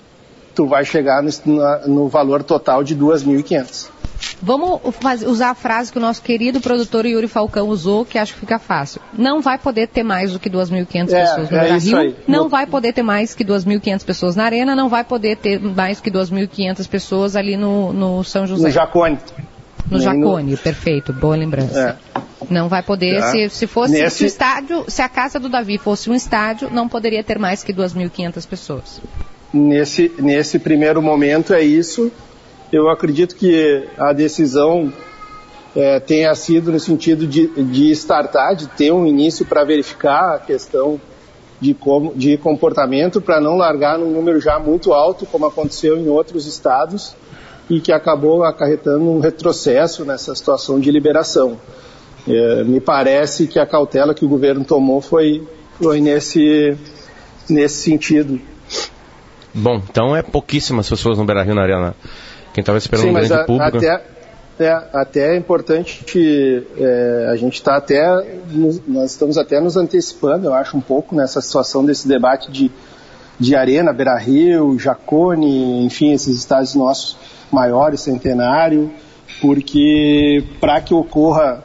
Tu 0.55 0.65
vai 0.67 0.85
chegar 0.85 1.21
no, 1.23 1.29
na- 1.57 1.79
no 1.87 2.07
valor 2.07 2.43
total 2.43 2.83
de 2.83 2.95
2.500. 2.95 3.89
Vamos 4.41 4.79
usar 5.25 5.49
a 5.49 5.55
frase 5.55 5.91
que 5.91 5.97
o 5.97 6.01
nosso 6.01 6.21
querido 6.21 6.61
produtor 6.61 7.05
Yuri 7.05 7.27
Falcão 7.27 7.67
usou, 7.67 8.05
que 8.05 8.17
acho 8.17 8.33
que 8.35 8.39
fica 8.39 8.57
fácil. 8.59 9.01
Não 9.17 9.41
vai 9.41 9.57
poder 9.57 9.87
ter 9.87 10.03
mais 10.03 10.31
do 10.31 10.39
que 10.39 10.49
2.500 10.49 11.11
É, 11.11 11.21
pessoas 11.21 11.49
no 11.49 11.57
é 11.57 11.71
aí. 11.99 12.15
Não 12.27 12.43
No- 12.43 12.49
vai 12.49 12.65
poder 12.67 12.93
ter 12.93 13.03
mais 13.03 13.33
que 13.33 13.43
2.500 13.43 14.05
pessoas 14.05 14.35
na 14.37 14.45
Arena. 14.45 14.75
Não 14.75 14.87
vai 14.87 15.03
poder 15.03 15.35
ter 15.37 15.59
mais 15.59 15.99
que 15.99 16.09
2.500 16.11 16.87
pessoas 16.87 17.35
ali 17.35 17.57
no, 17.57 17.91
no 17.91 18.23
São 18.23 18.45
José. 18.47 18.63
No 18.67 18.71
Jacone. 18.71 19.17
No 19.89 19.97
Nem 19.97 20.07
no- 20.07 20.25
Jacone, 20.27 20.57
perfeito, 20.57 21.11
boa 21.11 21.35
lembrança. 21.35 21.97
É. 22.15 22.21
Não 22.49 22.67
vai 22.69 22.81
poder, 22.83 23.19
Tá. 23.19 23.31
se, 23.31 23.49
se 23.49 23.67
fosse 23.67 23.93
Nesse- 23.93 24.17
se 24.17 24.23
o 24.23 24.27
estádio, 24.27 24.85
se 24.87 25.01
a 25.01 25.09
casa 25.09 25.39
do 25.39 25.49
Davi 25.49 25.77
fosse 25.77 26.09
um 26.09 26.13
estádio, 26.13 26.69
não 26.71 26.87
poderia 26.89 27.23
ter 27.23 27.37
mais 27.39 27.63
que 27.63 27.73
2.500 27.73 28.45
pessoas. 28.45 29.01
Nesse, 29.53 30.11
nesse 30.19 30.57
primeiro 30.59 31.01
momento 31.01 31.53
é 31.53 31.61
isso. 31.61 32.11
Eu 32.71 32.89
acredito 32.89 33.35
que 33.35 33.87
a 33.97 34.11
decisão 34.13 34.91
eh, 35.75 35.99
tenha 35.99 36.33
sido 36.35 36.71
no 36.71 36.79
sentido 36.79 37.27
de, 37.27 37.47
de 37.47 37.91
startar, 37.91 38.55
de 38.55 38.67
ter 38.67 38.91
um 38.91 39.05
início 39.05 39.45
para 39.45 39.63
verificar 39.63 40.35
a 40.35 40.39
questão 40.39 40.99
de, 41.61 41.73
como, 41.73 42.13
de 42.15 42.35
comportamento, 42.37 43.21
para 43.21 43.39
não 43.39 43.55
largar 43.57 43.97
num 43.97 44.09
número 44.11 44.39
já 44.41 44.59
muito 44.59 44.91
alto, 44.91 45.25
como 45.25 45.45
aconteceu 45.45 45.97
em 45.97 46.07
outros 46.09 46.45
estados, 46.47 47.15
e 47.69 47.79
que 47.79 47.91
acabou 47.91 48.43
acarretando 48.43 49.09
um 49.09 49.19
retrocesso 49.19 50.03
nessa 50.03 50.35
situação 50.35 50.79
de 50.79 50.91
liberação. 50.91 51.57
Eh, 52.27 52.63
me 52.63 52.79
parece 52.79 53.47
que 53.47 53.59
a 53.59 53.65
cautela 53.65 54.13
que 54.13 54.23
o 54.23 54.27
governo 54.29 54.63
tomou 54.63 55.01
foi, 55.01 55.45
foi 55.81 55.99
nesse, 55.99 56.75
nesse 57.49 57.75
sentido. 57.83 58.39
Bom, 59.53 59.81
então 59.89 60.15
é 60.15 60.21
pouquíssimas 60.21 60.89
pessoas 60.89 61.17
no 61.17 61.25
Beira 61.25 61.43
Rio 61.43 61.53
na 61.55 61.61
Arena. 61.63 61.95
Quem 62.53 62.61
estava 62.61 62.77
esperando 62.77 63.03
Sim, 63.03 63.09
um 63.09 63.13
grande 63.13 63.33
a- 63.33 63.43
público. 63.43 63.77
até, 63.77 64.03
é, 64.59 64.69
até 64.93 65.33
é 65.35 65.37
importante 65.37 66.03
que 66.05 66.63
é, 66.77 67.27
a 67.31 67.35
gente 67.35 67.55
está 67.55 67.75
até, 67.75 68.01
nos- 68.49 68.81
nós 68.87 69.11
estamos 69.11 69.37
até 69.37 69.59
nos 69.59 69.75
antecipando, 69.75 70.47
eu 70.47 70.53
acho, 70.53 70.77
um 70.77 70.81
pouco 70.81 71.15
nessa 71.15 71.41
situação 71.41 71.83
desse 71.85 72.07
debate 72.07 72.51
de, 72.51 72.71
de 73.39 73.55
Arena, 73.55 73.91
Beira 73.91 74.15
Rio, 74.17 74.77
Jacone, 74.79 75.85
enfim, 75.85 76.13
esses 76.13 76.37
estádios 76.37 76.73
nossos 76.73 77.17
maiores, 77.51 78.01
centenário, 78.01 78.91
porque 79.41 80.43
para 80.59 80.79
que 80.81 80.93
ocorra 80.93 81.61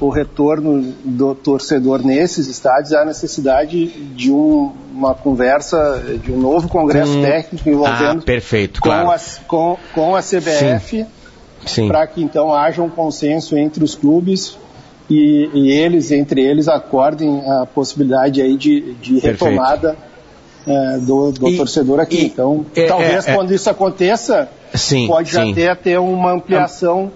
o 0.00 0.08
retorno 0.10 0.92
do 1.04 1.34
torcedor 1.34 2.04
nesses 2.04 2.46
estádios, 2.48 2.92
há 2.92 3.04
necessidade 3.04 3.86
de 3.86 4.30
um- 4.30 4.72
uma 4.92 5.14
conversa, 5.14 6.02
de 6.22 6.32
um 6.32 6.38
novo 6.38 6.68
congresso 6.68 7.14
Com- 7.14 7.22
técnico 7.22 7.68
Ah, 7.68 7.72
envolvendo 7.72 8.22
perfeito, 8.22 8.80
com, 8.80 8.88
claro. 8.88 9.10
a, 9.10 9.18
com, 9.46 9.76
com 9.94 10.14
a 10.14 10.20
CBF, 10.22 11.06
para 11.88 12.06
que 12.06 12.22
então 12.22 12.52
haja 12.52 12.82
um 12.82 12.90
consenso 12.90 13.56
entre 13.56 13.82
os 13.82 13.94
clubes 13.94 14.56
e, 15.08 15.48
e 15.54 15.70
eles, 15.70 16.10
entre 16.10 16.42
eles, 16.44 16.68
acordem 16.68 17.40
a 17.48 17.66
possibilidade 17.66 18.42
aí 18.42 18.56
de, 18.56 18.94
de 18.94 19.18
retomada 19.18 19.96
eh, 20.66 20.98
do, 21.06 21.30
do 21.30 21.48
E- 21.48 21.56
torcedor 21.56 22.00
aqui. 22.00 22.16
e- 22.22 22.26
então, 22.26 22.66
é- 22.74 22.86
talvez 22.86 23.26
é- 23.26 23.30
é- 23.30 23.34
quando 23.34 23.54
isso 23.54 23.70
aconteça, 23.70 24.48
Sim, 24.74 25.06
pode 25.06 25.30
sim. 25.30 25.54
ter, 25.54 25.76
ter 25.76 25.98
uma 26.00 26.32
ampliação 26.32 27.10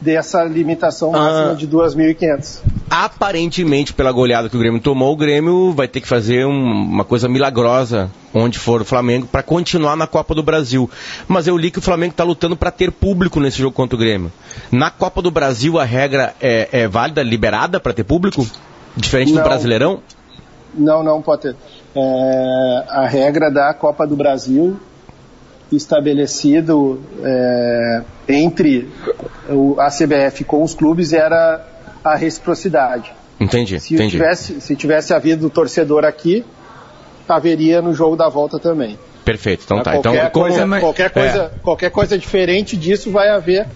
dessa 0.00 0.44
limitação 0.44 1.12
máxima 1.12 1.50
Ah. 1.52 1.54
de 1.54 1.66
2.500. 1.66 2.62
Aparentemente, 2.90 3.92
pela 3.94 4.12
goleada 4.12 4.48
que 4.48 4.56
o 4.56 4.58
Grêmio 4.58 4.80
tomou, 4.80 5.12
o 5.12 5.16
Grêmio 5.16 5.72
vai 5.72 5.88
ter 5.88 6.00
que 6.00 6.08
fazer 6.08 6.44
um- 6.46 6.50
uma 6.72 7.04
coisa 7.04 7.28
milagrosa 7.28 8.10
onde 8.34 8.58
for 8.58 8.82
o 8.82 8.84
Flamengo 8.84 9.26
para 9.26 9.42
continuar 9.42 9.96
na 9.96 10.06
Copa 10.06 10.34
do 10.34 10.42
Brasil. 10.42 10.90
Mas 11.28 11.46
eu 11.46 11.56
li 11.56 11.70
que 11.70 11.78
o 11.78 11.82
Flamengo 11.82 12.12
está 12.12 12.24
lutando 12.24 12.56
para 12.56 12.70
ter 12.70 12.90
público 12.90 13.40
nesse 13.40 13.58
jogo 13.58 13.74
contra 13.74 13.96
o 13.96 13.98
Grêmio. 13.98 14.30
Na 14.70 14.90
Copa 14.90 15.22
do 15.22 15.30
Brasil, 15.30 15.78
a 15.78 15.84
regra 15.84 16.34
é, 16.40 16.68
é 16.72 16.88
válida, 16.88 17.22
liberada 17.22 17.80
para 17.80 17.92
ter 17.92 18.04
público? 18.04 18.46
Diferente 18.96 19.32
do 19.32 19.36
Não. 19.38 19.44
Brasileirão? 19.44 20.00
Não, 20.74 21.02
não, 21.02 21.20
Potter. 21.22 21.54
É, 21.94 22.84
a 22.88 23.06
regra 23.06 23.50
da 23.50 23.72
Copa 23.74 24.06
do 24.06 24.16
Brasil 24.16 24.78
estabelecido 25.76 27.00
é, 27.22 28.02
entre 28.28 28.88
o, 29.48 29.80
a 29.80 29.88
CBF 29.88 30.44
com 30.44 30.62
os 30.62 30.74
clubes 30.74 31.12
era 31.12 31.64
a 32.04 32.14
reciprocidade. 32.14 33.12
Entendi, 33.40 33.78
Se 33.80 33.94
entendi. 33.94 34.12
tivesse, 34.12 34.60
se 34.60 34.76
tivesse 34.76 35.12
havido 35.12 35.48
torcedor 35.50 36.04
aqui, 36.04 36.44
haveria 37.28 37.80
no 37.82 37.94
jogo 37.94 38.16
da 38.16 38.28
volta 38.28 38.58
também. 38.58 38.98
Perfeito, 39.24 39.62
então 39.64 39.82
tá. 39.82 39.92
qualquer, 39.92 40.14
Então, 40.26 40.30
como- 40.30 40.46
coisa, 40.46 40.80
qualquer, 40.80 41.10
coisa, 41.10 41.52
qualquer 41.62 41.90
coisa 41.90 42.18
diferente 42.18 42.76
disso 42.76 43.10
vai 43.10 43.28
haver 43.28 43.66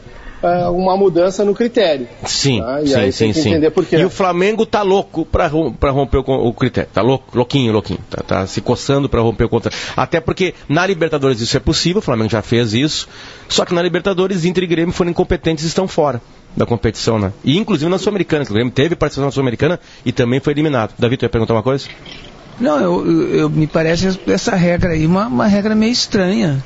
ah, 0.43 0.71
uma 0.71 0.97
mudança 0.97 1.45
no 1.45 1.55
critério. 1.55 2.07
Sim, 2.25 2.61
Tá? 2.61 2.83
E 2.83 2.89
sim, 2.89 2.95
aí 2.95 3.13
sim, 3.13 3.25
tem 3.25 3.33
que 3.33 3.41
sim. 3.43 3.49
entender 3.51 3.71
por 3.71 3.85
quê. 3.85 3.97
E 3.97 4.05
o 4.05 4.11
Flamengo 4.11 4.65
tá 4.67 4.83
louco 4.83 5.25
pra 5.25 5.47
romper 5.47 6.19
o, 6.19 6.49
o 6.49 6.53
critério. 6.53 6.91
Tá 6.93 7.03
louco, 7.03 7.37
louquinho, 7.37 7.73
louquinho. 7.73 7.99
Tá, 8.11 8.23
tá 8.23 8.47
se 8.47 8.61
coçando 8.61 9.09
pra 9.09 9.21
romper 9.21 9.45
o 9.45 9.49
contrato. 9.49 9.77
Até 9.97 10.21
porque 10.21 10.55
na 10.69 10.87
Libertadores 10.87 11.41
isso 11.41 11.57
é 11.57 11.61
possível, 11.61 11.99
o 11.99 12.03
Flamengo 12.03 12.31
já 12.31 12.43
fez 12.43 12.75
isso. 12.75 13.09
Só 13.49 13.65
que 13.65 13.75
na 13.75 13.83
Libertadores, 13.83 14.45
Inter 14.45 14.65
e 14.65 14.67
Grêmio 14.67 14.93
foram 14.95 15.11
incompetentes 15.11 15.65
e 15.65 15.69
estão 15.69 15.87
fora 15.89 16.21
da 16.57 16.65
competição, 16.65 17.19
né? 17.19 17.33
E 17.45 17.59
inclusive 17.59 17.91
na 17.91 17.99
Sul-Americana, 17.99 18.45
que 18.45 18.51
o 18.51 18.55
Grêmio 18.55 18.73
teve 18.73 18.97
participação 18.97 19.27
na 19.27 19.31
Sul-Americana 19.33 19.79
e 20.05 20.13
também 20.13 20.41
foi 20.41 20.53
eliminado. 20.55 20.93
Davi, 20.99 21.17
tu 21.17 21.25
ia 21.25 21.29
perguntar 21.29 21.53
uma 21.55 21.63
coisa? 21.63 21.87
Não, 22.59 22.79
eu, 22.81 23.07
eu- 23.07 23.35
eu- 23.41 23.51
me 23.51 23.67
parece 23.67 24.19
essa 24.27 24.55
regra 24.57 24.93
aí 24.93 25.05
uma, 25.07 25.27
uma 25.27 25.47
regra 25.47 25.75
meio 25.75 25.93
estranha. 25.93 26.63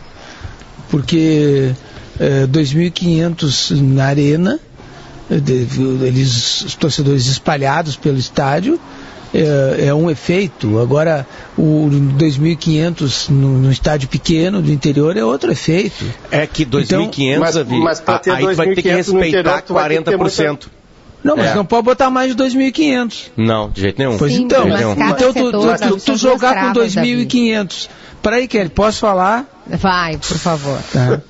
Porque 0.88 1.72
é, 2.20 2.46
2.500 2.46 3.70
na 3.80 4.04
arena, 4.04 4.61
eh, 5.30 5.37
de- 5.38 5.66
eles, 6.06 6.62
os 6.62 6.74
torcedores 6.74 7.26
espalhados 7.26 7.96
pelo 7.96 8.18
estádio, 8.18 8.78
é, 9.33 9.87
é 9.87 9.94
um 9.94 10.11
efeito. 10.11 10.78
Agora, 10.78 11.26
o 11.56 11.88
2.500 12.18 13.28
no, 13.30 13.59
no 13.59 13.70
estádio 13.72 14.09
pequeno 14.09 14.61
do 14.61 14.70
interior 14.72 15.16
é 15.16 15.24
outro 15.24 15.50
efeito. 15.52 16.04
É 16.30 16.46
que 16.46 16.64
2.500, 16.64 17.37
Então, 17.37 17.40
mas- 17.40 18.00
mas 18.00 18.02
a- 18.06 18.20
aí 18.35 18.54
vai 18.54 18.66
ter 18.74 18.83
que 18.83 18.88
2.500 18.88 19.12
no 19.12 19.20
respeitar 19.20 19.38
interior, 19.40 19.62
tu 19.62 19.74
vai 19.74 19.88
ter 19.88 19.98
que 19.98 20.04
ter 20.04 20.16
40%. 20.18 20.70
Não, 21.22 21.37
mas 21.37 21.48
É. 21.48 21.54
não 21.54 21.66
pode 21.66 21.85
botar 21.85 22.09
mais 22.09 22.30
de 22.30 22.35
2.500. 22.35 23.30
Não, 23.37 23.68
de 23.70 23.83
jeito 23.83 23.98
nenhum. 23.98 24.16
Pois 24.16 24.33
Sim, 24.33 24.42
então, 24.44 24.66
mas 24.66 24.80
cada 24.80 25.11
então 25.11 25.33
tu, 25.35 25.52
tu- 25.52 25.88
tu- 25.90 26.00
tu 26.00 26.16
jogar 26.16 26.54
com 26.54 26.72
travas, 26.72 26.94
2.500. 26.94 27.88
Peraí, 28.22 28.48
Kelly, 28.48 28.70
posso 28.70 29.00
falar? 29.00 29.60
Vai, 29.78 30.16
por 30.16 30.37
favor. 30.38 30.78
Tá. 30.92 31.20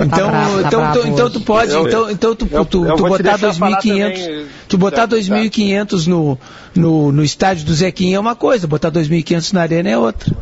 Então, 0.00 0.28
bravo, 0.28 0.62
tá 0.62 0.68
então, 0.68 0.80
bravo 0.80 0.98
então, 1.00 1.12
então 1.12 1.30
tu 1.30 1.40
pode, 1.40 1.72
Eu- 1.72 1.86
então, 1.86 2.10
então 2.10 2.34
tu, 2.34 2.48
eu- 2.50 2.64
tu, 2.64 2.86
eu 2.86 2.96
tu 2.96 3.02
botar 3.08 3.22
deixar 3.36 3.54
falar 3.54 3.78
2.500, 3.80 4.20
também, 4.20 4.46
tu 4.68 4.78
botar 4.78 4.96
tá, 4.96 5.08
tá. 5.08 5.16
2.500 5.16 6.06
no, 6.06 6.38
no, 6.74 7.12
no 7.12 7.22
estádio 7.22 7.64
do 7.66 7.74
Zequinha 7.74 8.16
é 8.16 8.20
uma 8.20 8.34
coisa, 8.34 8.66
botar 8.66 8.90
2.500 8.90 9.52
na 9.52 9.62
arena 9.62 9.88
é 9.90 9.98
outra. 9.98 10.34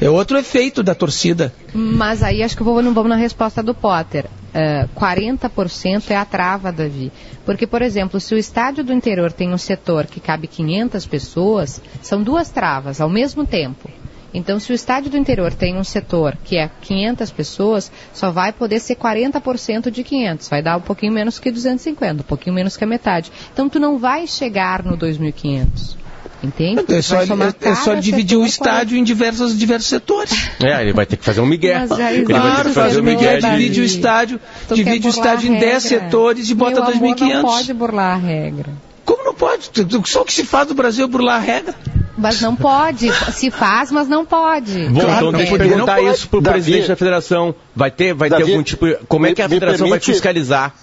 É 0.00 0.10
outro 0.10 0.36
efeito 0.36 0.82
da 0.82 0.94
torcida. 0.94 1.52
Mas 1.72 2.22
aí 2.22 2.42
acho 2.42 2.56
que 2.56 2.62
eu 2.62 2.66
vou, 2.66 2.82
não 2.82 2.92
vamos 2.92 3.10
na 3.10 3.16
resposta 3.16 3.62
do 3.62 3.72
Potter. 3.74 4.26
É, 4.52 4.86
40% 4.94 6.10
é 6.10 6.16
a 6.16 6.24
trava, 6.24 6.72
Davi. 6.72 7.12
Porque, 7.44 7.66
por 7.66 7.80
exemplo, 7.80 8.18
se 8.20 8.34
o 8.34 8.38
estádio 8.38 8.82
do 8.84 8.92
interior 8.92 9.32
tem 9.32 9.52
um 9.52 9.58
setor 9.58 10.06
que 10.06 10.20
cabe 10.20 10.46
500 10.46 11.06
pessoas, 11.06 11.80
são 12.02 12.22
duas 12.22 12.50
travas 12.50 13.00
ao 13.00 13.08
mesmo 13.08 13.46
tempo. 13.46 13.88
Então, 14.34 14.58
se 14.58 14.72
o 14.72 14.74
estádio 14.74 15.10
do 15.10 15.16
interior 15.16 15.54
tem 15.54 15.76
um 15.76 15.84
setor 15.84 16.36
que 16.44 16.56
é 16.58 16.68
500 16.82 17.30
pessoas, 17.30 17.92
só 18.12 18.32
vai 18.32 18.52
poder 18.52 18.80
ser 18.80 18.96
40% 18.96 19.90
de 19.90 20.02
500. 20.02 20.48
Vai 20.48 20.60
dar 20.60 20.76
um 20.76 20.80
pouquinho 20.80 21.12
menos 21.12 21.38
que 21.38 21.52
250, 21.52 22.22
um 22.22 22.26
pouquinho 22.26 22.54
menos 22.54 22.76
que 22.76 22.82
a 22.82 22.86
metade. 22.86 23.30
Então, 23.52 23.68
tu 23.68 23.78
não 23.78 23.96
vai 23.96 24.26
chegar 24.26 24.82
no 24.82 24.98
2.500. 24.98 25.96
Entende? 26.42 26.84
É 26.94 27.00
só, 27.00 27.20
é, 27.20 27.22
é 27.22 27.74
só 27.74 27.90
cada 27.90 28.00
dividir 28.00 28.36
o 28.36 28.44
estádio 28.44 28.98
em 28.98 29.04
diversos, 29.04 29.56
diversos 29.56 29.88
setores. 29.88 30.50
É, 30.62 30.82
ele 30.82 30.92
vai 30.92 31.06
ter 31.06 31.16
que 31.16 31.24
fazer 31.24 31.40
um 31.40 31.46
migué. 31.46 31.78
Mas 31.78 31.92
aí 31.92 32.16
Ele 32.18 32.24
vai 32.26 32.34
ter 32.34 32.40
Claro, 32.40 32.68
que 32.68 32.74
faz 32.74 32.86
fazer 32.88 32.98
o 32.98 33.02
um 33.02 33.04
migué 33.06 33.36
Miguel, 33.36 33.50
de... 33.50 33.56
divide 33.56 33.80
o 33.80 33.84
estádio, 33.84 34.40
Tu 34.68 34.74
divide 34.74 35.06
o 35.06 35.10
estádio 35.10 35.48
em 35.48 35.52
burlar 35.52 35.68
a 35.68 35.72
10 35.72 35.84
regra. 35.84 36.04
setores 36.04 36.50
e 36.50 36.54
bota 36.54 36.80
Meu 36.80 36.84
amor, 36.84 37.16
2.500. 37.16 37.32
Não 37.34 37.42
pode 37.42 37.72
burlar 37.72 38.14
a 38.14 38.18
regra. 38.18 38.72
Como 39.06 39.24
não 39.24 39.34
pode? 39.34 39.70
Só 40.06 40.20
o 40.20 40.24
que 40.24 40.32
se 40.34 40.44
faz 40.44 40.68
no 40.68 40.74
Brasil 40.74 41.04
é 41.04 41.08
burlar 41.08 41.36
a 41.36 41.40
regra. 41.40 41.74
Mas 42.16 42.40
não 42.40 42.54
pode. 42.54 43.10
Se 43.32 43.50
faz, 43.50 43.90
mas 43.90 44.08
não 44.08 44.24
pode. 44.24 44.88
Bom, 44.88 45.00
Claro, 45.00 45.10
então 45.16 45.32
não 45.32 45.38
deixa 45.38 45.54
eu 45.54 45.58
perguntar 45.58 45.96
pode. 45.96 46.14
isso 46.14 46.28
pro 46.28 46.40
Davi- 46.40 46.54
presidente 46.62 46.88
da 46.88 46.96
federação. 46.96 47.54
Vai 47.74 47.90
ter, 47.90 48.14
vai 48.14 48.28
ter 48.30 48.38
Davi, 48.38 48.52
algum 48.52 48.62
tipo. 48.62 48.86
Como 49.08 49.26
é 49.26 49.30
me- 49.30 49.34
que 49.34 49.42
a 49.42 49.48
federação 49.48 49.88
vai 49.88 49.98
permite- 49.98 50.12
fiscalizar? 50.12 50.74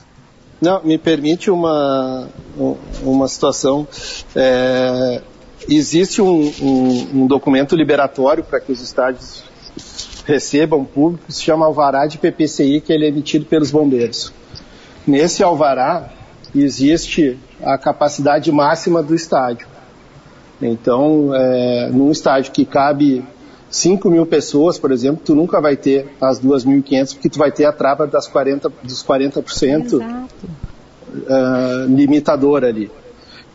Não, 0.61 0.83
me 0.83 0.97
permite 0.97 1.49
uma, 1.49 2.27
um- 2.57 2.75
uma 3.03 3.27
situação. 3.27 3.87
É, 4.35 5.21
existe 5.69 6.21
um, 6.21 6.51
um- 6.61 7.07
um 7.23 7.27
documento 7.27 7.75
liberatório 7.75 8.43
para 8.43 8.59
que 8.59 8.71
os 8.71 8.81
estádios 8.81 9.43
recebam 10.25 10.83
público 10.85 11.23
se 11.31 11.41
chama 11.41 11.65
alvará 11.65 12.05
de 12.05 12.17
PPCI, 12.17 12.81
que 12.81 12.91
ele 12.93 13.05
é 13.05 13.07
emitido 13.07 13.45
pelos 13.45 13.71
bombeiros. 13.71 14.31
Nesse 15.07 15.41
alvará 15.43 16.09
existe 16.53 17.39
a 17.63 17.77
capacidade 17.77 18.51
máxima 18.51 19.01
do 19.01 19.15
estádio. 19.15 19.65
Então, 20.61 21.33
é, 21.33 21.89
num 21.91 22.11
estádio 22.11 22.51
que 22.51 22.65
cabe 22.65 23.23
5 23.69 24.09
mil 24.09 24.25
pessoas, 24.25 24.77
por 24.77 24.91
exemplo, 24.91 25.21
tu 25.23 25.33
nunca 25.33 25.61
vai 25.61 25.77
ter 25.77 26.07
as 26.19 26.39
2.500, 26.39 27.13
porque 27.13 27.29
tu 27.29 27.39
vai 27.39 27.51
ter 27.51 27.65
a 27.65 27.71
trava 27.71 28.05
das 28.05 28.27
40, 28.27 28.71
dos 28.83 29.03
40% 29.03 30.01
uh, 30.01 31.87
limitador 31.87 32.63
ali. 32.63 32.91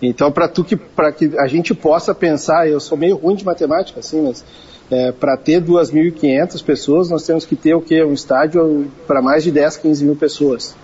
Então, 0.00 0.32
para 0.32 0.48
que, 0.48 0.76
que 1.16 1.38
a 1.38 1.46
gente 1.46 1.74
possa 1.74 2.14
pensar, 2.14 2.68
eu 2.68 2.80
sou 2.80 2.98
meio 2.98 3.16
ruim 3.16 3.34
de 3.34 3.44
matemática, 3.44 4.00
assim, 4.00 4.22
mas 4.22 4.44
é, 4.90 5.12
para 5.12 5.36
ter 5.36 5.62
2.500 5.62 6.64
pessoas, 6.64 7.10
nós 7.10 7.24
temos 7.24 7.44
que 7.44 7.56
ter 7.56 7.74
o 7.74 7.80
quê? 7.80 8.02
Um 8.04 8.12
estádio 8.12 8.86
para 9.06 9.20
mais 9.20 9.42
de 9.42 9.50
10, 9.50 9.78
15 9.78 10.04
mil 10.04 10.16
pessoas. 10.16 10.74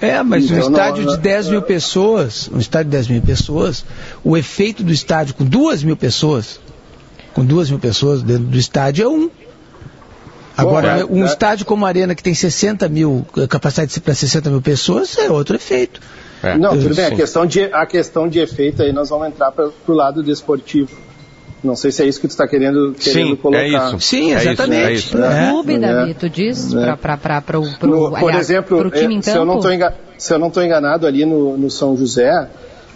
É, 0.00 0.22
mas 0.22 0.44
então, 0.44 0.56
um 0.56 0.60
estádio 0.60 1.04
não, 1.04 1.14
de 1.14 1.20
10 1.20 1.48
mil 1.48 1.62
pessoas, 1.62 2.50
um 2.52 2.58
estádio 2.58 2.90
de 2.90 2.96
10 2.96 3.08
mil 3.08 3.22
pessoas, 3.22 3.84
o 4.22 4.36
efeito 4.36 4.82
do 4.82 4.92
estádio 4.92 5.34
com 5.34 5.44
2 5.44 5.82
mil 5.82 5.96
pessoas, 5.96 6.60
com 7.32 7.44
2 7.44 7.70
mil 7.70 7.78
pessoas 7.78 8.22
dentro 8.22 8.44
do 8.44 8.58
estádio 8.58 9.04
é 9.04 9.08
um. 9.08 9.30
Agora, 10.56 11.06
Bom, 11.06 11.14
é, 11.14 11.20
um 11.20 11.22
é, 11.22 11.26
estádio 11.26 11.66
como 11.66 11.84
a 11.84 11.88
Arena, 11.88 12.14
que 12.14 12.22
tem 12.22 12.34
60 12.34 12.88
mil, 12.88 13.26
capacidade 13.48 13.98
para 14.00 14.14
60 14.14 14.50
mil 14.50 14.62
pessoas, 14.62 15.16
é 15.18 15.30
outro 15.30 15.56
efeito. 15.56 16.00
É. 16.42 16.56
Não, 16.56 16.70
tudo 16.70 16.94
bem, 16.94 17.06
a 17.06 17.14
questão, 17.14 17.46
de, 17.46 17.64
a 17.64 17.86
questão 17.86 18.28
de 18.28 18.38
efeito 18.38 18.82
aí 18.82 18.92
nós 18.92 19.08
vamos 19.08 19.28
entrar 19.28 19.50
para 19.52 19.70
o 19.86 19.92
lado 19.92 20.22
desportivo. 20.22 21.05
Não 21.64 21.74
sei 21.74 21.90
se 21.90 22.02
é 22.02 22.06
isso 22.06 22.20
que 22.20 22.28
tu 22.28 22.30
está 22.30 22.46
querendo, 22.46 22.94
querendo 22.98 23.30
Sim, 23.30 23.36
colocar. 23.36 23.62
É 23.62 23.68
isso. 23.68 24.00
Sim, 24.00 24.32
exatamente. 24.32 24.82
É 24.82 24.92
isso, 24.92 25.18
é 25.18 25.42
isso. 25.42 25.50
clube, 25.50 25.78
Davi, 25.78 26.14
tu 26.14 26.28
diz? 26.28 26.74
É. 26.74 26.96
Para 26.96 27.58
o 27.58 28.10
Por 28.18 28.34
exemplo, 28.34 28.90
time 28.90 29.22
se, 29.22 29.30
eu 29.30 29.44
não 29.44 29.58
tô 29.58 29.68
se 30.18 30.32
eu 30.32 30.38
não 30.38 30.48
estou 30.48 30.62
enganado, 30.62 31.06
ali 31.06 31.24
no, 31.24 31.56
no 31.56 31.70
São 31.70 31.96
José, 31.96 32.48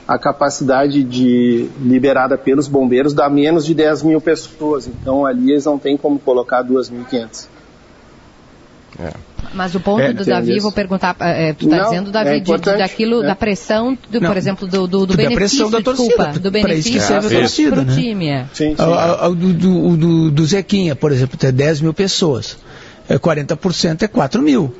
a 0.06 0.18
capacidade 0.18 1.02
de 1.04 1.68
liberada 1.80 2.36
pelos 2.36 2.66
bombeiros 2.66 3.14
dá 3.14 3.28
menos 3.28 3.64
de 3.64 3.74
10 3.74 4.02
mil 4.02 4.20
pessoas. 4.20 4.86
Então 4.86 5.24
ali 5.24 5.52
eles 5.52 5.64
não 5.64 5.78
têm 5.78 5.96
como 5.96 6.18
colocar 6.18 6.64
2.500. 6.64 7.46
É. 9.00 9.12
Mas 9.54 9.74
o 9.74 9.80
ponto 9.80 10.02
é, 10.02 10.12
do 10.12 10.24
Davi, 10.24 10.52
isso. 10.52 10.62
vou 10.62 10.72
perguntar, 10.72 11.16
é, 11.20 11.52
tu 11.52 11.64
está 11.64 11.84
dizendo, 11.84 12.10
Davi, 12.10 12.30
é 12.30 12.40
de, 12.40 12.52
de, 12.52 12.78
daquilo, 12.78 13.22
é. 13.22 13.26
da 13.26 13.34
pressão, 13.34 13.98
do, 14.08 14.20
por 14.20 14.36
exemplo, 14.36 14.68
do, 14.68 14.86
do, 14.86 15.06
do 15.06 15.16
benefício, 15.16 15.68
da 15.70 15.80
torcida, 15.80 16.08
desculpa, 16.08 16.38
do 16.38 16.50
benefício 16.50 17.00
para 17.00 17.26
o 17.26 17.30
torcida, 17.30 17.84
né? 17.84 17.94
time. 17.94 18.28
É. 18.28 18.46
Sim, 18.52 18.76
sim. 18.76 18.82
A, 18.82 19.26
a, 19.26 19.28
do, 19.28 19.96
do, 19.96 20.30
do, 20.30 20.46
Zequinha, 20.46 20.94
por 20.94 21.10
exemplo, 21.10 21.36
tem 21.36 21.52
10 21.52 21.80
mil 21.80 21.94
pessoas. 21.94 22.58
É 23.08 23.18
40% 23.18 24.02
é 24.02 24.08
4 24.08 24.40
mil. 24.40 24.72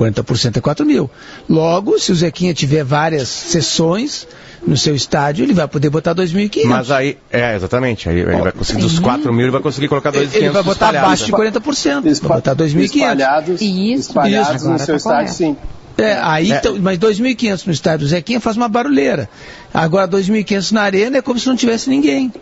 40% 0.00 0.56
é 0.56 0.60
4 0.60 0.86
mil. 0.86 1.10
Logo, 1.48 1.98
se 1.98 2.10
o 2.10 2.14
Zequinha 2.14 2.54
tiver 2.54 2.82
várias 2.84 3.28
sessões, 3.28 4.26
no 4.66 4.76
seu 4.76 4.94
estádio, 4.94 5.44
ele 5.44 5.54
vai 5.54 5.66
poder 5.66 5.90
botar 5.90 6.14
2.500. 6.14 6.64
Mas 6.64 6.90
aí, 6.90 7.16
é, 7.30 7.54
exatamente, 7.56 8.08
aí 8.08 8.20
ele 8.20 8.36
vai 8.36 8.52
conseguir 8.52 8.82
dos 8.82 8.98
4 8.98 9.32
mil, 9.32 9.46
ele 9.46 9.50
vai 9.50 9.62
conseguir 9.62 9.88
colocar 9.88 10.12
2.500 10.12 10.34
Ele 10.34 10.50
vai 10.50 10.62
botar 10.62 10.88
abaixo 10.90 11.26
de 11.26 11.32
40%, 11.32 12.06
Espa 12.06 12.28
vai 12.28 12.36
botar 12.38 12.54
2.500. 12.54 12.84
Espalhados, 12.84 13.60
isso, 13.60 14.00
espalhados 14.00 14.62
isso. 14.62 14.70
no 14.70 14.78
seu 14.78 14.86
tá 14.86 14.96
estádio, 14.96 15.32
sim. 15.32 15.56
É, 15.96 16.18
aí, 16.22 16.52
é. 16.52 16.56
Então, 16.56 16.76
mas 16.80 16.98
2.500 16.98 17.66
no 17.66 17.72
estádio 17.72 18.06
do 18.06 18.10
Zequinha 18.10 18.40
faz 18.40 18.56
uma 18.56 18.68
barulheira. 18.68 19.28
Agora 19.72 20.08
2.500 20.08 20.72
na 20.72 20.82
arena 20.82 21.18
é 21.18 21.22
como 21.22 21.38
se 21.38 21.46
não 21.46 21.56
tivesse 21.56 21.90
ninguém. 21.90 22.32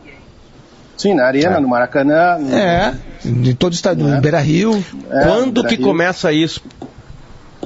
Sim, 0.97 1.15
na 1.15 1.27
arena, 1.27 1.57
é. 1.57 1.61
no 1.61 1.69
Maracanã. 1.69 2.39
No... 2.39 2.57
É, 2.57 2.95
em 3.25 3.55
todo 3.55 3.73
o 3.73 3.75
estádio, 3.75 4.07
é. 4.07 4.17
no 4.17 4.21
Beira 4.21 4.41
Rio. 4.41 4.85
É, 5.11 5.25
Quando 5.25 5.63
Beira 5.63 5.69
que 5.69 5.77
Rio. 5.77 5.87
começa 5.87 6.33
isso? 6.33 6.61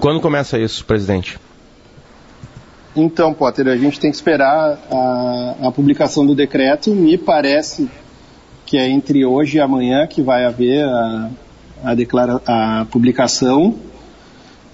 Quando 0.02 0.20
começa 0.20 0.58
isso, 0.58 0.84
presidente? 0.84 1.38
Então, 2.96 3.32
Potter, 3.32 3.68
a 3.68 3.76
gente 3.76 4.00
tem 4.00 4.10
que 4.10 4.16
esperar 4.16 4.76
a, 4.90 5.68
a 5.68 5.70
publicação 5.70 6.26
do 6.26 6.34
decreto. 6.34 6.90
Me 6.90 7.16
parece 7.16 7.88
que 8.66 8.76
é 8.76 8.90
entre 8.90 9.24
hoje 9.24 9.58
e 9.58 9.60
amanhã 9.60 10.04
que 10.08 10.20
vai 10.20 10.44
haver 10.44 10.82
a, 10.84 11.30
a, 11.84 11.94
declara, 11.94 12.42
a 12.44 12.84
publicação. 12.90 13.76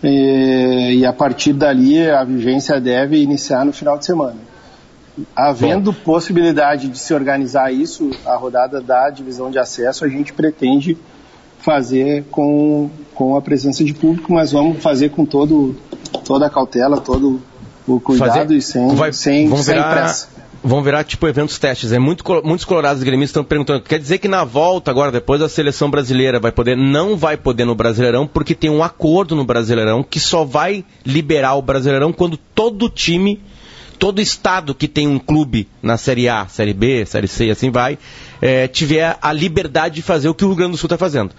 E, 0.03 1.01
e, 1.01 1.05
a 1.05 1.12
partir 1.12 1.53
dali 1.53 2.09
a 2.09 2.25
vigência 2.25 2.81
deve 2.81 3.21
iniciar 3.21 3.67
no 3.67 3.73
final 3.75 3.99
de 3.99 4.07
semana. 4.07 4.38
Havendo 5.37 5.93
Bom. 5.93 5.99
possibilidade 6.05 6.88
de 6.88 6.99
se 6.99 7.12
organizar 7.12 7.71
isso, 7.71 8.12
a 8.25 8.35
rodada 8.35 8.81
da 8.81 9.11
divisão 9.11 9.51
de 9.51 9.59
acesso, 9.59 10.07
a 10.07 10.09
gente 10.09 10.33
pretende 10.33 10.97
fazer 11.59 12.25
com, 12.31 12.88
com 13.19 13.37
a 13.37 13.43
presença 13.43 13.83
de 13.83 13.93
público, 13.93 14.33
mas 14.33 14.53
vamos 14.53 14.81
fazer 14.81 15.09
com 15.09 15.27
todo, 15.27 15.75
toda 16.25 16.47
a 16.47 16.51
cautela, 16.51 17.01
todo 17.01 17.43
o 17.85 17.99
cuidado 17.99 18.31
fazer, 18.33 18.55
e 18.55 18.63
sem, 18.63 18.95
vai, 18.95 19.13
sem, 19.13 19.49
vão 19.49 19.61
virar, 19.61 19.83
sem 19.83 19.91
pressa. 19.91 20.29
Vão 20.63 20.83
virar 20.85 21.03
tipo 21.03 21.27
eventos 21.27 21.59
testes. 21.59 21.91
É 21.91 21.99
muito, 21.99 22.23
muitos 22.45 22.65
colorados 22.65 23.03
gremistas 23.03 23.31
estão 23.31 23.43
perguntando. 23.43 23.81
Quer 23.81 23.99
dizer 23.99 24.19
que 24.19 24.29
na 24.29 24.45
volta 24.45 24.93
agora, 24.93 25.11
depois 25.11 25.41
da 25.41 25.49
seleção 25.49 25.91
brasileira, 25.91 26.39
vai 26.39 26.53
poder? 26.53 26.77
Não 26.77 27.17
vai 27.17 27.37
poder 27.37 27.65
no 27.65 27.75
Brasileirão, 27.75 28.25
porque 28.25 28.55
tem 28.55 28.71
um 28.71 28.85
acordo 28.85 29.35
no 29.35 29.45
Brasileirão 29.45 30.05
que 30.05 30.21
só 30.21 30.45
vai 30.45 30.85
liberar 31.05 31.57
o 31.57 31.63
Brasileirão 31.63 32.13
quando 32.13 32.37
todo 32.37 32.89
time 32.89 33.41
todo 33.99 34.21
estado 34.21 34.75
que 34.75 34.87
tem 34.87 35.09
um 35.09 35.19
clube 35.19 35.69
na 35.83 35.97
Série 35.97 36.29
A, 36.29 36.47
Série 36.47 36.73
B, 36.73 37.05
Série 37.05 37.29
C 37.29 37.47
e 37.47 37.51
assim 37.51 37.71
vai, 37.71 37.99
é, 38.41 38.69
tiver 38.69 39.19
a 39.21 39.33
liberdade 39.33 39.97
de 39.97 40.03
fazer 40.03 40.29
o 40.29 40.35
que 40.35 40.45
o 40.45 40.49
Rio 40.49 40.57
Grande 40.57 40.73
do 40.73 40.79
Sul 40.79 40.87
está 40.87 40.97
fazendo. 40.97 41.33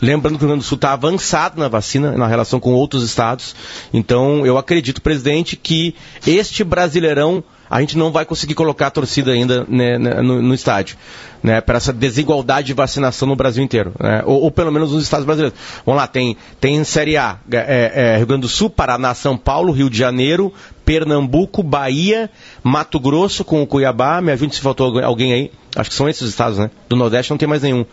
Lembrando 0.00 0.38
que 0.38 0.44
o 0.44 0.46
Rio 0.46 0.54
Grande 0.54 0.64
do 0.64 0.68
Sul 0.68 0.76
está 0.76 0.92
avançado 0.92 1.58
na 1.58 1.68
vacina, 1.68 2.12
na 2.12 2.26
relação 2.26 2.60
com 2.60 2.72
outros 2.72 3.02
estados. 3.02 3.54
Então, 3.92 4.46
eu 4.46 4.56
acredito, 4.56 5.02
presidente, 5.02 5.56
que 5.56 5.94
este 6.26 6.62
Brasileirão 6.62 7.42
a 7.68 7.80
gente 7.80 7.96
não 7.96 8.12
vai 8.12 8.24
conseguir 8.24 8.54
colocar 8.54 8.88
a 8.88 8.90
torcida 8.90 9.32
ainda 9.32 9.64
né, 9.68 9.98
né 9.98 10.22
no, 10.22 10.40
no, 10.40 10.54
estádio, 10.54 10.96
né, 11.42 11.60
para 11.60 11.78
essa 11.78 11.92
desigualdade 11.92 12.68
de 12.68 12.74
vacinação 12.74 13.26
no 13.26 13.34
Brasil 13.34 13.64
inteiro, 13.64 13.92
né, 13.98 14.22
ou, 14.24 14.42
ou, 14.42 14.50
pelo 14.50 14.70
menos 14.70 14.92
nos 14.92 15.02
estados 15.02 15.24
brasileiros. 15.24 15.58
Vamos 15.84 16.00
lá, 16.00 16.06
tem, 16.06 16.36
tem 16.60 16.84
Série 16.84 17.16
A, 17.16 17.38
é, 17.50 17.92
é, 17.94 18.16
Rio 18.18 18.26
Grande 18.26 18.42
do 18.42 18.48
Sul, 18.48 18.70
Paraná, 18.70 19.14
São 19.14 19.36
Paulo, 19.36 19.72
Rio 19.72 19.90
de 19.90 19.98
Janeiro, 19.98 20.52
Pernambuco, 20.84 21.62
Bahia, 21.62 22.30
Mato 22.62 23.00
Grosso 23.00 23.44
com 23.44 23.62
o 23.62 23.66
Cuiabá, 23.66 24.20
me 24.20 24.32
ajude 24.32 24.54
se 24.54 24.60
faltou 24.60 24.98
alguém 25.00 25.32
aí, 25.32 25.50
acho 25.76 25.90
que 25.90 25.96
são 25.96 26.08
esses 26.08 26.28
estados, 26.28 26.58
né, 26.58 26.70
do 26.88 26.96
Nordeste 26.96 27.30
não 27.30 27.38
tem 27.38 27.48
mais 27.48 27.62
nenhum. 27.62 27.84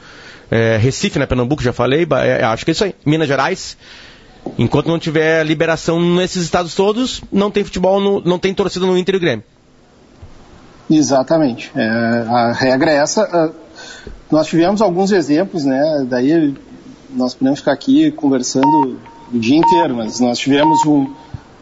É, 0.49 0.77
Recife, 0.77 1.17
né, 1.17 1.25
Pernambuco, 1.25 1.63
já 1.63 1.71
falei, 1.71 2.05
é, 2.23 2.43
acho 2.43 2.65
que 2.65 2.71
é 2.71 2.73
isso 2.73 2.83
aí, 2.83 2.93
Minas 3.05 3.27
Gerais, 3.27 3.77
Enquanto 4.57 4.87
não 4.87 4.99
tiver 4.99 5.45
liberação 5.45 6.01
nesses 6.01 6.43
estados 6.43 6.73
todos, 6.75 7.21
não 7.31 7.51
tem 7.51 7.63
futebol, 7.63 7.99
no, 7.99 8.21
não 8.21 8.39
tem 8.39 8.53
torcida 8.53 8.85
no 8.85 8.97
Inter 8.97 9.15
e 9.15 9.19
Grêmio. 9.19 9.45
Exatamente. 10.89 11.71
É, 11.75 11.87
a 11.87 12.51
regra 12.51 12.91
é 12.91 12.95
essa. 12.95 13.21
É, 13.21 13.49
nós 14.31 14.47
tivemos 14.47 14.81
alguns 14.81 15.11
exemplos, 15.11 15.63
né? 15.63 16.05
Daí 16.09 16.55
nós 17.11 17.33
podemos 17.33 17.59
ficar 17.59 17.73
aqui 17.73 18.11
conversando 18.11 18.99
o 19.31 19.39
dia 19.39 19.57
inteiro, 19.57 19.95
mas 19.95 20.19
nós 20.19 20.37
tivemos 20.37 20.85
um, 20.85 21.13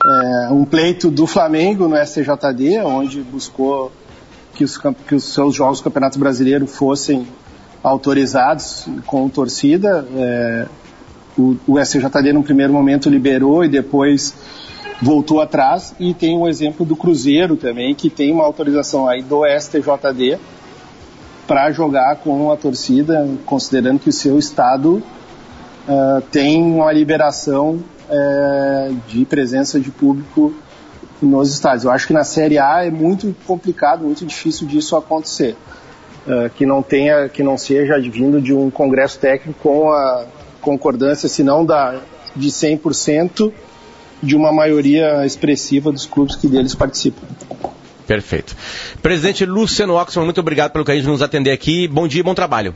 é, 0.05 0.49
um 0.51 0.65
pleito 0.65 1.11
do 1.11 1.27
Flamengo 1.27 1.87
no 1.87 1.95
STJD, 1.97 2.79
onde 2.79 3.21
buscou 3.21 3.91
que 4.53 4.63
os, 4.63 4.77
que 4.77 5.15
os 5.15 5.33
seus 5.33 5.55
jogos 5.55 5.79
do 5.79 5.83
Campeonato 5.83 6.17
Brasileiro 6.17 6.65
fossem 6.67 7.27
autorizados 7.83 8.87
com 9.05 9.27
torcida. 9.29 10.05
É, 10.15 10.67
o, 11.37 11.57
o 11.67 11.83
STJD, 11.83 12.33
no 12.33 12.43
primeiro 12.43 12.73
momento, 12.73 13.09
liberou 13.09 13.63
e 13.63 13.69
depois 13.69 14.33
voltou 15.01 15.41
atrás 15.41 15.93
e 15.99 16.13
tem 16.13 16.37
o 16.37 16.41
um 16.41 16.47
exemplo 16.47 16.85
do 16.85 16.95
Cruzeiro 16.95 17.55
também, 17.55 17.95
que 17.95 18.09
tem 18.09 18.31
uma 18.31 18.43
autorização 18.43 19.07
aí 19.07 19.21
do 19.21 19.43
STJD 19.45 20.37
para 21.47 21.71
jogar 21.71 22.17
com 22.17 22.51
a 22.51 22.57
torcida, 22.57 23.27
considerando 23.45 23.99
que 23.99 24.09
o 24.09 24.13
seu 24.13 24.37
estado 24.37 25.01
uh, 25.87 26.21
tem 26.31 26.61
uma 26.61 26.91
liberação 26.91 27.79
uh, 28.09 28.95
de 29.07 29.25
presença 29.25 29.79
de 29.79 29.91
público 29.91 30.53
nos 31.21 31.51
estádios. 31.51 31.83
Eu 31.83 31.91
acho 31.91 32.07
que 32.07 32.13
na 32.13 32.23
Série 32.23 32.57
A 32.57 32.85
é 32.85 32.91
muito 32.91 33.35
complicado, 33.45 34.03
muito 34.03 34.25
difícil 34.25 34.67
disso 34.67 34.95
acontecer. 34.95 35.55
Uh, 36.27 36.49
que 36.55 36.65
não 36.65 36.81
tenha, 36.81 37.29
que 37.29 37.41
não 37.41 37.57
seja 37.57 37.95
advindo 37.95 38.41
de 38.41 38.53
um 38.53 38.69
congresso 38.69 39.17
técnico 39.19 39.59
com 39.61 39.91
a 39.91 40.25
concordância, 40.61 41.29
se 41.29 41.43
não 41.43 41.65
da, 41.65 42.01
de 42.35 42.49
100%, 42.49 43.51
de 44.21 44.35
uma 44.35 44.51
maioria 44.51 45.25
expressiva 45.25 45.91
dos 45.91 46.05
clubes 46.05 46.35
que 46.35 46.47
deles 46.47 46.75
participam. 46.75 47.25
Perfeito. 48.05 48.55
Presidente 49.01 49.45
Luciano 49.45 49.93
Oxman, 49.93 50.25
muito 50.25 50.39
obrigado 50.39 50.71
pelo 50.71 50.83
carinho 50.83 51.03
de 51.03 51.09
nos 51.09 51.21
atender 51.21 51.51
aqui. 51.51 51.87
Bom 51.87 52.07
dia 52.07 52.19
e 52.21 52.23
bom 52.23 52.33
trabalho. 52.33 52.75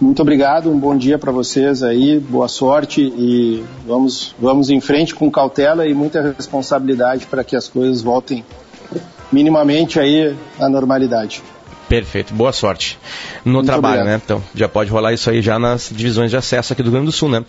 Muito 0.00 0.20
obrigado, 0.22 0.70
um 0.70 0.78
bom 0.78 0.96
dia 0.96 1.18
para 1.18 1.30
vocês 1.30 1.82
aí, 1.82 2.18
boa 2.18 2.48
sorte 2.48 3.00
e 3.00 3.64
vamos, 3.86 4.34
vamos 4.40 4.68
em 4.68 4.80
frente 4.80 5.14
com 5.14 5.30
cautela 5.30 5.86
e 5.86 5.94
muita 5.94 6.34
responsabilidade 6.36 7.26
para 7.26 7.44
que 7.44 7.54
as 7.54 7.68
coisas 7.68 8.02
voltem 8.02 8.44
minimamente 9.30 10.00
aí 10.00 10.36
à 10.58 10.68
normalidade. 10.68 11.42
Perfeito, 11.88 12.32
boa 12.32 12.52
sorte 12.52 12.98
no 13.44 13.54
Muito 13.54 13.66
trabalho, 13.66 14.00
obrigado. 14.00 14.16
né? 14.18 14.22
Então, 14.24 14.42
já 14.54 14.66
pode 14.68 14.90
rolar 14.90 15.12
isso 15.12 15.28
aí 15.28 15.42
já 15.42 15.58
nas 15.58 15.90
divisões 15.92 16.30
de 16.30 16.36
acesso 16.36 16.72
aqui 16.72 16.82
do 16.82 16.86
Rio 16.86 16.92
Grande 16.92 17.06
do 17.06 17.12
Sul, 17.12 17.28
né? 17.28 17.44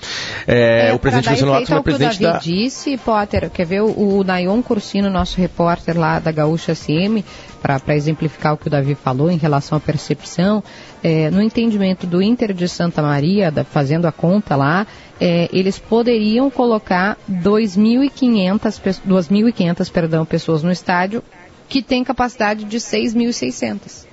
É, 0.45 0.91
o 0.93 0.99
presidente 0.99 1.29
Luciano 1.29 1.51
Lopes 1.53 1.69
foi 1.69 1.77
o 1.77 1.83
presidente 1.83 2.21
da... 2.21 2.37
disse, 2.37 2.97
Potter, 2.97 3.49
quer 3.49 3.65
ver 3.65 3.81
o, 3.81 4.17
o 4.19 4.23
Nayon 4.25 4.61
Cursino, 4.61 5.09
nosso 5.09 5.39
repórter 5.39 5.97
lá 5.97 6.19
da 6.19 6.31
Gaúcha 6.33 6.75
SM, 6.75 7.23
para 7.61 7.95
exemplificar 7.95 8.53
o 8.53 8.57
que 8.57 8.67
o 8.67 8.69
Davi 8.69 8.93
falou 8.93 9.31
em 9.31 9.37
relação 9.37 9.77
à 9.77 9.81
percepção, 9.81 10.61
é, 11.01 11.31
no 11.31 11.41
entendimento 11.41 12.05
do 12.05 12.21
Inter 12.21 12.53
de 12.53 12.67
Santa 12.67 13.01
Maria, 13.01 13.49
da- 13.49 13.63
fazendo 13.63 14.05
a 14.05 14.11
conta 14.11 14.55
lá, 14.57 14.85
é, 15.19 15.49
eles 15.53 15.79
poderiam 15.79 16.51
colocar 16.51 17.17
2.500 17.31 18.79
pe- 18.81 18.89
2.500, 19.07 19.89
perdão, 19.89 20.25
pessoas 20.25 20.61
no 20.61 20.71
estádio 20.71 21.23
que 21.69 21.81
tem 21.81 22.03
capacidade 22.03 22.65
de 22.65 22.77
6.600. 22.77 24.05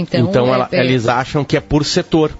Então, 0.00 0.20
Então, 0.20 0.46
é- 0.46 0.50
ela- 0.50 0.68
é- 0.72 0.80
eles 0.80 1.08
acham 1.08 1.44
que 1.44 1.56
é 1.56 1.60
por 1.60 1.84
setor, 1.84 2.30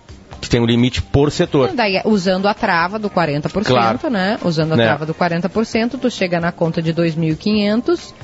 que 0.41 0.49
tem 0.49 0.61
um 0.61 0.67
limite 0.67 1.01
por 1.01 1.31
setor. 1.33 1.73
Daí, 1.75 2.01
usando 2.05 2.47
a 2.47 2.55
trava 2.55 2.99
do 2.99 3.09
40%, 3.09 3.67
Claro. 3.67 4.11
né? 4.11 4.39
Usando 4.45 4.73
a 4.73 4.77
Né. 4.77 4.85
trava 4.85 5.07
do 5.07 5.15
40%, 5.15 5.97
tu 5.99 6.11
chega 6.11 6.39
na 6.39 6.53
conta 6.53 6.83
de 6.83 6.93
2.500, 6.93 8.15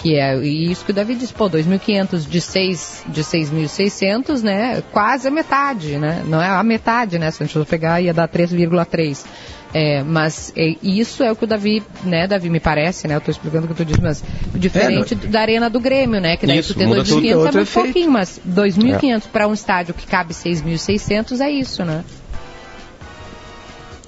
que 0.00 0.18
é 0.18 0.36
isso 0.38 0.84
que 0.84 0.92
o 0.92 0.94
Davi 0.94 1.14
disse, 1.14 1.32
pô, 1.32 1.48
2.500 1.48 2.26
de 2.26 2.40
6 2.40 3.04
de 3.08 3.22
6.600, 3.22 4.42
né? 4.42 4.82
Quase 4.92 5.28
a 5.28 5.30
metade, 5.30 5.98
né? 5.98 6.24
Não 6.26 6.40
é 6.40 6.48
a 6.48 6.62
metade, 6.62 7.18
né? 7.18 7.30
Se 7.30 7.42
a 7.42 7.46
gente 7.46 7.52
for 7.52 7.66
pegar, 7.66 8.00
ia 8.00 8.14
dar 8.14 8.26
3,3. 8.26 9.24
É, 9.72 10.02
mas 10.02 10.52
é, 10.56 10.74
isso 10.82 11.22
é 11.22 11.30
o 11.30 11.36
que 11.36 11.44
o 11.44 11.46
Davi, 11.46 11.82
né, 12.02 12.26
Davi, 12.26 12.50
me 12.50 12.58
parece, 12.58 13.06
né? 13.06 13.14
Eu 13.14 13.20
tô 13.20 13.30
explicando 13.30 13.66
o 13.66 13.68
que 13.68 13.74
tu 13.74 13.84
disse, 13.84 14.00
mas 14.00 14.24
diferente 14.54 15.14
da 15.14 15.40
arena 15.40 15.70
do 15.70 15.78
Grêmio, 15.78 16.20
né? 16.20 16.36
Que 16.36 16.46
daí 16.46 16.58
Isso, 16.58 16.74
tu 16.74 16.78
tem 16.78 16.88
muda 16.88 17.04
tudo. 17.04 17.20
2.500 17.20 17.30
é 17.30 17.34
muito 17.36 17.58
efeito. 17.58 17.84
pouquinho, 17.84 18.10
mas 18.10 18.40
2.500 18.48 19.22
para 19.32 19.46
um 19.46 19.52
estádio 19.52 19.94
que 19.94 20.06
cabe 20.06 20.34
6.600 20.34 21.40
é 21.40 21.50
isso, 21.50 21.84
né? 21.84 22.02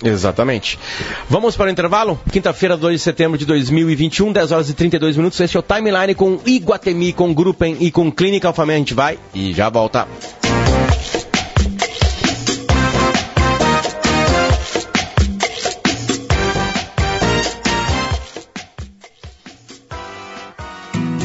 Exatamente. 0.02 0.78
Vamos 1.28 1.56
para 1.56 1.68
o 1.68 1.70
intervalo? 1.70 2.20
Quinta-feira, 2.30 2.76
2 2.76 2.96
de 2.96 3.02
setembro 3.02 3.38
de 3.38 3.46
2021, 3.46 4.32
10 4.32 4.52
horas 4.52 4.68
e 4.68 4.74
32 4.74 5.16
minutos. 5.16 5.38
Este 5.40 5.56
é 5.56 5.60
o 5.60 5.62
Timeline 5.62 6.14
com 6.14 6.40
Iguatemi, 6.44 7.12
com 7.12 7.32
Gruppen 7.32 7.76
e 7.80 7.90
com 7.90 8.10
Clínica 8.10 8.48
Alfamé. 8.48 8.74
A 8.74 8.78
gente 8.78 8.94
vai 8.94 9.18
e 9.34 9.52
já 9.52 9.68
volta. 9.68 10.08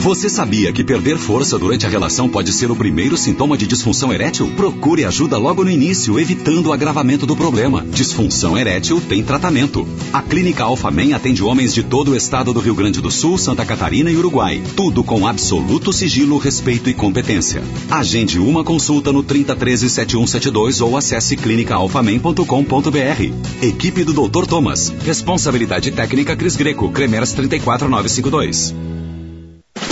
Você 0.08 0.30
sabia 0.30 0.72
que 0.72 0.86
perder 0.86 1.17
força 1.17 1.60
durante 1.60 1.86
a 1.86 1.89
relação 1.89 2.30
pode 2.30 2.54
ser 2.54 2.72
o 2.72 2.76
primeiro 2.78 3.17
sintoma 3.17 3.58
de 3.58 3.67
disfunção 3.67 4.13
erétil? 4.13 4.50
Procure 4.56 5.04
ajuda 5.04 5.38
logo 5.38 5.65
no 5.65 5.70
início, 5.70 6.17
evitando 6.17 6.67
o 6.67 6.72
agravamento 6.72 7.26
do 7.26 7.36
problema. 7.36 7.86
Disfunção 7.86 8.58
erétil 8.58 9.02
tem 9.02 9.22
tratamento. 9.22 9.86
A 10.13 10.22
Clínica 10.22 10.63
Alfamen 10.63 11.12
atende 11.12 11.43
homens 11.43 11.74
de 11.74 11.84
todo 11.84 12.12
o 12.12 12.15
estado 12.15 12.54
do 12.54 12.62
Rio 12.62 12.74
Grande 12.74 13.02
do 13.02 13.12
Sul, 13.12 13.38
Santa 13.38 13.65
Catarina 13.65 14.10
e 14.10 14.15
Uruguai. 14.15 14.63
Tudo 14.78 15.04
com 15.04 15.28
absoluto 15.28 15.91
sigilo, 15.91 16.38
respeito 16.38 16.89
e 16.89 16.93
competência. 16.93 17.62
Agende 17.91 18.39
uma 18.39 18.63
consulta 18.63 19.12
no 19.12 19.24
3013 19.24 19.89
7172 19.89 20.80
ou 20.80 20.96
acesse 20.96 21.36
clinicaalfamen.com.br. 21.36 23.62
Equipe 23.62 24.06
do 24.06 24.13
Dr. 24.13 24.46
Thomas. 24.46 24.88
Responsabilidade 25.06 25.91
técnica 25.91 26.34
Cris 26.34 26.56
Greco, 26.56 26.89
Cremers 26.91 27.34
34952. 27.34 28.96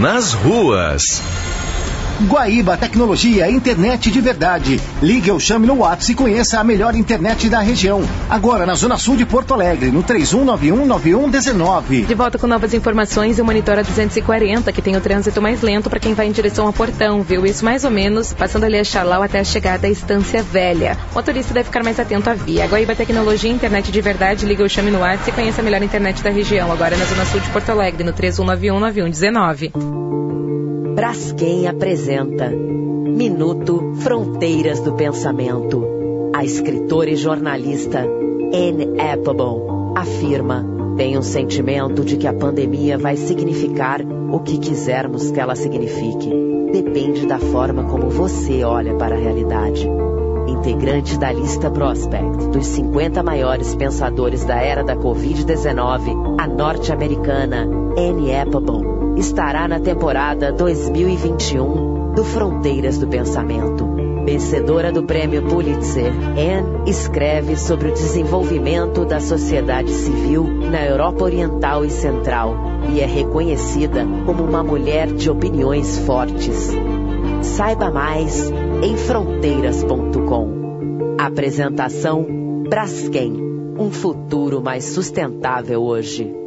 Nas 0.00 0.32
ruas. 0.32 1.20
Guaíba 2.22 2.76
Tecnologia, 2.76 3.50
internet 3.50 4.08
de 4.08 4.20
verdade. 4.20 4.80
Ligue 5.02 5.32
ou 5.32 5.40
chame 5.40 5.66
no 5.66 5.78
WhatsApp 5.78 6.12
e 6.12 6.14
conheça 6.14 6.60
a 6.60 6.64
melhor 6.64 6.94
internet 6.94 7.48
da 7.48 7.58
região. 7.58 8.04
Agora 8.30 8.64
na 8.64 8.74
Zona 8.74 8.96
Sul 8.96 9.16
de 9.16 9.26
Porto 9.26 9.52
Alegre, 9.52 9.90
no 9.90 10.04
31919119. 10.04 12.06
De 12.06 12.14
volta 12.14 12.38
com 12.38 12.46
novas 12.46 12.72
informações, 12.72 13.40
o 13.40 13.44
Monitora 13.44 13.82
240, 13.82 14.72
que 14.72 14.80
tem 14.80 14.96
o 14.96 15.00
trânsito 15.00 15.42
mais 15.42 15.60
lento 15.60 15.90
para 15.90 15.98
quem 15.98 16.14
vai 16.14 16.28
em 16.28 16.32
direção 16.32 16.66
ao 16.66 16.72
portão, 16.72 17.20
viu? 17.22 17.44
Isso 17.44 17.64
mais 17.64 17.84
ou 17.84 17.90
menos, 17.90 18.32
passando 18.32 18.62
ali 18.62 18.78
a 18.78 18.84
Chalau 18.84 19.22
até 19.22 19.40
a 19.40 19.44
chegada 19.44 19.88
à 19.88 19.90
Estância 19.90 20.40
Velha. 20.40 20.96
O 21.10 21.16
motorista 21.16 21.52
deve 21.52 21.66
ficar 21.66 21.82
mais 21.82 21.98
atento 21.98 22.30
à 22.30 22.34
via. 22.34 22.66
Guaíba 22.66 22.94
Tecnologia, 22.94 23.50
internet 23.50 23.90
de 23.90 24.00
verdade, 24.00 24.46
liga 24.46 24.62
ou 24.62 24.68
chame 24.68 24.92
no 24.92 25.00
WhatsApp 25.00 25.30
e 25.30 25.32
conheça 25.32 25.60
a 25.60 25.64
melhor 25.64 25.82
internet 25.82 26.22
da 26.22 26.30
região. 26.30 26.70
Agora 26.70 26.96
na 26.96 27.04
Zona 27.06 27.24
Sul 27.24 27.40
de 27.40 27.50
Porto 27.50 27.70
Alegre, 27.70 28.04
no 28.04 28.12
31919119. 28.12 30.43
Braskem 30.94 31.66
apresenta 31.66 32.48
Minuto 32.48 33.94
Fronteiras 33.96 34.78
do 34.78 34.92
Pensamento. 34.92 35.84
A 36.32 36.44
escritora 36.44 37.10
e 37.10 37.16
jornalista 37.16 37.98
Anne 37.98 39.00
Applebaum 39.00 39.94
afirma: 39.96 40.64
tem 40.96 41.18
um 41.18 41.22
sentimento 41.22 42.04
de 42.04 42.16
que 42.16 42.28
a 42.28 42.32
pandemia 42.32 42.96
vai 42.96 43.16
significar 43.16 44.02
o 44.02 44.38
que 44.38 44.56
quisermos 44.58 45.32
que 45.32 45.40
ela 45.40 45.56
signifique. 45.56 46.30
Depende 46.70 47.26
da 47.26 47.40
forma 47.40 47.84
como 47.84 48.08
você 48.08 48.62
olha 48.62 48.94
para 48.94 49.16
a 49.16 49.18
realidade. 49.18 49.88
Integrante 50.46 51.18
da 51.18 51.32
lista 51.32 51.72
Prospect 51.72 52.50
dos 52.50 52.66
50 52.66 53.20
maiores 53.20 53.74
pensadores 53.74 54.44
da 54.44 54.60
era 54.60 54.84
da 54.84 54.94
Covid-19, 54.94 56.36
a 56.38 56.46
norte-americana 56.46 57.68
Anne 57.98 58.32
Applebaum 58.32 58.93
estará 59.16 59.68
na 59.68 59.80
temporada 59.80 60.52
2021 60.52 62.12
do 62.14 62.24
Fronteiras 62.24 62.98
do 62.98 63.06
Pensamento. 63.06 63.94
Vencedora 64.24 64.90
do 64.90 65.02
prêmio 65.02 65.42
Pulitzer, 65.42 66.10
Anne 66.10 66.90
escreve 66.90 67.56
sobre 67.56 67.88
o 67.88 67.92
desenvolvimento 67.92 69.04
da 69.04 69.20
sociedade 69.20 69.90
civil 69.90 70.44
na 70.44 70.84
Europa 70.84 71.24
Oriental 71.24 71.84
e 71.84 71.90
Central 71.90 72.56
e 72.90 73.00
é 73.00 73.06
reconhecida 73.06 74.06
como 74.24 74.42
uma 74.42 74.62
mulher 74.62 75.08
de 75.08 75.30
opiniões 75.30 75.98
fortes. 75.98 76.72
Saiba 77.42 77.90
mais 77.90 78.50
em 78.82 78.96
fronteiras.com. 78.96 81.16
Apresentação 81.18 82.26
Braskem, 82.68 83.34
um 83.78 83.90
futuro 83.90 84.62
mais 84.62 84.84
sustentável 84.84 85.82
hoje. 85.82 86.43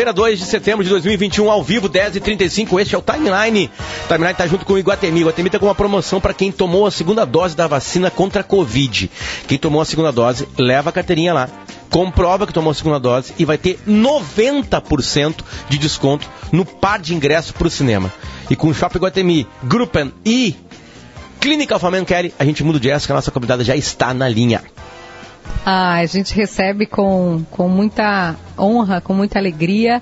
Volta, 0.00 0.10
quinta-feira, 0.10 0.12
2 0.12 0.38
de 0.38 0.44
setembro 0.46 0.84
de 0.84 0.90
2021, 0.90 1.50
ao 1.50 1.62
vivo, 1.62 1.88
10h35. 1.88 2.80
Este 2.80 2.94
é 2.94 2.98
o 2.98 3.02
Timeline. 3.02 3.70
O 4.04 4.08
Timeline 4.08 4.32
está 4.32 4.46
junto 4.46 4.64
com 4.64 4.72
o 4.72 4.78
Iguatemi. 4.78 5.20
O 5.20 5.22
Iguatemi 5.22 5.48
está 5.48 5.58
com 5.58 5.66
uma 5.66 5.74
promoção 5.74 6.20
para 6.20 6.32
quem 6.32 6.50
tomou 6.50 6.86
a 6.86 6.90
segunda 6.90 7.24
dose 7.26 7.56
da 7.56 7.66
vacina 7.66 8.10
contra 8.10 8.40
a 8.40 8.44
Covid. 8.44 9.10
Quem 9.46 9.58
tomou 9.58 9.80
a 9.80 9.84
segunda 9.84 10.10
dose, 10.10 10.48
leva 10.56 10.90
a 10.90 10.92
carteirinha 10.92 11.34
lá. 11.34 11.48
Comprova 11.90 12.46
que 12.46 12.52
tomou 12.52 12.70
a 12.70 12.74
segunda 12.74 12.98
dose 12.98 13.34
e 13.38 13.44
vai 13.44 13.58
ter 13.58 13.78
90% 13.86 15.44
de 15.68 15.78
desconto 15.78 16.28
no 16.52 16.64
par 16.64 16.98
de 16.98 17.14
ingressos 17.14 17.52
para 17.52 17.66
o 17.66 17.70
cinema. 17.70 18.12
E 18.48 18.56
com 18.56 18.68
o 18.68 18.74
Shopping 18.74 18.98
Iguatemi, 18.98 19.46
Gruppen 19.64 20.12
e 20.24 20.56
Clínica 21.40 21.74
Alfaman 21.74 22.04
Kelly, 22.04 22.32
a 22.38 22.44
gente 22.44 22.62
muda 22.62 22.78
o 22.78 22.80
jazz, 22.80 23.06
que 23.06 23.12
a 23.12 23.14
nossa 23.14 23.30
convidada 23.30 23.64
já 23.64 23.76
está 23.76 24.14
na 24.14 24.28
linha. 24.28 24.62
A 25.64 26.04
gente 26.06 26.34
recebe 26.34 26.86
com, 26.86 27.44
com 27.50 27.68
muita 27.68 28.36
honra, 28.58 29.00
com 29.00 29.12
muita 29.12 29.38
alegria 29.38 30.00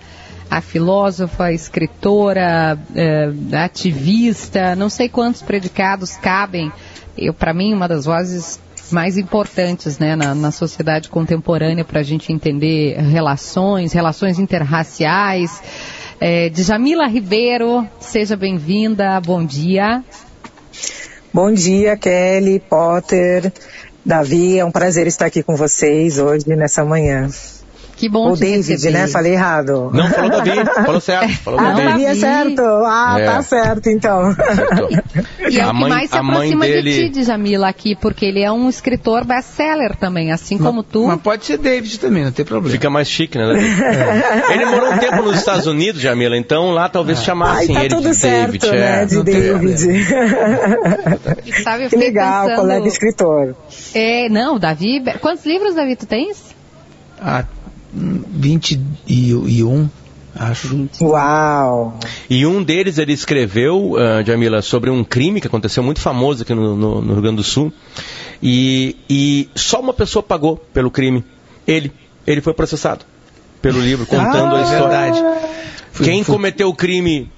a 0.51 0.61
filósofa, 0.61 1.53
escritora, 1.53 2.79
eh, 2.95 3.31
ativista, 3.53 4.75
não 4.75 4.89
sei 4.89 5.09
quantos 5.09 5.43
predicados 5.43 6.17
cabem. 6.17 6.73
Eu, 7.17 7.35
para 7.35 7.53
mim, 7.53 7.75
uma 7.75 7.87
das 7.87 8.07
vozes 8.07 8.59
mais 8.91 9.19
importantes 9.19 9.99
né, 9.99 10.17
na, 10.17 10.35
na 10.35 10.51
sociedade 10.51 11.09
contemporânea 11.09 11.85
para 11.85 12.01
a 12.01 12.03
gente 12.03 12.33
entender 12.33 12.97
relações, 12.99 13.93
relações 13.93 14.39
interraciais. 14.39 15.63
É, 16.21 16.49
Djamila 16.49 17.07
Ribeiro, 17.07 17.87
seja 18.01 18.37
bem-vinda, 18.37 19.21
bom 19.21 19.45
dia. 19.45 20.03
Bom 21.33 21.53
dia, 21.53 21.97
Kelly, 21.97 22.59
Potter, 22.59 23.53
Davi, 24.05 24.59
é 24.59 24.65
um 24.65 24.71
prazer 24.71 25.07
estar 25.07 25.27
aqui 25.27 25.43
com 25.43 25.57
vocês 25.57 26.19
hoje, 26.19 26.49
nessa 26.49 26.85
manhã. 26.85 27.29
Que 27.99 28.09
bom 28.09 28.31
O 28.31 28.37
David, 28.37 28.71
receber. 28.71 28.93
né? 28.97 29.09
Falei 29.09 29.33
errado. 29.33 29.91
Não, 29.93 30.09
falou 30.09 30.31
Davi, 30.31 30.51
falou 30.85 31.01
certo. 31.01 31.33
Falou 31.43 31.59
Ah, 31.59 31.73
Davi. 31.73 31.83
Davi 31.85 32.05
é 32.05 32.15
certo. 32.15 32.63
Ah, 32.63 33.17
É. 33.19 33.25
tá 33.27 33.43
certo, 33.43 33.89
então. 33.91 34.37
E 35.51 35.59
é 35.59 35.63
A 35.63 35.69
o 35.69 35.73
que 35.73 35.77
mãe- 35.81 35.91
mais 35.91 36.11
se 36.11 36.17
a 36.17 36.23
mãe 36.23 36.37
aproxima 36.53 36.65
dele- 36.67 36.91
de 37.09 37.11
ti, 37.11 37.21
Djamila, 37.25 37.69
aqui, 37.69 37.97
porque 37.97 38.25
ele 38.25 38.41
é 38.43 38.53
um 38.53 38.69
escritor 38.69 39.25
best-seller 39.25 39.97
também, 39.97 40.31
assim 40.31 40.59
como 40.59 40.83
tu. 40.85 41.07
Mas 41.07 41.21
pode 41.21 41.45
ser 41.47 41.57
David 41.59 41.99
também, 41.99 42.25
não 42.25 42.31
tem 42.33 42.45
problema. 42.45 42.71
Fica 42.73 42.89
mais 42.91 43.09
chique, 43.09 43.37
né? 43.37 43.47
Davi? 43.47 43.67
Ele 44.53 44.65
morou 44.67 44.93
um 44.93 44.99
tempo 44.99 45.23
nos 45.23 45.37
Estados 45.39 45.67
Unidos, 45.67 46.01
Jamila, 46.01 46.37
então 46.37 46.71
lá 46.71 46.89
talvez 46.89 47.19
Ai, 47.19 47.25
chamassem 47.25 47.75
tá 47.75 47.81
ele 47.81 47.89
tudo 47.95 48.11
de 48.11 48.15
certo, 48.15 48.53
David. 48.59 48.71
né? 48.79 49.03
é. 49.03 49.05
De 49.07 49.15
não 49.17 49.25
tem 49.25 49.35
David. 49.41 49.89
E 51.47 51.63
sabe, 51.63 51.89
que 51.89 51.97
legal, 51.97 52.45
pensando- 52.47 52.61
colega 52.61 52.87
escritor. 52.89 53.57
É, 53.95 54.29
não, 54.29 54.59
Davi. 54.59 55.03
Quantos 55.21 55.45
livros, 55.47 55.75
Davi, 55.75 55.97
tu 55.97 56.07
tens? 56.07 56.55
Ah, 57.21 57.45
21, 57.93 59.89
acho. 60.35 60.89
Uau! 61.01 61.99
E 62.29 62.45
um 62.47 62.63
deles 62.63 62.99
ele 62.99 63.13
escreveu, 63.13 63.97
ah, 63.97 64.23
Jamila, 64.25 64.63
sobre 64.63 64.91
um 64.91 65.03
crime 65.05 65.41
que 65.41 65.47
aconteceu 65.47 65.83
muito 65.83 66.01
famoso 66.01 66.43
aqui 66.43 66.55
no, 66.55 66.77
no- 66.77 67.01
no 67.01 67.13
Rio 67.15 67.23
Grande 67.23 67.37
do 67.37 67.45
Sul. 67.45 67.73
E, 68.43 68.97
e 69.09 69.49
só 69.55 69.81
uma 69.81 69.93
pessoa 69.93 70.23
pagou 70.23 70.57
pelo 70.73 70.91
crime. 70.91 71.25
Ele. 71.67 71.93
Ele 72.27 72.41
foi 72.41 72.53
processado 72.53 73.05
pelo 73.63 73.81
livro, 73.81 74.07
contando 74.07 74.55
Ah, 74.55 74.59
a 74.59 74.63
história. 74.63 75.41
Fui- 75.93 76.07
Quem 76.07 76.23
fui- 76.23 76.35
cometeu 76.35 76.69
o 76.69 76.75
crime 76.75 77.31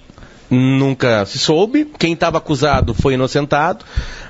nunca 0.50 1.24
se 1.24 1.38
soube. 1.38 1.86
Quem 1.98 2.12
estava 2.12 2.38
acusado 2.38 2.92
foi 2.92 3.14
inocentado. 3.14 3.84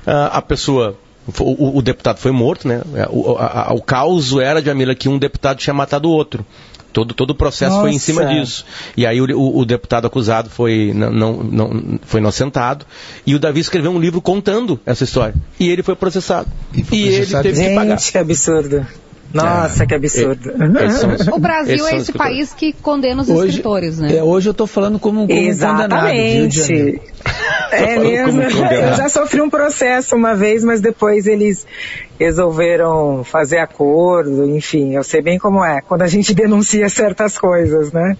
Ah, 0.05 0.27
a 0.37 0.41
pessoa. 0.41 0.97
O, 1.39 1.77
o- 1.77 1.81
deputado 1.81 2.17
foi 2.17 2.31
morto, 2.31 2.67
né? 2.67 2.81
O, 3.09 3.35
a- 3.37 3.69
a- 3.69 3.73
o 3.73 3.81
caos 3.81 4.31
era, 4.37 4.61
Jamila, 4.61 4.93
que 4.95 5.07
um 5.09 5.17
deputado 5.17 5.57
tinha 5.57 5.73
matado 5.73 6.09
o 6.09 6.11
outro. 6.11 6.45
Todo, 6.93 7.13
todo 7.13 7.29
o 7.29 7.35
processo 7.35 7.79
foi 7.79 7.91
em 7.91 7.93
Nossa. 7.93 8.05
cima 8.05 8.25
disso. 8.25 8.65
E 8.97 9.05
aí 9.05 9.21
o, 9.21 9.25
o- 9.39 9.59
o 9.59 9.65
deputado 9.65 10.07
acusado 10.07 10.49
foi, 10.49 10.91
não, 10.93 11.09
não, 11.09 11.33
não- 11.43 11.99
foi 12.03 12.19
inocentado. 12.19 12.85
E 13.25 13.33
o 13.33 13.39
Davi 13.39 13.61
escreveu 13.61 13.91
um 13.91 13.99
livro 13.99 14.21
contando 14.21 14.77
essa 14.85 15.05
história. 15.05 15.33
E 15.57 15.69
ele 15.69 15.83
foi 15.83 15.95
processado. 15.95 16.49
E 16.73 16.83
foi 16.83 16.97
E 16.97 17.01
ele 17.03 17.15
processado. 17.17 17.43
teve 17.43 17.63
que 17.69 17.75
pagar. 17.75 17.97
Gente, 17.97 18.11
que 18.11 18.17
absurdo. 18.17 18.85
Nossa, 19.33 19.85
que 19.85 19.93
absurdo. 19.95 20.51
Esses 20.83 20.99
são 20.99 21.13
os- 21.13 21.27
O 21.27 21.39
Brasil 21.39 21.87
é 21.87 21.95
esse 21.97 22.11
país 22.11 22.53
que 22.53 22.73
condena 22.73 23.21
os 23.21 23.29
Hoje, 23.29 23.49
escritores, 23.49 23.99
né? 23.99 24.17
é, 24.17 24.23
hoje 24.23 24.49
eu 24.49 24.53
tô 24.53 24.67
falando 24.67 24.99
como, 24.99 25.21
como 25.21 25.27
condenado? 25.27 25.47
Exatamente. 25.49 27.01
É 27.71 27.95
falando 27.95 28.03
mesmo. 28.09 28.25
como 28.41 28.43
condenado. 28.51 28.73
Eu 28.91 28.95
já 28.95 29.09
sofri 29.09 29.41
um 29.41 29.49
processo 29.49 30.15
uma 30.15 30.35
vez, 30.35 30.63
mas 30.63 30.81
depois 30.81 31.27
eles 31.27 31.65
resolveram 32.19 33.23
fazer 33.23 33.57
acordo, 33.57 34.45
enfim, 34.55 34.95
eu 34.95 35.03
sei 35.03 35.21
bem 35.21 35.37
como 35.39 35.63
é, 35.63 35.81
quando 35.81 36.01
a 36.03 36.07
gente 36.07 36.33
denuncia 36.35 36.87
certas 36.89 37.37
coisas, 37.37 37.91
né? 37.91 38.15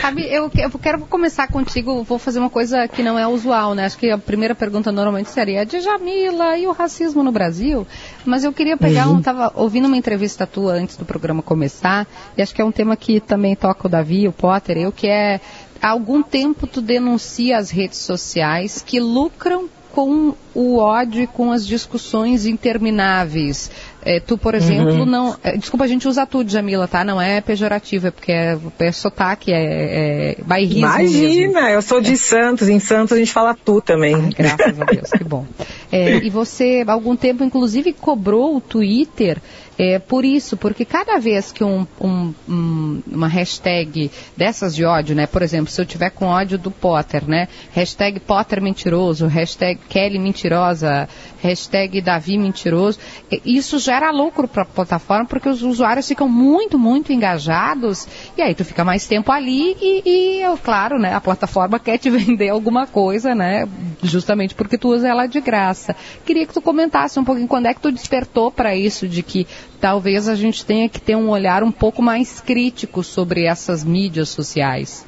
Sabe, 0.00 0.22
eu, 0.22 0.50
eu 0.54 0.70
quero 0.78 1.00
começar 1.00 1.46
contigo, 1.48 2.02
vou 2.02 2.18
fazer 2.18 2.38
uma 2.38 2.48
coisa 2.48 2.88
que 2.88 3.02
não 3.02 3.18
é 3.18 3.26
usual, 3.26 3.74
né? 3.74 3.84
Acho 3.84 3.98
que 3.98 4.10
a 4.10 4.16
primeira 4.16 4.54
pergunta 4.54 4.90
normalmente 4.90 5.28
seria 5.28 5.64
de 5.66 5.80
Jamila 5.80 6.56
e 6.56 6.66
o 6.66 6.72
racismo 6.72 7.22
no 7.22 7.30
Brasil. 7.30 7.86
Mas 8.24 8.42
eu 8.42 8.52
queria 8.52 8.76
pegar 8.76 9.08
um, 9.08 9.20
tava 9.20 9.52
ouvindo 9.54 9.86
uma 9.86 9.96
entrevista 9.96 10.46
tua 10.46 10.72
antes 10.72 10.96
do 10.96 11.04
programa 11.04 11.42
começar, 11.42 12.06
e 12.36 12.42
acho 12.42 12.54
que 12.54 12.62
é 12.62 12.64
um 12.64 12.72
tema 12.72 12.96
que 12.96 13.20
também 13.20 13.54
toca 13.54 13.86
o 13.86 13.90
Davi, 13.90 14.26
o 14.26 14.32
Potter, 14.32 14.78
eu, 14.78 14.90
que 14.90 15.06
é 15.06 15.40
há 15.82 15.90
algum 15.90 16.22
tempo 16.22 16.66
tu 16.66 16.80
denuncia 16.80 17.58
as 17.58 17.70
redes 17.70 17.98
sociais 17.98 18.82
que 18.82 19.00
lucram 19.00 19.68
com 19.92 20.34
o 20.54 20.78
ódio 20.78 21.22
e 21.22 21.26
com 21.26 21.52
as 21.52 21.66
discussões 21.66 22.46
intermináveis. 22.46 23.70
É, 24.02 24.18
tu, 24.18 24.38
por 24.38 24.54
exemplo, 24.54 25.04
não. 25.04 25.36
é, 25.42 25.56
desculpa, 25.58 25.84
a 25.84 25.88
gente 25.88 26.08
usa 26.08 26.24
tu, 26.26 26.42
Jamila, 26.46 26.88
tá? 26.88 27.04
Não 27.04 27.20
é 27.20 27.40
pejorativo, 27.42 28.06
é 28.06 28.10
porque 28.10 28.32
é, 28.32 28.58
é 28.78 28.92
sotaque, 28.92 29.52
é, 29.52 30.36
é 30.38 30.42
bairrismo 30.42 30.88
mesmo. 30.96 31.18
Imagina, 31.18 31.70
eu 31.70 31.82
sou 31.82 32.00
de 32.00 32.16
Santos, 32.16 32.68
em 32.68 32.78
Santos 32.80 33.12
a 33.12 33.18
gente 33.18 33.30
fala 33.30 33.54
tu 33.54 33.80
também. 33.82 34.14
Ai, 34.14 34.30
graças 34.30 34.80
a 34.80 34.84
Deus, 34.84 35.10
que 35.10 35.22
bom. 35.24 35.44
É, 35.92 36.16
e 36.16 36.30
você, 36.30 36.82
há 36.86 36.92
algum 36.92 37.14
tempo, 37.14 37.44
inclusive, 37.44 37.92
cobrou 37.92 38.56
o 38.56 38.60
Twitter 38.60 39.36
é, 39.78 39.98
por 39.98 40.24
isso, 40.24 40.56
porque 40.56 40.84
cada 40.84 41.18
vez 41.18 41.52
que 41.52 41.64
um, 41.64 41.86
um- 42.00 42.34
um- 42.48 43.02
uma 43.06 43.28
hashtag 43.28 44.10
dessas 44.36 44.74
de 44.74 44.84
ódio, 44.84 45.14
né? 45.14 45.26
Por 45.26 45.42
exemplo, 45.42 45.70
se 45.70 45.80
eu 45.80 45.86
tiver 45.86 46.10
com 46.10 46.26
ódio 46.26 46.58
do 46.58 46.70
Potter, 46.70 47.26
né? 47.26 47.48
Hashtag 47.72 48.20
Potter 48.20 48.62
mentiroso, 48.62 49.26
hashtag 49.26 49.80
Kelly 49.88 50.18
mentirosa, 50.40 51.08
hashtag 51.42 52.00
Davi 52.00 52.38
mentiroso, 52.38 52.98
isso 53.44 53.78
gera 53.78 54.10
lucro 54.10 54.48
para 54.48 54.62
a 54.62 54.66
plataforma 54.66 55.26
porque 55.26 55.48
os 55.48 55.62
usuários 55.62 56.08
ficam 56.08 56.28
muito, 56.28 56.78
muito 56.78 57.12
engajados 57.12 58.08
e 58.36 58.42
aí 58.42 58.54
tu 58.54 58.64
fica 58.64 58.84
mais 58.84 59.06
tempo 59.06 59.30
ali 59.30 59.76
e, 59.80 60.02
e 60.06 60.58
claro, 60.62 60.98
né? 60.98 61.14
A 61.14 61.20
plataforma 61.20 61.78
quer 61.78 61.98
te 61.98 62.08
vender 62.10 62.48
alguma 62.48 62.86
coisa, 62.86 63.34
né? 63.34 63.68
Justamente 64.02 64.54
porque 64.54 64.78
tu 64.78 64.88
usa 64.88 65.08
ela 65.08 65.26
de 65.26 65.40
graça. 65.40 65.94
Queria 66.24 66.46
que 66.46 66.54
tu 66.54 66.62
comentasse 66.62 67.18
um 67.18 67.24
pouquinho 67.24 67.48
quando 67.48 67.66
é 67.66 67.74
que 67.74 67.80
tu 67.80 67.92
despertou 67.92 68.50
para 68.50 68.74
isso 68.74 69.06
de 69.06 69.22
que 69.22 69.46
talvez 69.80 70.28
a 70.28 70.34
gente 70.34 70.64
tenha 70.64 70.88
que 70.88 71.00
ter 71.00 71.16
um 71.16 71.28
olhar 71.28 71.62
um 71.62 71.72
pouco 71.72 72.02
mais 72.02 72.40
crítico 72.40 73.02
sobre 73.02 73.44
essas 73.44 73.84
mídias 73.84 74.30
sociais. 74.30 75.04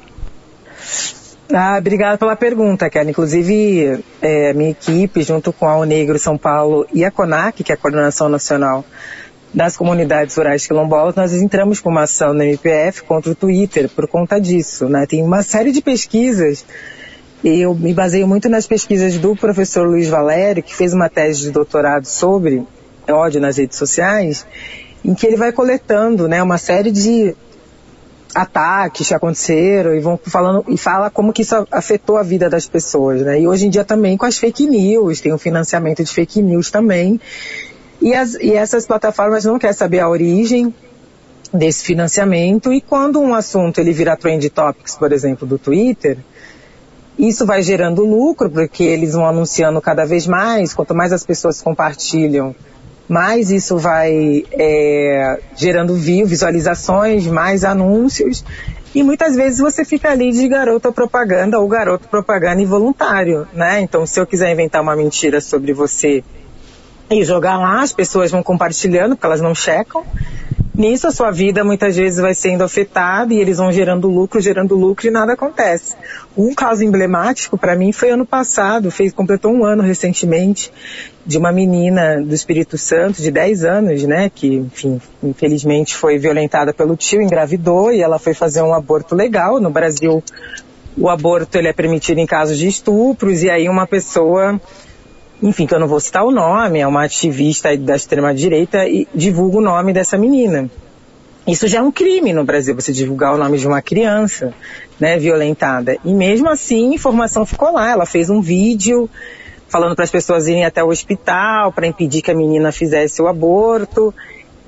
Ah, 1.51 1.77
obrigada 1.77 2.17
pela 2.17 2.35
pergunta, 2.35 2.89
Kelly. 2.89 3.11
Inclusive, 3.11 4.03
é, 4.21 4.53
minha 4.53 4.71
equipe, 4.71 5.23
junto 5.23 5.51
com 5.51 5.67
a 5.67 5.77
O 5.77 5.83
Negro 5.83 6.17
São 6.17 6.37
Paulo 6.37 6.87
e 6.93 7.03
a 7.03 7.11
CONAC, 7.11 7.63
que 7.63 7.71
é 7.71 7.75
a 7.75 7.77
Coordenação 7.77 8.29
Nacional 8.29 8.85
das 9.53 9.77
Comunidades 9.77 10.35
Rurais 10.35 10.65
Quilombolas, 10.65 11.13
nós 11.15 11.33
entramos 11.33 11.79
com 11.79 11.89
uma 11.89 12.03
ação 12.03 12.33
na 12.33 12.43
MPF 12.43 13.03
contra 13.03 13.31
o 13.31 13.35
Twitter 13.35 13.87
por 13.87 14.07
conta 14.07 14.39
disso. 14.39 14.89
Né? 14.89 15.05
Tem 15.05 15.23
uma 15.23 15.43
série 15.43 15.71
de 15.71 15.81
pesquisas, 15.81 16.65
e 17.43 17.61
eu 17.61 17.75
me 17.75 17.93
baseio 17.93 18.27
muito 18.27 18.49
nas 18.49 18.65
pesquisas 18.65 19.19
do 19.19 19.35
professor 19.35 19.87
Luiz 19.87 20.07
Valério, 20.07 20.63
que 20.63 20.75
fez 20.75 20.93
uma 20.93 21.07
tese 21.07 21.41
de 21.41 21.51
doutorado 21.51 22.05
sobre 22.05 22.63
ódio 23.07 23.39
nas 23.39 23.57
redes 23.57 23.77
sociais, 23.77 24.45
em 25.05 25.13
que 25.13 25.27
ele 25.27 25.35
vai 25.35 25.51
coletando 25.51 26.27
né, 26.27 26.41
uma 26.41 26.57
série 26.57 26.89
de 26.89 27.35
ataques 28.33 29.07
que 29.07 29.13
aconteceram 29.13 29.93
e 29.95 29.99
vão 29.99 30.19
falando 30.23 30.65
e 30.67 30.77
fala 30.77 31.09
como 31.09 31.31
que 31.33 31.41
isso 31.41 31.67
afetou 31.71 32.17
a 32.17 32.23
vida 32.23 32.49
das 32.49 32.67
pessoas, 32.67 33.21
né? 33.21 33.39
E 33.39 33.47
hoje 33.47 33.67
em 33.67 33.69
dia 33.69 33.83
também 33.83 34.17
com 34.17 34.25
as 34.25 34.37
fake 34.37 34.65
news, 34.67 35.21
tem 35.21 35.33
o 35.33 35.37
financiamento 35.37 36.03
de 36.03 36.11
fake 36.11 36.41
news 36.41 36.71
também. 36.71 37.19
E, 38.01 38.13
as, 38.13 38.35
e 38.35 38.53
essas 38.53 38.85
plataformas 38.85 39.45
não 39.45 39.57
querem 39.57 39.75
saber 39.75 39.99
a 39.99 40.09
origem 40.09 40.73
desse 41.53 41.83
financiamento 41.83 42.73
e 42.73 42.81
quando 42.81 43.19
um 43.19 43.33
assunto 43.33 43.79
ele 43.79 43.93
vira 43.93 44.17
trend 44.17 44.49
topics, 44.49 44.95
por 44.95 45.11
exemplo, 45.11 45.47
do 45.47 45.59
Twitter, 45.59 46.17
isso 47.17 47.45
vai 47.45 47.61
gerando 47.61 48.03
lucro 48.03 48.49
porque 48.49 48.83
eles 48.83 49.13
vão 49.13 49.27
anunciando 49.27 49.79
cada 49.79 50.05
vez 50.05 50.25
mais, 50.25 50.73
quanto 50.73 50.95
mais 50.95 51.13
as 51.13 51.23
pessoas 51.23 51.61
compartilham, 51.61 52.55
mais 53.07 53.51
isso 53.51 53.77
vai 53.77 54.43
é, 54.51 55.39
gerando 55.55 55.95
view, 55.95 56.25
visualizações, 56.25 57.27
mais 57.27 57.63
anúncios. 57.63 58.43
E 58.95 59.01
muitas 59.01 59.35
vezes 59.35 59.59
você 59.59 59.83
fica 59.83 60.11
ali 60.11 60.31
de 60.31 60.47
garoto 60.47 60.91
propaganda 60.93 61.59
ou 61.59 61.67
garoto 61.67 62.07
propaganda 62.07 62.61
involuntário, 62.61 63.47
né? 63.53 63.81
Então, 63.81 64.05
se 64.05 64.19
eu 64.19 64.25
quiser 64.25 64.51
inventar 64.51 64.81
uma 64.81 64.95
mentira 64.95 65.41
sobre 65.41 65.73
você 65.73 66.23
e 67.09 67.23
jogar 67.23 67.57
lá, 67.57 67.81
as 67.81 67.91
pessoas 67.91 68.31
vão 68.31 68.43
compartilhando, 68.43 69.15
porque 69.15 69.25
elas 69.25 69.41
não 69.41 69.55
checam. 69.55 70.03
Nisso, 70.75 71.07
a 71.07 71.11
sua 71.11 71.29
vida 71.29 71.63
muitas 71.63 71.95
vezes 71.95 72.19
vai 72.19 72.33
sendo 72.33 72.63
afetada 72.63 73.31
e 73.31 73.39
eles 73.39 73.57
vão 73.57 73.71
gerando 73.71 74.07
lucro, 74.07 74.41
gerando 74.41 74.75
lucro 74.75 75.05
e 75.05 75.11
nada 75.11 75.33
acontece. 75.33 75.95
Um 76.35 76.55
caso 76.55 76.83
emblemático 76.83 77.59
para 77.59 77.75
mim 77.75 77.91
foi 77.91 78.09
ano 78.09 78.25
passado, 78.25 78.89
fez, 78.89 79.13
completou 79.13 79.53
um 79.53 79.63
ano 79.63 79.83
recentemente, 79.83 80.71
de 81.23 81.37
uma 81.37 81.51
menina 81.51 82.19
do 82.19 82.33
Espírito 82.33 82.75
Santo 82.75 83.21
de 83.21 83.29
10 83.29 83.63
anos, 83.63 84.03
né, 84.03 84.31
que, 84.33 84.55
enfim, 84.55 84.99
infelizmente 85.21 85.95
foi 85.95 86.17
violentada 86.17 86.73
pelo 86.73 86.97
tio, 86.97 87.21
engravidou 87.21 87.91
e 87.91 88.01
ela 88.01 88.17
foi 88.17 88.33
fazer 88.33 88.63
um 88.63 88.73
aborto 88.73 89.13
legal. 89.13 89.61
No 89.61 89.69
Brasil, 89.69 90.23
o 90.97 91.07
aborto 91.07 91.55
ele 91.55 91.67
é 91.67 91.73
permitido 91.73 92.17
em 92.17 92.25
casos 92.25 92.57
de 92.57 92.67
estupros 92.67 93.43
e 93.43 93.49
aí 93.49 93.69
uma 93.69 93.85
pessoa 93.85 94.59
enfim, 95.43 95.67
que 95.67 95.75
eu 95.75 95.79
não 95.79 95.87
vou 95.87 95.99
citar 95.99 96.23
o 96.23 96.31
nome, 96.31 96.79
é 96.79 96.87
uma 96.87 97.03
ativista 97.03 97.75
da 97.75 97.97
extrema-direita 97.97 98.87
e 98.87 99.05
divulga 99.13 99.57
o 99.57 99.61
nome 99.61 99.91
dessa 99.91 100.17
menina. 100.17 100.71
Isso 101.45 101.67
já 101.67 101.79
é 101.79 101.81
um 101.81 101.91
crime 101.91 102.31
no 102.31 102.45
Brasil, 102.45 102.73
você 102.73 102.93
divulgar 102.93 103.35
o 103.35 103.37
nome 103.37 103.57
de 103.57 103.67
uma 103.67 103.81
criança, 103.81 104.53
né, 104.97 105.17
violentada. 105.17 105.97
E 106.05 106.13
mesmo 106.13 106.49
assim, 106.49 106.91
a 106.91 106.95
informação 106.95 107.45
ficou 107.45 107.73
lá. 107.73 107.91
Ela 107.91 108.05
fez 108.05 108.29
um 108.29 108.39
vídeo 108.39 109.09
falando 109.67 109.95
para 109.95 110.05
as 110.05 110.11
pessoas 110.11 110.47
irem 110.47 110.63
até 110.63 110.81
o 110.81 110.87
hospital 110.87 111.73
para 111.73 111.87
impedir 111.87 112.21
que 112.21 112.31
a 112.31 112.35
menina 112.35 112.71
fizesse 112.71 113.21
o 113.21 113.27
aborto. 113.27 114.13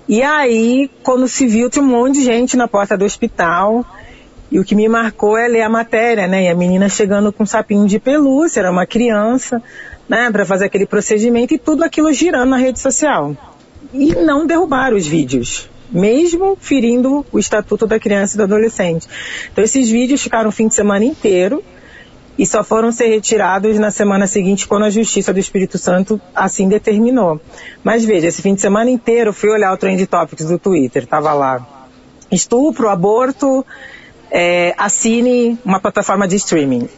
E 0.09 0.21
aí, 0.21 0.91
quando 1.01 1.25
se 1.29 1.47
viu, 1.47 1.69
tinha 1.69 1.83
um 1.83 1.87
monte 1.87 2.15
de 2.15 2.25
gente 2.25 2.57
na 2.57 2.67
porta 2.67 2.97
do 2.97 3.05
hospital 3.05 3.85
E 4.51 4.59
o 4.59 4.63
que 4.63 4.75
me 4.75 4.87
marcou 4.87 5.37
é 5.37 5.47
ler 5.47 5.61
a 5.61 5.69
matéria, 5.69 6.27
né? 6.27 6.43
E 6.43 6.47
a 6.47 6.55
menina 6.55 6.87
chegando 6.87 7.31
com 7.31 7.43
um 7.43 7.47
sapinho 7.47 7.87
de 7.87 7.99
pelúcia, 7.99 8.59
era 8.59 8.71
uma 8.71 8.85
criança, 8.85 9.61
né? 10.07 10.29
Para 10.31 10.45
fazer 10.45 10.65
aquele 10.65 10.85
procedimento 10.85 11.53
e 11.53 11.57
tudo 11.57 11.83
aquilo 11.83 12.11
girando 12.13 12.49
na 12.49 12.57
rede 12.57 12.79
social. 12.79 13.35
E 13.93 14.13
não 14.15 14.45
derrubaram 14.45 14.97
os 14.97 15.07
vídeos, 15.07 15.69
mesmo 15.89 16.57
ferindo 16.59 17.25
o 17.31 17.39
estatuto 17.39 17.87
da 17.87 17.99
criança 17.99 18.35
e 18.35 18.37
do 18.37 18.43
adolescente. 18.43 19.07
Então 19.51 19.63
esses 19.63 19.89
vídeos 19.89 20.21
ficaram 20.21 20.49
o 20.49 20.51
fim 20.51 20.67
de 20.67 20.75
semana 20.75 21.05
inteiro 21.05 21.63
e 22.37 22.45
só 22.45 22.63
foram 22.63 22.91
ser 22.91 23.07
retirados 23.07 23.79
na 23.79 23.91
semana 23.91 24.27
seguinte 24.27 24.67
quando 24.67 24.83
a 24.83 24.89
Justiça 24.89 25.31
do 25.31 25.39
Espírito 25.39 25.77
Santo 25.77 26.19
assim 26.33 26.67
determinou. 26.67 27.39
Mas 27.83 28.03
veja, 28.03 28.27
esse 28.27 28.41
fim 28.41 28.53
de 28.53 28.61
semana 28.61 28.89
inteiro 28.89 29.29
eu 29.29 29.33
fui 29.33 29.49
olhar 29.49 29.73
o 29.73 29.77
Trend 29.77 30.05
Topics 30.05 30.45
do 30.45 30.59
Twitter, 30.59 31.07
tava 31.07 31.33
lá. 31.33 31.65
Estupro, 32.29 32.89
aborto, 32.89 33.65
é, 34.29 34.73
assine 34.77 35.57
uma 35.63 35.79
plataforma 35.79 36.27
de 36.27 36.35
streaming. 36.35 36.89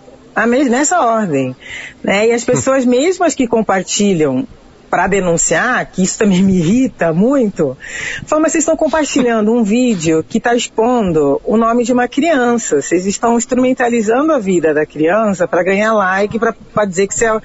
Nessa 0.45 1.01
ordem. 1.01 1.55
Né? 2.03 2.27
E 2.27 2.31
as 2.31 2.43
pessoas 2.43 2.85
mesmas 2.85 3.33
que 3.33 3.47
compartilham 3.47 4.47
para 4.89 5.07
denunciar, 5.07 5.85
que 5.91 6.01
isso 6.03 6.17
também 6.17 6.41
me 6.41 6.57
irrita 6.57 7.11
muito, 7.11 7.77
falam, 8.25 8.43
mas 8.43 8.51
vocês 8.51 8.61
estão 8.61 8.77
compartilhando 8.77 9.51
um 9.51 9.63
vídeo 9.63 10.23
que 10.27 10.37
está 10.37 10.55
expondo 10.55 11.41
o 11.43 11.57
nome 11.57 11.83
de 11.83 11.91
uma 11.91 12.07
criança. 12.07 12.81
Vocês 12.81 13.05
estão 13.05 13.37
instrumentalizando 13.37 14.31
a 14.31 14.39
vida 14.39 14.73
da 14.73 14.85
criança 14.85 15.47
para 15.47 15.63
ganhar 15.63 15.93
like, 15.93 16.39
para 16.39 16.85
dizer 16.85 17.07
que 17.07 17.15
você 17.15 17.25
é, 17.25 17.41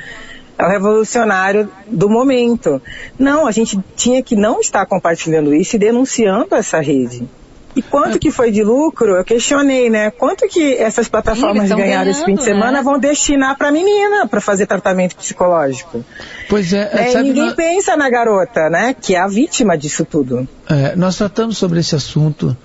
é 0.59 0.65
o 0.65 0.69
revolucionário 0.69 1.69
do 1.89 2.09
momento. 2.09 2.81
Não, 3.19 3.47
a 3.47 3.51
gente 3.51 3.79
tinha 3.97 4.23
que 4.23 4.37
não 4.37 4.61
estar 4.61 4.87
compartilhando 4.87 5.55
isso 5.55 5.77
e 5.77 5.79
denunciando 5.79 6.55
essa 6.55 6.81
rede. 6.81 7.29
E 7.75 7.81
quanto 7.81 8.19
que 8.19 8.31
foi 8.31 8.51
de 8.51 8.63
lucro? 8.63 9.17
Eu 9.17 9.25
questionei, 9.25 9.89
né? 9.89 10.11
Quanto 10.11 10.47
que 10.47 10.75
essas 10.75 11.09
plataformas 11.09 11.71
ganharam 11.71 12.11
esse 12.11 12.25
fim 12.25 12.35
de 12.35 12.45
semana 12.45 12.79
né? 12.79 12.83
vão 12.83 12.99
destinar 12.99 13.57
para 13.57 13.69
a 13.69 13.73
menina 13.73 14.27
para 14.27 14.41
fazer 14.41 14.67
tratamento 14.67 15.17
psicológico? 15.17 16.05
Pois 16.49 16.73
é, 16.73 16.91
é 16.93 17.23
ninguém 17.23 17.47
nós... 17.47 17.55
pensa 17.55 17.97
na 17.97 18.11
garota, 18.11 18.69
né? 18.69 18.95
Que 18.99 19.15
é 19.15 19.21
a 19.21 19.27
vítima 19.27 19.77
disso 19.77 20.05
tudo. 20.05 20.47
É, 20.69 20.95
nós 20.97 21.17
tratamos 21.17 21.57
sobre 21.57 21.81
esse 21.81 21.95
assunto 21.95 22.57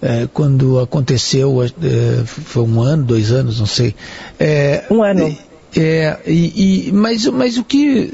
é, 0.00 0.28
quando 0.32 0.78
aconteceu, 0.78 1.62
é, 1.62 2.24
foi 2.24 2.62
um 2.62 2.80
ano, 2.80 3.04
dois 3.04 3.32
anos, 3.32 3.58
não 3.58 3.66
sei. 3.66 3.94
É, 4.38 4.84
um 4.90 5.02
ano. 5.02 5.36
É, 5.74 6.18
e, 6.26 6.88
e, 6.88 6.92
mas, 6.92 7.26
mas 7.26 7.58
o 7.58 7.64
que 7.64 8.12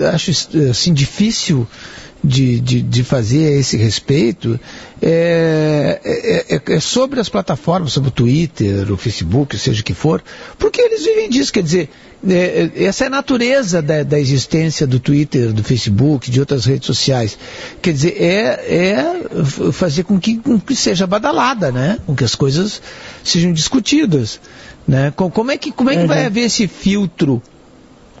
é, 0.00 0.06
acho 0.06 0.30
assim 0.70 0.92
difícil 0.92 1.66
de, 2.22 2.60
de, 2.60 2.82
de 2.82 3.04
fazer 3.04 3.46
a 3.46 3.60
esse 3.60 3.76
respeito 3.76 4.58
é, 5.00 6.00
é, 6.04 6.56
é, 6.56 6.74
é, 6.74 6.80
sobre 6.80 7.20
as 7.20 7.28
plataformas, 7.28 7.92
sobre 7.92 8.08
o 8.08 8.12
Twitter, 8.12 8.90
o 8.92 8.96
Facebook, 8.96 9.56
seja 9.56 9.80
o 9.80 9.84
que 9.84 9.94
for, 9.94 10.22
porque 10.58 10.80
eles 10.80 11.04
vivem 11.04 11.30
disso, 11.30 11.52
quer 11.52 11.62
dizer, 11.62 11.88
é, 12.26 12.70
é, 12.74 12.84
essa 12.84 13.04
é 13.04 13.06
a 13.06 13.10
natureza 13.10 13.80
da, 13.80 14.02
da, 14.02 14.18
existência 14.18 14.86
do 14.86 14.98
Twitter, 14.98 15.52
do 15.52 15.62
Facebook, 15.62 16.30
de 16.30 16.40
outras 16.40 16.64
redes 16.64 16.86
sociais. 16.86 17.38
Quer 17.80 17.92
dizer, 17.92 18.16
é, 18.20 18.46
é 18.66 19.72
fazer 19.72 20.02
com 20.02 20.18
que, 20.18 20.36
com 20.38 20.58
que 20.58 20.74
seja 20.74 21.06
badalada, 21.06 21.70
né? 21.70 21.98
Com 22.04 22.16
que 22.16 22.24
as 22.24 22.34
coisas 22.34 22.82
sejam 23.22 23.52
discutidas. 23.52 24.40
Né? 24.86 25.12
Como 25.14 25.50
é 25.50 25.56
que, 25.56 25.70
como 25.70 25.90
é 25.90 25.94
que 25.94 26.02
uhum. 26.02 26.08
vai 26.08 26.24
haver 26.24 26.46
esse 26.46 26.66
filtro 26.66 27.40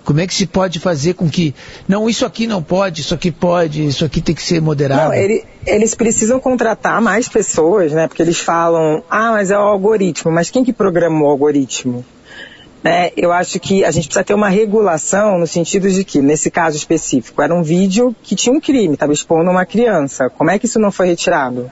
como 0.08 0.20
é 0.20 0.26
que 0.26 0.32
se 0.32 0.46
pode 0.46 0.80
fazer 0.80 1.12
com 1.12 1.28
que, 1.28 1.54
não, 1.86 2.08
isso 2.08 2.24
aqui 2.24 2.46
não 2.46 2.62
pode, 2.62 3.02
isso 3.02 3.12
aqui 3.12 3.30
pode, 3.30 3.86
isso 3.86 4.06
aqui 4.06 4.22
tem 4.22 4.34
que 4.34 4.42
ser 4.42 4.58
moderado? 4.58 5.10
Não, 5.10 5.12
ele, 5.12 5.44
eles 5.66 5.94
precisam 5.94 6.40
contratar 6.40 6.98
mais 7.02 7.28
pessoas, 7.28 7.92
né? 7.92 8.08
Porque 8.08 8.22
eles 8.22 8.38
falam, 8.38 9.04
ah, 9.10 9.32
mas 9.32 9.50
é 9.50 9.58
o 9.58 9.60
algoritmo. 9.60 10.32
Mas 10.32 10.48
quem 10.48 10.64
que 10.64 10.72
programou 10.72 11.28
o 11.28 11.30
algoritmo? 11.30 12.02
É, 12.82 13.12
eu 13.18 13.30
acho 13.30 13.60
que 13.60 13.84
a 13.84 13.90
gente 13.90 14.06
precisa 14.06 14.24
ter 14.24 14.32
uma 14.32 14.48
regulação 14.48 15.38
no 15.38 15.46
sentido 15.46 15.90
de 15.90 16.02
que, 16.02 16.22
nesse 16.22 16.50
caso 16.50 16.78
específico, 16.78 17.42
era 17.42 17.54
um 17.54 17.62
vídeo 17.62 18.16
que 18.22 18.34
tinha 18.34 18.54
um 18.54 18.60
crime, 18.60 18.94
estava 18.94 19.12
expondo 19.12 19.50
uma 19.50 19.66
criança. 19.66 20.30
Como 20.30 20.50
é 20.50 20.58
que 20.58 20.64
isso 20.64 20.78
não 20.78 20.90
foi 20.90 21.08
retirado? 21.08 21.70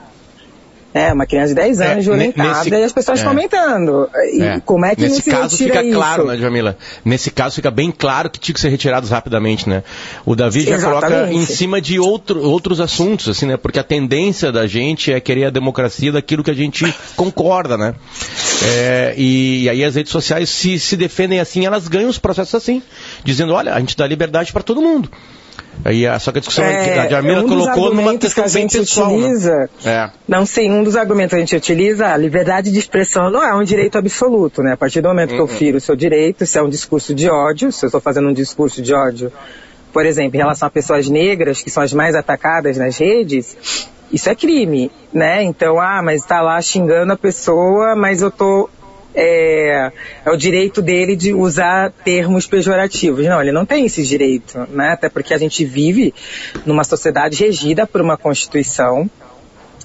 É, 0.96 1.12
uma 1.12 1.26
criança 1.26 1.48
de 1.48 1.56
10 1.56 1.80
anos 1.82 1.98
é, 1.98 2.00
violentada 2.00 2.64
nesse, 2.64 2.70
e 2.70 2.84
as 2.84 2.92
pessoas 2.92 3.20
é, 3.20 3.24
comentando. 3.24 4.08
E 4.32 4.42
é. 4.42 4.60
como 4.64 4.86
é 4.86 4.96
que 4.96 5.02
Nesse 5.02 5.30
caso 5.30 5.54
fica 5.54 5.82
isso? 5.82 5.94
claro, 5.94 6.26
né, 6.26 6.38
Jamila? 6.38 6.74
Nesse 7.04 7.30
caso 7.30 7.56
fica 7.56 7.70
bem 7.70 7.92
claro 7.92 8.30
que 8.30 8.40
tinha 8.40 8.54
que 8.54 8.60
ser 8.60 8.70
retirados 8.70 9.10
rapidamente, 9.10 9.68
né? 9.68 9.84
O 10.24 10.34
Davi 10.34 10.62
já 10.62 10.76
Exatamente. 10.76 11.12
coloca 11.12 11.32
em 11.34 11.44
cima 11.44 11.82
de 11.82 12.00
outro, 12.00 12.40
outros 12.40 12.80
assuntos, 12.80 13.28
assim, 13.28 13.44
né? 13.44 13.58
Porque 13.58 13.78
a 13.78 13.84
tendência 13.84 14.50
da 14.50 14.66
gente 14.66 15.12
é 15.12 15.20
querer 15.20 15.44
a 15.44 15.50
democracia 15.50 16.10
daquilo 16.10 16.42
que 16.42 16.50
a 16.50 16.54
gente 16.54 16.90
concorda, 17.14 17.76
né? 17.76 17.94
É, 18.64 19.14
e, 19.18 19.64
e, 19.64 19.68
aí 19.68 19.84
as 19.84 19.96
redes 19.96 20.10
sociais 20.10 20.48
se, 20.48 20.78
se 20.80 20.96
defendem 20.96 21.40
assim, 21.40 21.66
elas 21.66 21.88
ganham 21.88 22.08
os 22.08 22.16
processos 22.16 22.54
assim, 22.54 22.82
dizendo, 23.22 23.52
olha, 23.52 23.74
a 23.74 23.80
gente 23.80 23.94
dá 23.94 24.06
liberdade 24.06 24.50
para 24.50 24.62
todo 24.62 24.80
mundo. 24.80 25.10
Aí 25.84 26.04
só 26.18 26.32
que 26.32 26.38
a 26.38 26.40
discussão 26.40 26.64
é, 26.64 26.84
que 26.84 26.90
a 26.90 27.08
Jamila 27.08 27.44
um 27.44 27.48
colocou 27.48 27.94
numa 27.94 28.18
questão 28.18 28.42
que 28.42 28.50
a 28.50 28.52
gente 28.52 28.78
pessoal, 28.78 29.10
né? 29.10 29.16
utiliza, 29.16 29.70
né? 29.84 30.10
Não 30.26 30.44
sei, 30.44 30.70
um 30.70 30.82
dos 30.82 30.96
argumentos 30.96 31.30
que 31.30 31.36
a 31.36 31.38
gente 31.38 31.54
utiliza, 31.54 32.08
a 32.08 32.16
liberdade 32.16 32.72
de 32.72 32.78
expressão 32.78 33.30
não 33.30 33.42
é 33.42 33.54
um 33.54 33.62
direito 33.62 33.96
absoluto, 33.96 34.62
né? 34.62 34.72
A 34.72 34.76
partir 34.76 35.00
do 35.00 35.08
momento 35.08 35.30
uhum. 35.30 35.36
que 35.36 35.42
eu 35.42 35.46
uhum. 35.46 35.58
firo 35.58 35.78
o 35.78 35.80
seu 35.80 35.94
direito, 35.94 36.44
se 36.44 36.58
é 36.58 36.62
um 36.62 36.68
discurso 36.68 37.14
de 37.14 37.28
ódio, 37.28 37.70
se 37.70 37.84
eu 37.84 37.88
estou 37.88 38.00
fazendo 38.00 38.28
um 38.28 38.32
discurso 38.32 38.82
de 38.82 38.92
ódio, 38.92 39.32
por 39.92 40.04
exemplo, 40.04 40.34
em 40.34 40.38
relação 40.38 40.66
a 40.66 40.70
pessoas 40.70 41.08
negras, 41.08 41.62
que 41.62 41.70
são 41.70 41.82
as 41.82 41.92
mais 41.92 42.14
atacadas 42.14 42.76
nas 42.76 42.98
redes, 42.98 43.86
isso 44.12 44.28
é 44.28 44.34
crime, 44.34 44.90
né? 45.12 45.42
Então, 45.42 45.80
ah, 45.80 46.00
mas 46.02 46.22
está 46.22 46.40
lá 46.40 46.60
xingando 46.60 47.12
a 47.12 47.16
pessoa, 47.16 47.96
mas 47.96 48.22
eu 48.22 48.30
tô 48.30 48.68
é, 49.16 49.90
é, 50.24 50.30
o 50.30 50.36
direito 50.36 50.82
dele 50.82 51.16
de 51.16 51.32
usar 51.32 51.90
termos 52.04 52.46
pejorativos. 52.46 53.24
Não, 53.24 53.40
ele 53.40 53.50
não 53.50 53.64
tem 53.64 53.86
esse 53.86 54.02
direito, 54.02 54.58
né? 54.70 54.90
Até 54.90 55.08
porque 55.08 55.32
a 55.32 55.38
gente 55.38 55.64
vive 55.64 56.14
numa 56.66 56.84
sociedade 56.84 57.42
regida 57.42 57.86
por 57.86 58.02
uma 58.02 58.18
Constituição. 58.18 59.10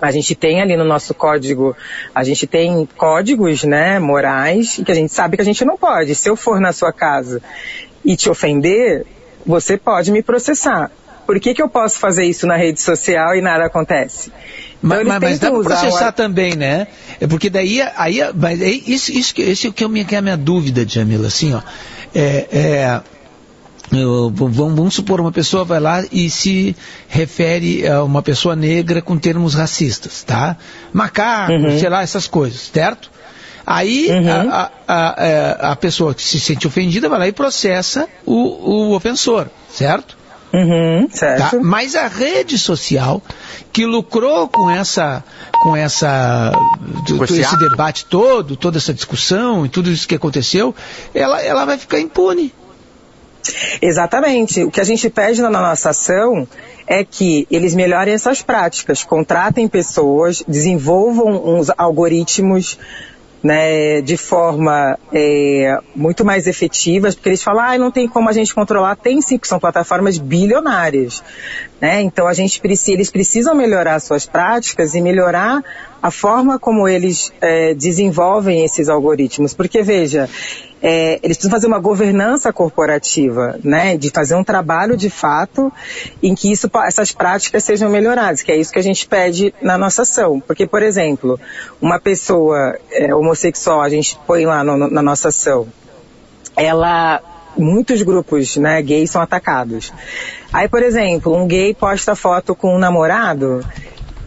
A 0.01 0.11
gente 0.11 0.35
tem 0.35 0.61
ali 0.61 0.75
no 0.75 0.83
nosso 0.83 1.13
código, 1.13 1.75
a 2.13 2.23
gente 2.23 2.45
tem 2.45 2.87
códigos, 2.97 3.63
né, 3.63 3.99
morais, 3.99 4.81
que 4.83 4.91
a 4.91 4.95
gente 4.95 5.13
sabe 5.13 5.37
que 5.37 5.41
a 5.41 5.45
gente 5.45 5.63
não 5.63 5.77
pode. 5.77 6.15
Se 6.15 6.27
eu 6.27 6.35
for 6.35 6.59
na 6.59 6.73
sua 6.73 6.91
casa 6.91 7.41
e 8.03 8.15
te 8.15 8.27
ofender, 8.27 9.05
você 9.45 9.77
pode 9.77 10.11
me 10.11 10.23
processar. 10.23 10.91
Por 11.25 11.39
que, 11.39 11.53
que 11.53 11.61
eu 11.61 11.69
posso 11.69 11.99
fazer 11.99 12.25
isso 12.25 12.45
na 12.45 12.55
rede 12.55 12.81
social 12.81 13.35
e 13.35 13.41
nada 13.41 13.65
acontece? 13.65 14.31
Mas, 14.81 15.05
mas, 15.05 15.19
mas 15.21 15.39
dá 15.39 15.51
para 15.51 15.61
processar 15.61 16.11
também, 16.11 16.55
né? 16.55 16.87
É 17.19 17.27
porque 17.27 17.49
daí, 17.49 17.81
aí, 17.95 18.19
mas 18.35 18.61
é 18.61 18.69
isso, 18.69 19.11
isso, 19.11 19.33
esse 19.37 19.67
é 19.67 19.71
que, 19.71 19.83
é 19.83 19.87
minha, 19.87 20.03
que 20.03 20.15
é 20.15 20.17
a 20.17 20.21
minha 20.21 20.37
dúvida, 20.37 20.85
Jamila, 20.87 21.27
assim, 21.27 21.53
ó. 21.53 21.61
É, 22.13 22.47
é, 22.51 23.01
eu, 23.91 24.31
vamos, 24.33 24.75
vamos, 24.75 24.93
supor, 24.95 25.19
uma 25.19 25.31
pessoa 25.31 25.63
vai 25.63 25.79
lá 25.79 26.03
e 26.11 26.29
se 26.29 26.75
refere 27.07 27.87
a 27.87 28.03
uma 28.03 28.21
pessoa 28.21 28.55
negra 28.55 29.01
com 29.01 29.17
termos 29.17 29.53
racistas, 29.53 30.23
tá? 30.23 30.57
Macaco, 30.91 31.51
uhum. 31.53 31.77
sei 31.77 31.89
lá, 31.89 32.01
essas 32.01 32.25
coisas, 32.25 32.71
certo? 32.73 33.11
Aí 33.65 34.09
uhum. 34.09 34.29
a, 34.29 34.71
a, 34.87 35.23
a, 35.23 35.25
é, 35.25 35.57
a, 35.59 35.75
pessoa 35.75 36.15
que 36.15 36.23
se 36.23 36.39
sente 36.39 36.65
ofendida 36.65 37.07
vai 37.07 37.19
lá 37.19 37.27
e 37.27 37.31
processa 37.31 38.07
o, 38.25 38.33
o 38.33 38.95
ofensor, 38.95 39.47
certo? 39.69 40.17
Uhum, 40.53 41.07
certo. 41.09 41.57
Tá? 41.57 41.63
Mas 41.63 41.95
a 41.95 42.07
rede 42.07 42.57
social 42.57 43.21
que 43.71 43.85
lucrou 43.85 44.47
com 44.49 44.69
essa, 44.69 45.23
com 45.63 45.75
essa, 45.75 46.51
com 47.07 47.23
esse, 47.23 47.39
esse 47.39 47.57
debate 47.57 48.05
todo, 48.05 48.57
toda 48.57 48.77
essa 48.77 48.93
discussão 48.93 49.65
e 49.65 49.69
tudo 49.69 49.89
isso 49.89 50.07
que 50.07 50.15
aconteceu, 50.15 50.75
ela, 51.13 51.41
ela 51.41 51.65
vai 51.65 51.77
ficar 51.77 51.99
impune. 51.99 52.53
Exatamente. 53.81 54.63
O 54.63 54.71
que 54.71 54.81
a 54.81 54.83
gente 54.83 55.09
pede 55.09 55.41
na 55.41 55.49
nossa 55.49 55.89
ação 55.89 56.47
é 56.85 57.03
que 57.03 57.47
eles 57.49 57.73
melhorem 57.73 58.13
essas 58.13 58.41
práticas, 58.41 59.03
contratem 59.03 59.67
pessoas, 59.67 60.43
desenvolvam 60.47 61.55
uns 61.55 61.71
algoritmos 61.77 62.77
né, 63.43 64.01
de 64.01 64.17
forma 64.17 64.97
é, 65.11 65.79
muito 65.95 66.23
mais 66.23 66.45
efetivas, 66.45 67.15
porque 67.15 67.29
eles 67.29 67.41
falam, 67.41 67.63
ah, 67.63 67.77
não 67.77 67.91
tem 67.91 68.07
como 68.07 68.29
a 68.29 68.33
gente 68.33 68.53
controlar, 68.53 68.95
tem 68.95 69.21
sim, 69.21 69.37
que 69.37 69.47
são 69.47 69.59
plataformas 69.59 70.17
bilionárias. 70.17 71.23
Né? 71.79 72.01
Então 72.01 72.27
a 72.27 72.33
gente 72.33 72.61
eles 72.87 73.09
precisam 73.09 73.55
melhorar 73.55 73.99
suas 73.99 74.25
práticas 74.25 74.93
e 74.93 75.01
melhorar 75.01 75.63
a 76.01 76.09
forma 76.09 76.57
como 76.57 76.87
eles 76.87 77.31
é, 77.39 77.73
desenvolvem 77.73 78.65
esses 78.65 78.89
algoritmos. 78.89 79.53
Porque 79.53 79.83
veja, 79.83 80.27
é, 80.81 81.19
eles 81.21 81.37
precisam 81.37 81.51
fazer 81.51 81.67
uma 81.67 81.79
governança 81.79 82.51
corporativa, 82.51 83.59
né, 83.63 83.95
de 83.95 84.09
fazer 84.09 84.35
um 84.35 84.43
trabalho 84.43 84.97
de 84.97 85.09
fato 85.09 85.71
em 86.23 86.33
que 86.33 86.51
isso, 86.51 86.69
essas 86.85 87.11
práticas 87.11 87.63
sejam 87.63 87.89
melhoradas, 87.89 88.41
que 88.41 88.51
é 88.51 88.57
isso 88.57 88.73
que 88.73 88.79
a 88.79 88.83
gente 88.83 89.07
pede 89.07 89.53
na 89.61 89.77
nossa 89.77 90.01
ação. 90.01 90.39
Porque, 90.39 90.65
por 90.65 90.81
exemplo, 90.81 91.39
uma 91.79 91.99
pessoa 91.99 92.75
é, 92.91 93.13
homossexual, 93.13 93.81
a 93.81 93.89
gente 93.89 94.17
põe 94.25 94.45
lá 94.45 94.63
no, 94.63 94.89
na 94.89 95.01
nossa 95.03 95.27
ação, 95.27 95.67
ela 96.55 97.21
muitos 97.57 98.01
grupos 98.01 98.55
né, 98.57 98.81
gays 98.81 99.11
são 99.11 99.21
atacados. 99.21 99.93
Aí, 100.51 100.67
por 100.67 100.81
exemplo, 100.81 101.35
um 101.35 101.45
gay 101.45 101.73
posta 101.73 102.15
foto 102.15 102.55
com 102.55 102.75
um 102.75 102.79
namorado 102.79 103.63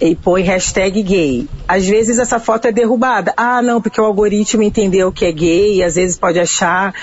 e 0.00 0.14
põe 0.14 0.42
hashtag 0.42 1.02
gay. 1.02 1.48
Às 1.66 1.86
vezes 1.86 2.18
essa 2.18 2.38
foto 2.38 2.66
é 2.66 2.72
derrubada. 2.72 3.32
Ah, 3.36 3.62
não, 3.62 3.80
porque 3.80 4.00
o 4.00 4.04
algoritmo 4.04 4.62
entendeu 4.62 5.12
que 5.12 5.24
é 5.24 5.32
gay 5.32 5.82
às 5.82 5.94
vezes 5.94 6.16
pode 6.16 6.38
achar 6.38 6.94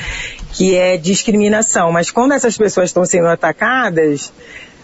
que 0.52 0.76
é 0.76 0.98
discriminação. 0.98 1.92
Mas 1.92 2.12
quando 2.12 2.34
essas 2.34 2.58
pessoas 2.58 2.90
estão 2.90 3.06
sendo 3.06 3.28
atacadas, 3.28 4.32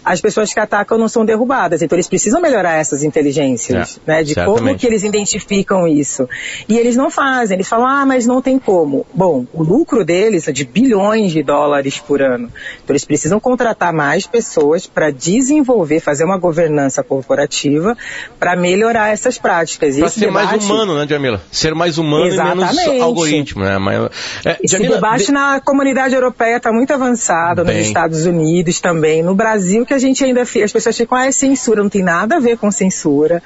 as 0.04 0.20
pessoas 0.20 0.52
que 0.52 0.60
atacam 0.60 0.96
não 0.98 1.08
são 1.08 1.24
derrubadas. 1.24 1.82
Então 1.82 1.96
eles 1.96 2.08
precisam 2.08 2.40
melhorar 2.40 2.74
essas 2.76 3.02
inteligências, 3.02 4.00
É, 4.06 4.10
né? 4.10 4.22
De 4.22 4.34
como 4.34 4.46
certamente. 4.56 4.80
que 4.80 4.86
eles 4.86 5.02
identificam 5.04 5.86
isso. 5.86 6.28
E 6.68 6.76
eles 6.78 6.96
não 6.96 7.10
fazem, 7.10 7.56
eles 7.56 7.68
falam, 7.68 7.86
ah, 7.86 8.06
mas 8.06 8.26
não 8.26 8.40
tem 8.40 8.58
como. 8.58 9.06
Bom, 9.14 9.46
o 9.52 9.62
lucro 9.62 10.04
deles 10.04 10.48
é 10.48 10.52
de 10.52 10.64
bilhões 10.64 11.32
de 11.32 11.42
dólares 11.42 11.98
por 11.98 12.22
ano. 12.22 12.50
Então 12.82 12.94
eles 12.94 13.04
precisam 13.04 13.38
contratar 13.40 13.92
mais 13.92 14.26
pessoas 14.26 14.86
para 14.86 15.10
desenvolver, 15.10 16.00
fazer 16.00 16.24
uma 16.24 16.38
governança 16.38 17.02
corporativa 17.02 17.96
para 18.38 18.56
melhorar 18.56 19.08
essas 19.12 19.38
práticas. 19.38 19.96
E 19.96 20.02
esse 20.02 20.20
ser 20.20 20.30
mais 20.30 20.48
debate- 20.50 20.64
humano, 20.70 20.96
né, 20.98 21.06
Jamila? 21.08 21.40
Ser 21.50 21.74
mais 21.74 21.98
humano 21.98 22.26
e 22.26 22.28
Exatamente. 22.28 22.76
menos 22.76 23.02
algoritmo, 23.02 23.64
né? 23.64 23.78
Mas, 23.78 24.10
é, 24.44 24.56
Esse 24.62 24.72
Jamila, 24.76 24.96
debate 24.96 25.26
de- 25.26 25.32
na 25.32 25.60
comunidade 25.60 26.14
europeia 26.14 26.56
está 26.56 26.72
muito 26.72 26.92
avançado, 26.92 27.64
Bem. 27.64 27.78
nos 27.78 27.86
Estados 27.86 28.26
Unidos 28.26 28.80
também, 28.80 29.22
no 29.22 29.34
Brasil 29.34 29.84
que 29.88 29.94
a 29.94 29.98
gente 29.98 30.22
ainda 30.22 30.44
fi- 30.44 30.62
as 30.62 30.70
pessoas 30.72 30.96
ficam, 30.96 31.16
ah, 31.18 31.26
é 31.26 31.32
censura, 31.32 31.82
não 31.82 31.88
tem 31.90 32.02
nada 32.02 32.36
a 32.36 32.38
ver 32.40 32.58
com 32.58 32.70
censura, 32.70 33.42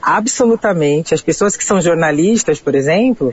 absolutamente. 0.00 1.14
As 1.14 1.20
pessoas 1.20 1.56
que 1.56 1.62
são 1.64 1.80
jornalistas, 1.80 2.58
por 2.58 2.74
exemplo, 2.74 3.32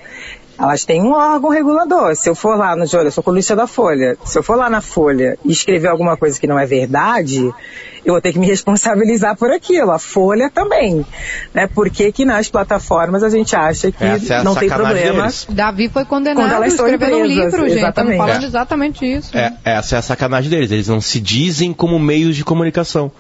elas 0.60 0.84
têm 0.84 1.02
um 1.02 1.14
órgão 1.14 1.50
regulador. 1.50 2.16
Se 2.16 2.30
eu 2.30 2.36
for 2.36 2.58
lá 2.58 2.76
no 2.76 2.86
jornal, 2.86 3.06
eu 3.08 3.12
sou 3.12 3.24
colunista 3.24 3.56
da 3.56 3.66
Folha, 3.66 4.18
se 4.26 4.38
eu 4.38 4.44
for 4.44 4.58
lá 4.58 4.70
na 4.70 4.82
Folha 4.82 5.38
e 5.46 5.52
escrever 5.52 5.88
alguma 5.88 6.18
coisa 6.18 6.40
que 6.40 6.46
não 6.46 6.60
é 6.60 6.66
verdade, 6.66 7.50
eu 8.06 8.14
vou 8.14 8.22
ter 8.22 8.34
que 8.34 8.40
me 8.40 8.46
responsabilizar 8.48 9.38
por 9.38 9.52
aquilo. 9.52 9.92
A 9.92 10.00
Folha 10.00 10.50
também, 10.50 11.06
né? 11.54 11.68
Por 11.68 11.90
que 11.90 12.12
que 12.12 12.26
nas 12.26 12.50
plataformas 12.50 13.24
a 13.24 13.30
gente 13.30 13.56
acha 13.56 13.92
que 13.92 14.04
Essa 14.04 14.36
é 14.36 14.44
não 14.44 14.54
tem 14.54 14.70
problema? 14.70 15.30
Davi 15.50 15.88
foi 15.88 16.04
condenado 16.04 16.66
escrevendo 16.66 17.18
um 17.18 17.26
empresas, 17.26 17.30
livro, 17.30 17.70
gente. 17.70 17.78
Estamos 17.78 17.78
exatamente. 17.78 18.18
falando 18.18 18.44
É. 18.44 18.46
exatamente 18.46 19.06
isso. 19.06 19.38
É, 19.38 19.54
essa 19.64 19.96
é 19.96 20.00
a 20.00 20.02
sacanagem 20.02 20.50
deles. 20.50 20.72
Eles 20.72 20.88
não 20.88 21.00
se 21.00 21.20
dizem 21.20 21.72
como 21.72 21.98
meios 21.98 22.36
de 22.36 22.44
comunicação. 22.44 23.12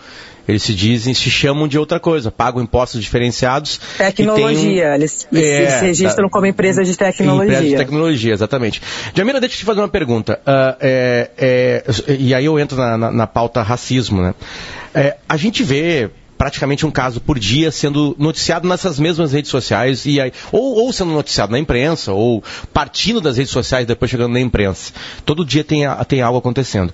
Eles 0.49 0.63
se 0.63 0.73
dizem, 0.73 1.13
se 1.13 1.29
chamam 1.29 1.67
de 1.67 1.77
outra 1.77 1.99
coisa, 1.99 2.31
pagam 2.31 2.61
impostos 2.61 3.01
diferenciados. 3.01 3.79
Tecnologia, 3.97 4.89
um- 4.91 4.93
eles, 4.95 5.27
eles 5.31 5.45
É, 5.45 5.69
se 5.79 5.85
registram 5.85 6.25
da- 6.25 6.31
como 6.31 6.45
empresas 6.45 6.87
de 6.87 6.97
tecnologia. 6.97 7.43
Empresa 7.53 7.63
de 7.69 7.75
tecnologia, 7.77 8.33
exatamente. 8.33 8.81
Jamila, 9.15 9.39
deixa 9.39 9.55
eu 9.55 9.59
te 9.59 9.65
fazer 9.65 9.79
uma 9.81 9.87
pergunta. 9.87 10.39
Ah, 10.45 10.75
é, 10.79 11.29
é, 11.37 11.83
e 12.17 12.33
aí 12.33 12.45
eu 12.45 12.59
entro 12.59 12.75
na, 12.77 12.97
na- 12.97 13.11
na 13.11 13.27
pauta 13.27 13.61
racismo, 13.61 14.21
né? 14.21 14.33
É, 14.93 15.17
a 15.27 15.37
gente 15.37 15.63
vê 15.63 16.09
praticamente 16.37 16.85
um 16.85 16.91
caso 16.91 17.19
por 17.19 17.37
dia 17.37 17.69
sendo 17.69 18.15
noticiado 18.17 18.65
nessas 18.67 18.97
mesmas 18.97 19.33
redes 19.33 19.51
sociais 19.51 20.05
e 20.05 20.21
aí, 20.21 20.31
ou, 20.53 20.75
ou 20.85 20.93
sendo 20.93 21.11
noticiado 21.11 21.51
na 21.51 21.59
imprensa 21.59 22.13
ou 22.13 22.41
partindo 22.73 23.19
das 23.19 23.35
redes 23.37 23.51
sociais 23.51 23.83
e 23.83 23.87
depois 23.87 24.09
chegando 24.09 24.31
na 24.31 24.39
imprensa. 24.39 24.93
Todo 25.25 25.43
dia 25.45 25.63
tem, 25.65 25.81
tem 26.07 26.21
algo 26.21 26.39
acontecendo. 26.39 26.93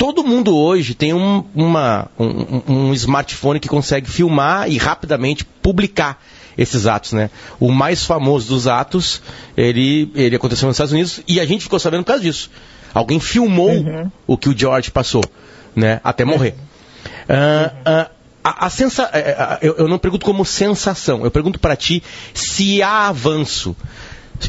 Todo 0.00 0.24
mundo 0.24 0.56
hoje 0.56 0.94
tem 0.94 1.12
um, 1.12 1.44
uma- 1.54 2.08
um- 2.18 2.62
um 2.88 2.94
smartphone 2.94 3.60
que 3.60 3.68
consegue 3.68 4.08
filmar 4.10 4.66
e 4.70 4.78
rapidamente 4.78 5.44
publicar 5.44 6.18
esses 6.56 6.86
atos, 6.86 7.12
né? 7.12 7.28
O 7.60 7.70
mais 7.70 8.06
famoso 8.06 8.48
dos 8.48 8.66
atos, 8.66 9.20
ele, 9.54 10.10
ele 10.14 10.34
aconteceu 10.36 10.66
nos 10.66 10.76
Estados 10.76 10.94
Unidos 10.94 11.20
e 11.28 11.38
a 11.38 11.44
gente 11.44 11.64
ficou 11.64 11.78
sabendo 11.78 12.00
por 12.02 12.12
causa 12.12 12.22
disso. 12.22 12.50
Alguém 12.94 13.20
filmou 13.20 13.70
o 14.26 14.38
que 14.38 14.48
o 14.48 14.58
George 14.58 14.90
passou, 14.90 15.22
né? 15.76 16.00
Até 16.02 16.24
morrer. 16.24 16.54
Ah, 17.28 17.72
ah, 17.84 18.10
a, 18.42 18.66
a 18.66 18.70
sensa, 18.70 19.10
eh, 19.12 19.36
eh, 19.38 19.58
eu, 19.60 19.74
eu 19.80 19.86
não 19.88 19.98
pergunto 19.98 20.24
como 20.24 20.46
sensação, 20.46 21.24
eu 21.24 21.30
pergunto 21.30 21.58
para 21.58 21.76
ti 21.76 22.02
se 22.32 22.82
há 22.82 23.08
avanço. 23.08 23.76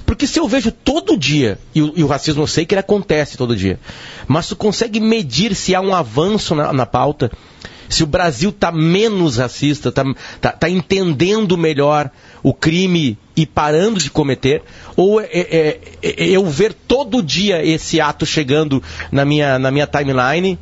Porque 0.06 0.26
se 0.28 0.40
eu 0.40 0.48
vejo 0.48 0.72
todo 0.72 1.18
dia, 1.18 1.58
e 1.76 1.82
o, 1.82 1.94
e 1.96 2.04
o 2.04 2.08
racismo 2.08 2.44
eu 2.44 2.48
sei 2.48 2.66
que 2.66 2.74
ele 2.74 2.80
acontece 2.80 3.38
todo 3.38 3.56
dia, 3.56 3.80
mas 4.28 4.48
tu 4.48 4.56
consegue 4.56 5.00
medir 5.00 5.56
se 5.56 5.76
há 5.76 5.82
um 5.82 5.94
avanço 5.94 6.56
na, 6.56 6.72
na 6.72 6.86
pauta? 6.86 7.32
Se 7.90 8.04
o 8.04 8.08
Brasil 8.08 8.52
está 8.52 8.72
menos 8.72 9.36
racista, 9.38 9.90
está 9.90 10.06
tá, 10.40 10.52
tá 10.54 10.70
entendendo 10.70 11.58
melhor 11.58 12.10
o 12.42 12.54
crime 12.54 13.18
e 13.36 13.46
parando 13.46 14.00
de 14.00 14.10
cometer? 14.10 14.64
Ou 14.96 15.20
é, 15.20 15.28
é- 15.34 15.80
é- 16.02 16.30
eu 16.30 16.46
ver 16.46 16.72
todo 16.74 17.22
dia 17.22 17.62
esse 17.66 18.00
ato 18.00 18.26
chegando 18.26 18.82
na 19.12 19.26
minha, 19.26 19.60
na 19.60 19.72
minha 19.72 19.86
timeline 19.88 20.58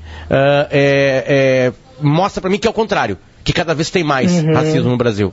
é- 0.71 1.71
é, 1.71 1.73
mostra 2.01 2.41
para 2.41 2.49
mim 2.49 2.57
que 2.57 2.65
é 2.67 2.69
o 2.69 2.73
contrário, 2.73 3.15
que 3.43 3.53
cada 3.53 3.75
vez 3.75 3.91
tem 3.91 4.03
mais 4.03 4.31
Uhum. 4.31 4.53
racismo 4.53 4.89
no 4.89 4.97
Brasil? 4.97 5.31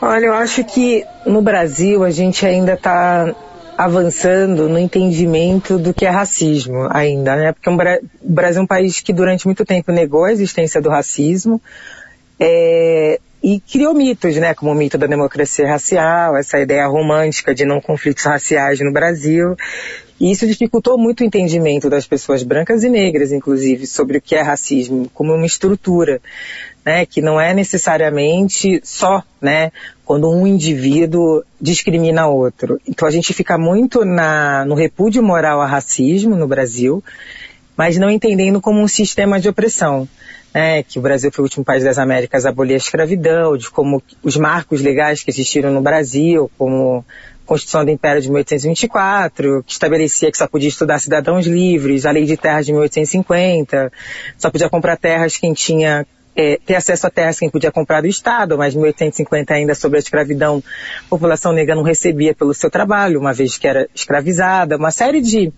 Olha, 0.00 0.26
eu 0.26 0.34
acho 0.34 0.62
que 0.64 1.04
no 1.24 1.40
Brasil 1.40 2.04
a 2.04 2.10
gente 2.10 2.44
ainda 2.44 2.74
está 2.74 3.34
avançando 3.78 4.68
no 4.68 4.78
entendimento 4.78 5.78
do 5.78 5.92
que 5.92 6.06
é 6.06 6.08
racismo 6.10 6.86
ainda, 6.90 7.36
né? 7.36 7.52
Porque 7.52 7.70
Bra- 7.70 8.00
o 8.22 8.32
Brasil 8.32 8.60
é 8.60 8.64
um 8.64 8.66
país 8.66 9.00
que 9.00 9.12
durante 9.12 9.46
muito 9.46 9.64
tempo 9.64 9.92
negou 9.92 10.24
a 10.24 10.32
existência 10.32 10.80
do 10.80 10.88
racismo 10.88 11.60
é, 12.38 13.18
e 13.42 13.60
criou 13.60 13.94
mitos, 13.94 14.36
né? 14.36 14.54
Como 14.54 14.70
o 14.70 14.74
mito 14.74 14.96
da 14.96 15.06
democracia 15.06 15.66
racial, 15.68 16.36
essa 16.36 16.58
ideia 16.58 16.86
romântica 16.86 17.54
de 17.54 17.64
não 17.64 17.80
conflitos 17.80 18.24
raciais 18.24 18.80
no 18.80 18.92
Brasil. 18.92 19.56
E 20.18 20.30
isso 20.32 20.46
dificultou 20.46 20.96
muito 20.96 21.20
o 21.20 21.24
entendimento 21.24 21.90
das 21.90 22.06
pessoas 22.06 22.42
brancas 22.42 22.82
e 22.82 22.88
negras, 22.88 23.32
inclusive, 23.32 23.86
sobre 23.86 24.16
o 24.16 24.22
que 24.22 24.34
é 24.34 24.40
racismo, 24.40 25.10
como 25.12 25.34
uma 25.34 25.44
estrutura, 25.44 26.22
né, 26.86 27.04
que 27.04 27.20
não 27.20 27.40
é 27.40 27.52
necessariamente 27.52 28.80
só, 28.84 29.24
né, 29.42 29.72
quando 30.04 30.30
um 30.30 30.46
indivíduo 30.46 31.42
discrimina 31.60 32.28
outro. 32.28 32.80
Então 32.86 33.08
a 33.08 33.10
gente 33.10 33.34
fica 33.34 33.58
muito 33.58 34.04
na, 34.04 34.64
no 34.64 34.76
repúdio 34.76 35.20
moral 35.20 35.60
a 35.60 35.66
racismo 35.66 36.36
no 36.36 36.46
Brasil, 36.46 37.02
mas 37.76 37.98
não 37.98 38.08
entendendo 38.08 38.60
como 38.60 38.80
um 38.80 38.86
sistema 38.86 39.40
de 39.40 39.48
opressão. 39.48 40.08
Né, 40.54 40.82
que 40.82 40.98
o 40.98 41.02
Brasil 41.02 41.30
foi 41.30 41.42
o 41.42 41.46
último 41.46 41.62
país 41.62 41.84
das 41.84 41.98
Américas 41.98 42.46
a 42.46 42.48
abolir 42.48 42.74
a 42.74 42.78
escravidão, 42.78 43.58
de 43.58 43.68
como 43.68 44.02
os 44.22 44.38
marcos 44.38 44.80
legais 44.80 45.22
que 45.22 45.30
existiram 45.30 45.70
no 45.70 45.82
Brasil, 45.82 46.50
como 46.56 47.04
a 47.44 47.46
Constituição 47.46 47.84
do 47.84 47.90
Império 47.90 48.22
de 48.22 48.28
1824, 48.30 49.62
que 49.64 49.72
estabelecia 49.72 50.30
que 50.30 50.38
só 50.38 50.46
podia 50.46 50.70
estudar 50.70 50.98
cidadãos 50.98 51.46
livres, 51.46 52.06
a 52.06 52.10
Lei 52.10 52.24
de 52.24 52.38
Terras 52.38 52.64
de 52.64 52.72
1850, 52.72 53.92
só 54.38 54.50
podia 54.50 54.70
comprar 54.70 54.96
terras 54.96 55.36
quem 55.36 55.52
tinha 55.52 56.06
é, 56.36 56.58
ter 56.64 56.74
acesso 56.74 57.06
a 57.06 57.10
terras 57.10 57.38
quem 57.38 57.48
podia 57.48 57.72
comprar 57.72 58.02
do 58.02 58.06
Estado, 58.06 58.58
mas 58.58 58.74
em 58.74 58.78
1850 58.78 59.54
ainda 59.54 59.74
sobre 59.74 59.96
a 59.96 60.00
escravidão, 60.00 60.62
a 61.06 61.08
população 61.08 61.52
negra 61.52 61.74
não 61.74 61.82
recebia 61.82 62.34
pelo 62.34 62.52
seu 62.52 62.70
trabalho, 62.70 63.18
uma 63.18 63.32
vez 63.32 63.56
que 63.56 63.66
era 63.66 63.88
escravizada, 63.94 64.76
uma 64.76 64.90
série 64.90 65.20
de 65.20 65.52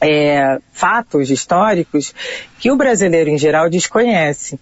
é, 0.00 0.58
fatos 0.72 1.30
históricos 1.30 2.14
que 2.58 2.70
o 2.70 2.76
brasileiro 2.76 3.28
em 3.28 3.38
geral 3.38 3.68
desconhece. 3.68 4.58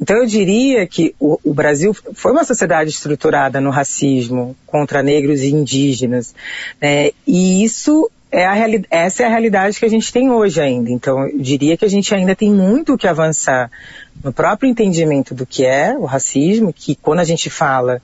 Então 0.00 0.16
eu 0.16 0.26
diria 0.26 0.86
que 0.86 1.14
o, 1.20 1.38
o 1.44 1.54
Brasil 1.54 1.94
foi 2.14 2.32
uma 2.32 2.42
sociedade 2.42 2.90
estruturada 2.90 3.60
no 3.60 3.70
racismo 3.70 4.56
contra 4.66 5.02
negros 5.02 5.42
e 5.42 5.50
indígenas, 5.50 6.34
né? 6.80 7.10
e 7.26 7.62
isso 7.62 8.10
é 8.32 8.46
a 8.46 8.54
reali- 8.54 8.86
essa 8.90 9.22
é 9.22 9.26
a 9.26 9.28
realidade 9.28 9.78
que 9.78 9.84
a 9.84 9.90
gente 9.90 10.10
tem 10.10 10.30
hoje 10.30 10.60
ainda. 10.60 10.90
Então 10.90 11.28
eu 11.28 11.38
diria 11.38 11.76
que 11.76 11.84
a 11.84 11.88
gente 11.88 12.12
ainda 12.14 12.34
tem 12.34 12.50
muito 12.50 12.96
que 12.96 13.06
avançar 13.06 13.70
no 14.24 14.32
próprio 14.32 14.68
entendimento 14.70 15.34
do 15.34 15.44
que 15.44 15.64
é 15.66 15.94
o 15.96 16.06
racismo, 16.06 16.72
que 16.72 16.94
quando 16.94 17.20
a 17.20 17.24
gente 17.24 17.50
fala 17.50 18.00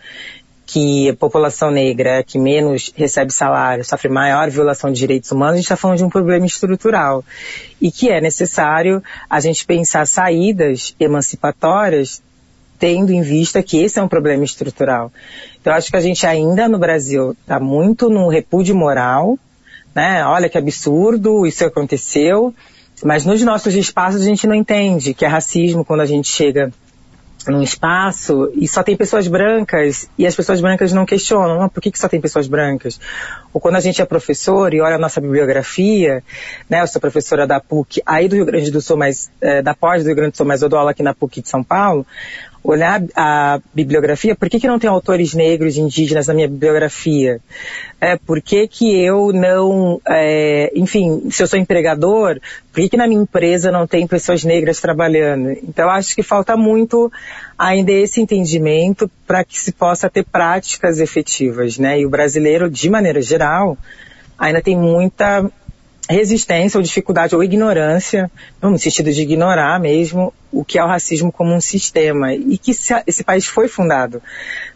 que 0.66 1.08
a 1.08 1.16
população 1.16 1.70
negra 1.70 2.18
é 2.18 2.22
que 2.22 2.38
menos 2.38 2.92
recebe 2.94 3.32
salário, 3.32 3.82
sofre 3.82 4.10
maior 4.10 4.50
violação 4.50 4.92
de 4.92 4.98
direitos 4.98 5.32
humanos, 5.32 5.54
a 5.54 5.56
gente 5.56 5.64
está 5.64 5.76
falando 5.78 5.96
de 5.96 6.04
um 6.04 6.10
problema 6.10 6.44
estrutural. 6.44 7.24
E 7.80 7.90
que 7.90 8.10
é 8.10 8.20
necessário 8.20 9.02
a 9.30 9.40
gente 9.40 9.64
pensar 9.64 10.06
saídas 10.06 10.94
emancipatórias 11.00 12.20
tendo 12.78 13.12
em 13.12 13.22
vista 13.22 13.62
que 13.62 13.82
esse 13.82 13.98
é 13.98 14.02
um 14.02 14.08
problema 14.08 14.44
estrutural. 14.44 15.10
Então, 15.58 15.72
acho 15.72 15.90
que 15.90 15.96
a 15.96 16.02
gente 16.02 16.26
ainda 16.26 16.68
no 16.68 16.78
Brasil 16.78 17.32
está 17.32 17.58
muito 17.58 18.10
no 18.10 18.28
repúdio 18.28 18.76
moral, 18.76 19.38
né? 19.94 20.24
Olha 20.24 20.48
que 20.48 20.58
absurdo, 20.58 21.46
isso 21.46 21.64
aconteceu, 21.64 22.54
mas 23.02 23.24
nos 23.24 23.42
nossos 23.42 23.74
espaços 23.74 24.22
a 24.22 24.24
gente 24.24 24.46
não 24.46 24.54
entende 24.54 25.14
que 25.14 25.24
é 25.24 25.28
racismo 25.28 25.84
quando 25.84 26.00
a 26.00 26.06
gente 26.06 26.28
chega 26.28 26.72
num 27.46 27.62
espaço 27.62 28.50
e 28.54 28.66
só 28.66 28.82
tem 28.82 28.96
pessoas 28.96 29.28
brancas 29.28 30.08
e 30.18 30.26
as 30.26 30.34
pessoas 30.34 30.60
brancas 30.60 30.92
não 30.92 31.06
questionam, 31.06 31.62
ah, 31.62 31.68
por 31.68 31.80
que, 31.80 31.90
que 31.90 31.98
só 31.98 32.08
tem 32.08 32.20
pessoas 32.20 32.46
brancas? 32.46 33.00
Ou 33.52 33.60
quando 33.60 33.76
a 33.76 33.80
gente 33.80 34.02
é 34.02 34.04
professor 34.04 34.74
e 34.74 34.80
olha 34.80 34.96
a 34.96 34.98
nossa 34.98 35.20
bibliografia, 35.20 36.22
né, 36.68 36.82
eu 36.82 36.86
sou 36.86 37.00
professora 37.00 37.46
da 37.46 37.60
PUC, 37.60 38.02
aí 38.04 38.28
do 38.28 38.36
Rio 38.36 38.44
Grande 38.44 38.70
do 38.70 38.80
Sul, 38.80 38.96
mas 38.96 39.30
é, 39.40 39.62
da 39.62 39.74
pós 39.74 40.02
do 40.02 40.06
Rio 40.06 40.16
Grande 40.16 40.32
do 40.32 40.36
Sul, 40.36 40.46
mas 40.46 40.62
eu 40.62 40.68
dou 40.68 40.78
aula 40.78 40.90
aqui 40.90 41.02
na 41.02 41.14
PUC 41.14 41.42
de 41.42 41.48
São 41.48 41.62
Paulo, 41.62 42.06
olhar 42.62 43.02
a 43.16 43.60
bibliografia, 43.72 44.34
por 44.34 44.48
que, 44.48 44.60
que 44.60 44.66
não 44.66 44.78
tem 44.78 44.90
autores 44.90 45.34
negros 45.34 45.76
e 45.76 45.80
indígenas 45.80 46.26
na 46.26 46.34
minha 46.34 46.48
bibliografia? 46.48 47.40
É, 48.00 48.16
por 48.16 48.40
que, 48.42 48.66
que 48.68 49.00
eu 49.00 49.32
não, 49.32 50.00
é, 50.06 50.70
enfim, 50.74 51.30
se 51.30 51.42
eu 51.42 51.46
sou 51.46 51.58
empregador, 51.58 52.40
por 52.72 52.80
que, 52.80 52.90
que 52.90 52.96
na 52.96 53.06
minha 53.06 53.22
empresa 53.22 53.72
não 53.72 53.86
tem 53.86 54.06
pessoas 54.06 54.44
negras 54.44 54.80
trabalhando? 54.80 55.50
Então, 55.62 55.88
acho 55.88 56.14
que 56.14 56.22
falta 56.22 56.56
muito 56.56 57.10
ainda 57.58 57.92
esse 57.92 58.20
entendimento 58.20 59.10
para 59.26 59.44
que 59.44 59.58
se 59.58 59.72
possa 59.72 60.10
ter 60.10 60.24
práticas 60.24 61.00
efetivas, 61.00 61.78
né? 61.78 62.00
E 62.00 62.06
o 62.06 62.10
brasileiro, 62.10 62.70
de 62.70 62.90
maneira 62.90 63.20
geral, 63.20 63.76
ainda 64.38 64.62
tem 64.62 64.76
muita 64.76 65.50
resistência 66.08 66.78
ou 66.78 66.82
dificuldade 66.82 67.34
ou 67.34 67.44
ignorância, 67.44 68.30
no 68.62 68.78
sentido 68.78 69.12
de 69.12 69.22
ignorar 69.22 69.78
mesmo 69.78 70.32
o 70.50 70.64
que 70.64 70.78
é 70.78 70.84
o 70.84 70.86
racismo 70.86 71.30
como 71.30 71.54
um 71.54 71.60
sistema 71.60 72.32
e 72.34 72.56
que 72.56 72.70
esse 73.06 73.22
país 73.22 73.46
foi 73.46 73.68
fundado 73.68 74.22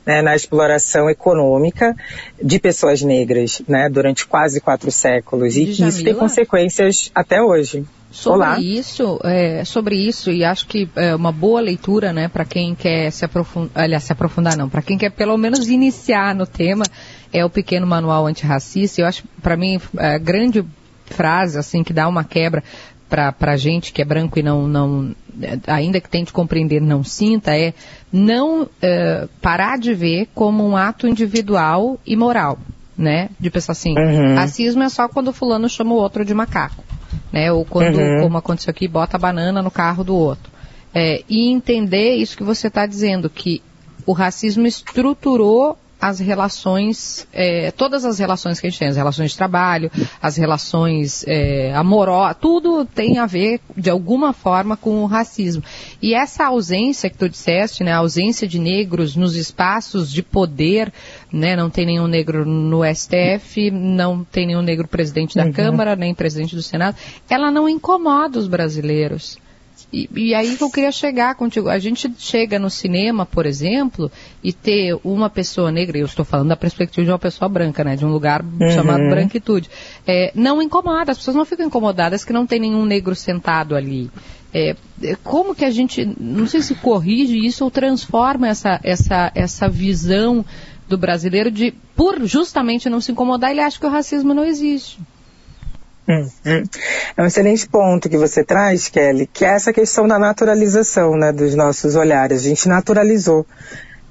né, 0.05 0.20
na 0.20 0.37
exploração 0.37 1.09
econômica 1.09 1.97
de 2.43 2.59
pessoas 2.59 3.01
negras 3.03 3.62
né, 3.66 3.89
durante 3.89 4.26
quase 4.26 4.61
quatro 4.61 4.91
séculos 4.91 5.57
e 5.57 5.66
que 5.66 5.83
isso 5.83 6.05
tem 6.05 6.14
consequências 6.14 7.11
até 7.14 7.43
hoje. 7.43 7.85
Sobre 8.11 8.41
Olá. 8.41 8.61
isso, 8.61 9.18
é, 9.24 9.64
sobre 9.64 9.97
isso, 9.97 10.30
e 10.30 10.45
acho 10.45 10.66
que 10.66 10.87
é 10.97 11.14
uma 11.14 11.33
boa 11.33 11.62
leitura, 11.62 12.12
né, 12.12 12.28
para 12.28 12.45
quem 12.45 12.74
quer 12.74 13.11
se 13.11 13.24
aprofundar, 13.24 13.70
aliás, 13.83 14.05
se 14.05 14.12
aprofundar 14.12 14.55
não, 14.55 14.68
para 14.68 14.83
quem 14.83 14.99
quer 14.99 15.11
pelo 15.11 15.35
menos 15.39 15.66
iniciar 15.70 16.35
no 16.35 16.47
tema, 16.47 16.85
é 17.33 17.43
o 17.43 17.49
pequeno 17.49 17.87
manual 17.87 18.26
antirracista. 18.26 19.01
Eu 19.01 19.07
acho, 19.07 19.24
para 19.43 19.57
mim, 19.57 19.80
a 19.97 20.18
grande 20.18 20.62
frase, 21.13 21.59
assim, 21.59 21.83
que 21.83 21.93
dá 21.93 22.09
uma 22.09 22.25
quebra 22.25 22.63
para 23.09 23.35
a 23.41 23.57
gente 23.57 23.93
que 23.93 24.01
é 24.01 24.05
branco 24.05 24.39
e 24.39 24.43
não, 24.43 24.67
não, 24.67 25.15
ainda 25.67 26.01
que 26.01 26.09
tente 26.09 26.33
compreender, 26.33 26.81
não 26.81 27.05
sinta, 27.05 27.55
é 27.55 27.75
não 28.11 28.67
é, 28.81 29.29
parar 29.41 29.79
de 29.79 29.93
ver 29.93 30.29
como 30.35 30.67
um 30.67 30.77
ato 30.77 31.07
individual 31.07 32.01
e 32.07 32.17
moral, 32.17 32.59
né? 32.97 33.29
De 33.39 33.51
pensar 33.51 33.73
assim, 33.73 33.95
uhum. 33.99 34.35
racismo 34.35 34.83
é 34.83 34.89
só 34.89 35.09
quando 35.09 35.33
fulano 35.33 35.69
chama 35.69 35.93
o 35.93 35.97
outro 35.97 36.25
de 36.25 36.33
macaco 36.33 36.83
né? 37.33 37.51
Ou 37.53 37.65
quando, 37.65 37.99
uhum. 37.99 38.21
como 38.23 38.39
aconteceu 38.39 38.71
aqui, 38.71 38.87
bota 38.87 39.17
a 39.17 39.21
banana 39.21 39.63
no 39.63 39.71
carro 39.71 40.05
do 40.05 40.15
outro. 40.15 40.53
É, 40.95 41.23
e 41.29 41.51
entender 41.51 42.17
isso 42.17 42.37
que 42.37 42.45
você 42.45 42.69
está 42.69 42.87
dizendo, 42.87 43.31
que 43.31 43.63
o 44.05 44.13
racismo 44.13 44.67
estruturou 44.67 45.79
as 46.03 46.18
relações, 46.18 47.28
é, 47.32 47.70
todas 47.70 48.05
as 48.05 48.18
relações 48.18 48.59
que 48.59 48.66
a 48.66 48.70
gente 48.70 48.80
tem, 48.80 48.88
as 48.88 48.96
relações 48.96 49.30
de 49.30 49.36
trabalho, 49.36 49.88
as 50.20 50.36
relações 50.36 51.24
é, 51.28 51.72
amorosas, 51.76 52.38
tudo 52.40 52.84
tem 52.84 53.18
a 53.18 53.26
ver, 53.26 53.61
de 53.76 53.88
alguma 53.88 54.32
forma, 54.32 54.76
com 54.76 55.05
o 55.05 55.07
racismo. 55.07 55.62
E 56.03 56.12
essa 56.12 56.46
ausência 56.46 57.09
que 57.09 57.16
tu 57.16 57.28
disseste, 57.28 57.84
né, 57.84 57.92
a 57.92 57.98
ausência 57.98 58.48
de 58.48 58.59
negros 58.59 59.14
nos 59.14 59.36
espaços 59.36 60.11
de 60.11 60.24
poder, 60.24 60.92
né, 61.32 61.55
não 61.55 61.70
tem 61.70 61.86
nenhum 61.86 62.09
negro 62.09 62.44
no 62.44 62.80
STF, 62.84 63.70
não 63.70 64.24
tem 64.24 64.48
nenhum 64.48 64.62
negro 64.62 64.88
presidente 64.88 65.36
da 65.36 65.44
uhum. 65.44 65.53
Câmara, 65.53 65.94
nem 65.94 66.12
presidente 66.12 66.57
do 66.57 66.62
Senado, 66.62 66.96
ela 67.30 67.48
não 67.48 67.68
incomoda 67.68 68.40
os 68.40 68.48
brasileiros. 68.48 69.38
E, 69.93 70.09
e, 70.16 70.34
aí 70.34 70.57
que 70.57 70.64
eu 70.64 70.70
queria 70.70 70.90
chegar 70.90 71.34
contigo. 71.34 71.68
A 71.68 71.78
gente 71.78 72.11
chega 72.18 72.59
no 72.59 72.70
cinema, 72.70 73.26
por 73.26 73.45
exemplo, 73.45 74.11
e 74.43 74.53
ter 74.53 74.99
uma 75.05 75.28
pessoa 75.28 75.70
negra, 75.70 75.99
eu 75.99 76.07
estou 76.07 76.24
falando 76.24 76.49
da 76.49 76.57
perspectiva 76.57 77.05
de 77.05 77.11
uma 77.11 77.18
pessoa 77.18 77.49
branca, 77.49 77.84
né? 77.84 77.95
De 77.95 78.07
um 78.07 78.11
lugar 78.11 78.43
uhum. 78.43 78.70
chamado 78.70 79.07
branquitude. 79.11 79.68
É, 80.07 80.32
não 80.34 80.62
incomoda, 80.62 81.12
as 81.12 81.18
pessoas 81.18 81.36
não 81.36 81.45
ficam 81.45 81.66
incomodadas 81.66 82.24
que 82.24 82.32
não 82.32 82.47
tem 82.47 82.59
nenhum 82.59 82.86
negro 82.86 83.14
sentado 83.14 83.76
ali. 83.76 84.11
É, 84.55 84.74
é, 85.03 85.16
como 85.22 85.55
que 85.55 85.64
a 85.64 85.70
gente, 85.70 86.09
não 86.18 86.47
sei 86.47 86.62
se 86.62 86.74
corrige 86.74 87.38
isso 87.38 87.64
ou 87.64 87.70
transforma 87.70 88.49
essa, 88.49 88.80
essa, 88.82 89.30
essa 89.34 89.68
visão 89.68 90.45
do 90.88 90.99
brasileiro 90.99 91.51
de, 91.51 91.72
por 91.97 92.22
justamente 92.26 92.88
não 92.88 93.01
se 93.01 93.12
incomodar, 93.12 93.51
ele 93.51 93.61
acha 93.61 93.78
que 93.78 93.86
o 93.86 93.90
racismo 93.90 94.34
não 94.34 94.45
existe. 94.45 94.99
Hum, 96.09 96.28
hum. 96.44 96.62
É 97.16 97.22
um 97.22 97.26
excelente 97.26 97.68
ponto 97.68 98.09
que 98.09 98.18
você 98.18 98.42
traz, 98.42 98.88
Kelly, 98.88 99.26
que 99.26 99.44
é 99.44 99.48
essa 99.48 99.72
questão 99.72 100.09
da 100.09 100.18
naturalização 100.18 101.16
né, 101.16 101.32
dos 101.32 101.55
nossos 101.55 101.94
olhares. 101.94 102.40
A 102.40 102.48
gente 102.48 102.68
naturalizou 102.68 103.46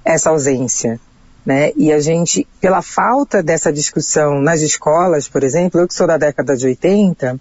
essa 0.03 0.29
ausência. 0.29 0.99
Né? 1.45 1.71
E 1.75 1.91
a 1.91 1.99
gente, 1.99 2.47
pela 2.59 2.81
falta 2.81 3.41
dessa 3.41 3.73
discussão 3.73 4.39
nas 4.39 4.61
escolas, 4.61 5.27
por 5.27 5.43
exemplo, 5.43 5.81
eu 5.81 5.87
que 5.87 5.93
sou 5.93 6.05
da 6.05 6.17
década 6.17 6.55
de 6.55 6.67
80, 6.67 7.39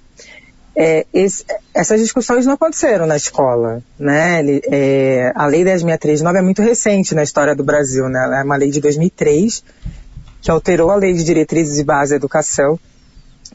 é, 0.74 1.06
esse, 1.12 1.44
essas 1.74 2.00
discussões 2.00 2.46
não 2.46 2.54
aconteceram 2.54 3.06
na 3.06 3.16
escola. 3.16 3.82
Né? 3.98 4.42
É, 4.70 5.32
a 5.34 5.46
Lei 5.46 5.62
10.639 5.64 6.36
é 6.36 6.42
muito 6.42 6.62
recente 6.62 7.14
na 7.14 7.22
história 7.22 7.54
do 7.54 7.62
Brasil. 7.62 8.08
Né? 8.08 8.24
Ela 8.24 8.40
é 8.40 8.42
uma 8.42 8.56
lei 8.56 8.70
de 8.70 8.80
2003 8.80 9.62
que 10.40 10.50
alterou 10.50 10.90
a 10.90 10.96
Lei 10.96 11.12
de 11.12 11.22
Diretrizes 11.22 11.78
e 11.78 11.84
Base 11.84 12.10
da 12.10 12.16
Educação 12.16 12.80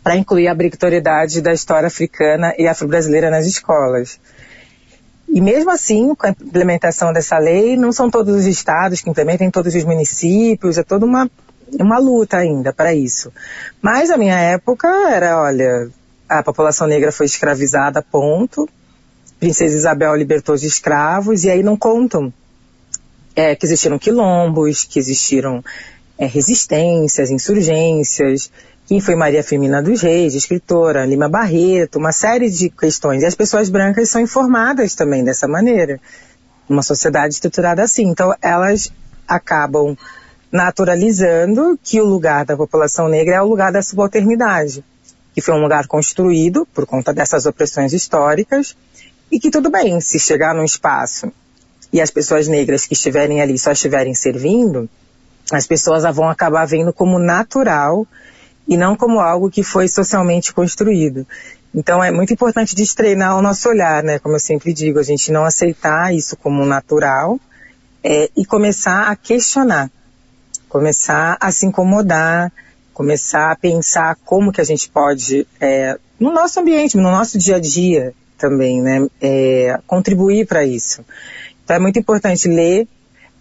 para 0.05 0.15
incluir 0.15 0.47
a 0.47 0.53
obrigatoriedade 0.53 1.41
da 1.41 1.51
história 1.51 1.87
africana 1.87 2.53
e 2.59 2.67
afro-brasileira 2.67 3.31
nas 3.31 3.47
escolas. 3.47 4.19
E 5.27 5.41
mesmo 5.41 5.71
assim, 5.71 6.13
com 6.13 6.27
a 6.27 6.29
implementação 6.29 7.11
dessa 7.11 7.39
lei, 7.39 7.75
não 7.75 7.91
são 7.91 8.07
todos 8.07 8.35
os 8.35 8.45
estados 8.45 9.01
que 9.01 9.09
implementam, 9.09 9.49
todos 9.49 9.73
os 9.73 9.83
municípios, 9.83 10.77
é 10.77 10.83
toda 10.83 11.07
uma, 11.07 11.27
uma 11.79 11.97
luta 11.97 12.37
ainda 12.37 12.71
para 12.71 12.93
isso. 12.93 13.33
Mas 13.81 14.11
a 14.11 14.17
minha 14.17 14.39
época 14.39 14.87
era, 15.09 15.41
olha, 15.41 15.89
a 16.29 16.43
população 16.43 16.85
negra 16.85 17.11
foi 17.11 17.25
escravizada, 17.25 17.99
ponto. 17.99 18.69
Princesa 19.39 19.75
Isabel 19.75 20.15
libertou 20.15 20.53
os 20.53 20.61
escravos, 20.61 21.45
e 21.45 21.49
aí 21.49 21.63
não 21.63 21.75
contam 21.75 22.31
é, 23.35 23.55
que 23.55 23.65
existiram 23.65 23.97
quilombos, 23.97 24.83
que 24.83 24.99
existiram 24.99 25.63
é, 26.15 26.27
resistências, 26.27 27.31
insurgências, 27.31 28.51
quem 28.85 28.99
foi 28.99 29.15
Maria 29.15 29.43
Firmina 29.43 29.81
dos 29.81 30.01
Reis, 30.01 30.35
escritora, 30.35 31.05
Lima 31.05 31.27
Barreto, 31.27 31.97
uma 31.97 32.11
série 32.11 32.49
de 32.49 32.69
questões. 32.69 33.23
E 33.23 33.25
as 33.25 33.33
pessoas 33.33 33.67
brancas 33.67 34.09
são 34.09 34.21
informadas 34.21 34.93
também 34.93 35.23
dessa 35.23 35.47
maneira, 35.47 35.99
uma 36.69 36.83
sociedade 36.83 37.33
estruturada 37.33 37.81
assim. 37.81 38.03
Então, 38.03 38.33
elas 38.41 38.91
acabam 39.27 39.97
naturalizando 40.51 41.79
que 41.83 41.99
o 41.99 42.05
lugar 42.05 42.45
da 42.45 42.55
população 42.55 43.09
negra 43.09 43.35
é 43.35 43.41
o 43.41 43.47
lugar 43.47 43.71
da 43.71 43.81
subalternidade, 43.81 44.85
que 45.33 45.41
foi 45.41 45.55
um 45.55 45.61
lugar 45.61 45.87
construído 45.87 46.67
por 46.71 46.85
conta 46.85 47.11
dessas 47.11 47.47
opressões 47.47 47.91
históricas, 47.91 48.77
e 49.31 49.39
que 49.39 49.49
tudo 49.49 49.71
bem, 49.71 49.99
se 49.99 50.19
chegar 50.19 50.53
num 50.53 50.63
espaço 50.63 51.31
e 51.91 51.99
as 51.99 52.11
pessoas 52.11 52.47
negras 52.47 52.85
que 52.85 52.93
estiverem 52.93 53.41
ali 53.41 53.57
só 53.57 53.71
estiverem 53.71 54.13
servindo, 54.13 54.87
as 55.51 55.65
pessoas 55.65 56.03
vão 56.15 56.29
acabar 56.29 56.65
vendo 56.65 56.93
como 56.93 57.17
natural 57.17 58.07
e 58.67 58.77
não 58.77 58.95
como 58.95 59.19
algo 59.19 59.49
que 59.49 59.63
foi 59.63 59.87
socialmente 59.87 60.53
construído. 60.53 61.25
Então 61.73 62.03
é 62.03 62.09
muito 62.09 62.31
importante 62.31 62.73
destreinar 62.73 63.37
o 63.37 63.41
nosso 63.41 63.67
olhar, 63.67 64.01
né? 64.01 64.17
Como 64.19 64.35
eu 64.35 64.39
sempre 64.39 64.73
digo, 64.73 64.97
a 64.97 65.03
gente 65.03 65.31
não 65.31 65.43
aceitar 65.43 66.13
isso 66.13 66.37
como 66.37 66.65
natural 66.65 67.39
é, 68.03 68.29
e 68.35 68.45
começar 68.45 69.09
a 69.09 69.15
questionar, 69.15 69.91
começar 70.69 71.37
a 71.39 71.51
se 71.51 71.65
incomodar, 71.65 72.51
começar 72.93 73.51
a 73.51 73.55
pensar 73.57 74.15
como 74.23 74.53
que 74.53 74.61
a 74.61 74.63
gente 74.63 74.89
pode, 74.89 75.45
é, 75.59 75.97
no 76.17 76.31
nosso 76.31 76.59
ambiente, 76.61 76.95
no 76.95 77.03
nosso 77.03 77.37
dia 77.37 77.57
a 77.57 77.59
dia 77.59 78.13
também, 78.37 78.81
né? 78.81 79.05
É, 79.21 79.77
contribuir 79.85 80.47
para 80.47 80.63
isso. 80.63 81.03
Então 81.63 81.75
é 81.75 81.79
muito 81.79 81.99
importante 81.99 82.47
ler 82.47 82.87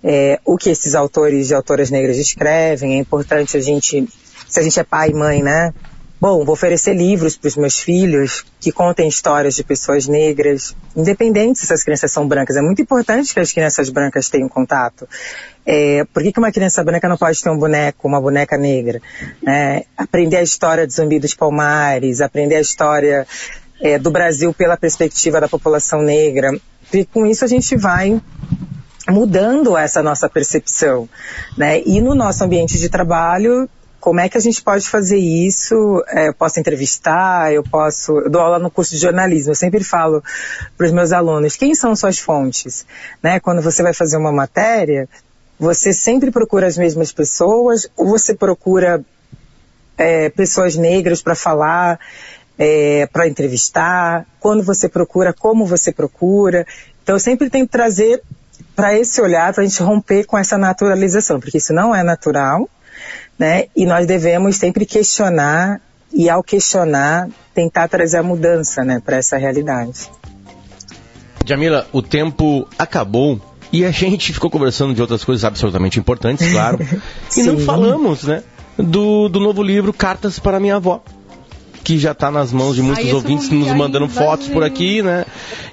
é, 0.02 0.40
o 0.44 0.56
que 0.56 0.70
esses 0.70 0.94
autores 0.94 1.50
e 1.50 1.54
autoras 1.54 1.90
negras 1.90 2.18
escrevem, 2.18 2.96
é 2.96 2.98
importante 2.98 3.56
a 3.56 3.60
gente 3.60 4.08
se 4.48 4.60
a 4.60 4.62
gente 4.62 4.78
é 4.78 4.84
pai 4.84 5.10
e 5.10 5.14
mãe, 5.14 5.42
né? 5.42 5.72
Bom, 6.20 6.42
vou 6.42 6.54
oferecer 6.54 6.94
livros 6.94 7.36
para 7.36 7.48
os 7.48 7.56
meus 7.56 7.80
filhos 7.80 8.46
que 8.58 8.72
contem 8.72 9.06
histórias 9.06 9.54
de 9.54 9.62
pessoas 9.62 10.06
negras, 10.06 10.74
independente 10.96 11.58
se 11.58 11.66
essas 11.66 11.84
crianças 11.84 12.12
são 12.12 12.26
brancas. 12.26 12.56
É 12.56 12.62
muito 12.62 12.80
importante 12.80 13.34
que 13.34 13.40
as 13.40 13.52
crianças 13.52 13.90
brancas 13.90 14.30
tenham 14.30 14.48
contato. 14.48 15.06
É, 15.66 16.04
por 16.14 16.22
que, 16.22 16.32
que 16.32 16.38
uma 16.38 16.50
criança 16.50 16.82
branca 16.82 17.10
não 17.10 17.18
pode 17.18 17.42
ter 17.42 17.50
um 17.50 17.58
boneco, 17.58 18.08
uma 18.08 18.20
boneca 18.22 18.56
negra? 18.56 19.02
É, 19.46 19.84
aprender 19.98 20.38
a 20.38 20.42
história 20.42 20.86
de 20.86 20.94
Zumbi 20.94 21.18
dos 21.18 21.34
Palmares, 21.34 22.22
aprender 22.22 22.56
a 22.56 22.60
história 22.60 23.26
é, 23.82 23.98
do 23.98 24.10
Brasil 24.10 24.54
pela 24.54 24.78
perspectiva 24.78 25.42
da 25.42 25.48
população 25.48 26.00
negra. 26.00 26.58
E 26.90 27.04
com 27.04 27.26
isso 27.26 27.44
a 27.44 27.48
gente 27.48 27.76
vai 27.76 28.18
mudando 29.10 29.76
essa 29.76 30.02
nossa 30.02 30.26
percepção, 30.26 31.06
né? 31.58 31.82
E 31.84 32.00
no 32.00 32.14
nosso 32.14 32.42
ambiente 32.42 32.78
de 32.78 32.88
trabalho 32.88 33.68
como 34.04 34.20
é 34.20 34.28
que 34.28 34.36
a 34.36 34.40
gente 34.40 34.60
pode 34.60 34.86
fazer 34.86 35.16
isso? 35.16 36.04
É, 36.08 36.28
eu 36.28 36.34
posso 36.34 36.60
entrevistar, 36.60 37.50
eu 37.54 37.62
posso. 37.62 38.12
Eu 38.18 38.28
dou 38.28 38.42
aula 38.42 38.58
no 38.58 38.70
curso 38.70 38.90
de 38.90 38.98
jornalismo, 38.98 39.52
eu 39.52 39.54
sempre 39.54 39.82
falo 39.82 40.22
para 40.76 40.84
os 40.84 40.92
meus 40.92 41.10
alunos: 41.10 41.56
quem 41.56 41.74
são 41.74 41.96
suas 41.96 42.18
fontes? 42.18 42.84
Né? 43.22 43.40
Quando 43.40 43.62
você 43.62 43.82
vai 43.82 43.94
fazer 43.94 44.18
uma 44.18 44.30
matéria, 44.30 45.08
você 45.58 45.94
sempre 45.94 46.30
procura 46.30 46.66
as 46.66 46.76
mesmas 46.76 47.12
pessoas 47.12 47.88
ou 47.96 48.08
você 48.08 48.34
procura 48.34 49.02
é, 49.96 50.28
pessoas 50.28 50.76
negras 50.76 51.22
para 51.22 51.34
falar, 51.34 51.98
é, 52.58 53.06
para 53.06 53.26
entrevistar? 53.26 54.26
Quando 54.38 54.62
você 54.62 54.86
procura, 54.86 55.32
como 55.32 55.64
você 55.64 55.90
procura? 55.90 56.66
Então 57.02 57.14
eu 57.14 57.20
sempre 57.20 57.48
tento 57.48 57.70
trazer 57.70 58.22
para 58.76 58.92
esse 58.98 59.18
olhar, 59.22 59.54
para 59.54 59.62
a 59.62 59.66
gente 59.66 59.82
romper 59.82 60.26
com 60.26 60.36
essa 60.36 60.58
naturalização, 60.58 61.40
porque 61.40 61.56
isso 61.56 61.72
não 61.72 61.94
é 61.94 62.02
natural 62.02 62.68
né? 63.38 63.66
E 63.74 63.86
nós 63.86 64.06
devemos 64.06 64.56
sempre 64.56 64.86
questionar 64.86 65.80
e 66.12 66.30
ao 66.30 66.42
questionar 66.42 67.28
tentar 67.52 67.88
trazer 67.88 68.18
a 68.18 68.22
mudança, 68.22 68.84
né, 68.84 69.00
para 69.04 69.16
essa 69.16 69.36
realidade. 69.36 70.10
Jamila, 71.44 71.86
o 71.92 72.00
tempo 72.00 72.66
acabou 72.78 73.40
E 73.72 73.84
a 73.84 73.90
gente 73.90 74.32
ficou 74.32 74.48
conversando 74.48 74.94
de 74.94 75.00
outras 75.00 75.24
coisas 75.24 75.44
absolutamente 75.44 75.98
importantes, 75.98 76.50
claro. 76.52 76.78
e 77.36 77.42
não 77.42 77.58
falamos, 77.58 78.22
né? 78.22 78.42
Do, 78.78 79.28
do 79.28 79.40
novo 79.40 79.62
livro 79.62 79.92
Cartas 79.92 80.38
para 80.38 80.60
Minha 80.60 80.76
Avó. 80.76 81.02
Que 81.82 81.98
já 81.98 82.12
está 82.12 82.30
nas 82.30 82.50
mãos 82.50 82.76
de 82.76 82.82
muitos 82.82 83.04
Ai, 83.04 83.12
ouvintes 83.12 83.50
nos 83.50 83.68
mandando 83.68 84.06
ainda, 84.06 84.14
fotos 84.14 84.48
por 84.48 84.62
aqui, 84.62 85.02
né? 85.02 85.26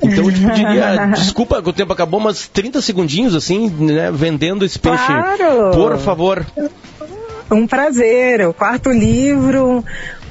Então 0.03 0.25
eu 0.25 0.31
te 0.31 0.41
pediria, 0.41 1.05
desculpa 1.15 1.61
que 1.61 1.69
o 1.69 1.73
tempo 1.73 1.93
acabou, 1.93 2.19
mas 2.19 2.47
30 2.47 2.81
segundinhos, 2.81 3.33
assim, 3.33 3.69
né? 3.69 4.11
Vendendo 4.11 4.65
esse 4.65 4.77
peixe. 4.77 5.05
Claro. 5.05 5.71
Por 5.71 5.97
favor. 5.99 6.45
Um 7.51 7.67
prazer. 7.67 8.47
O 8.47 8.53
quarto 8.53 8.89
livro, 8.89 9.83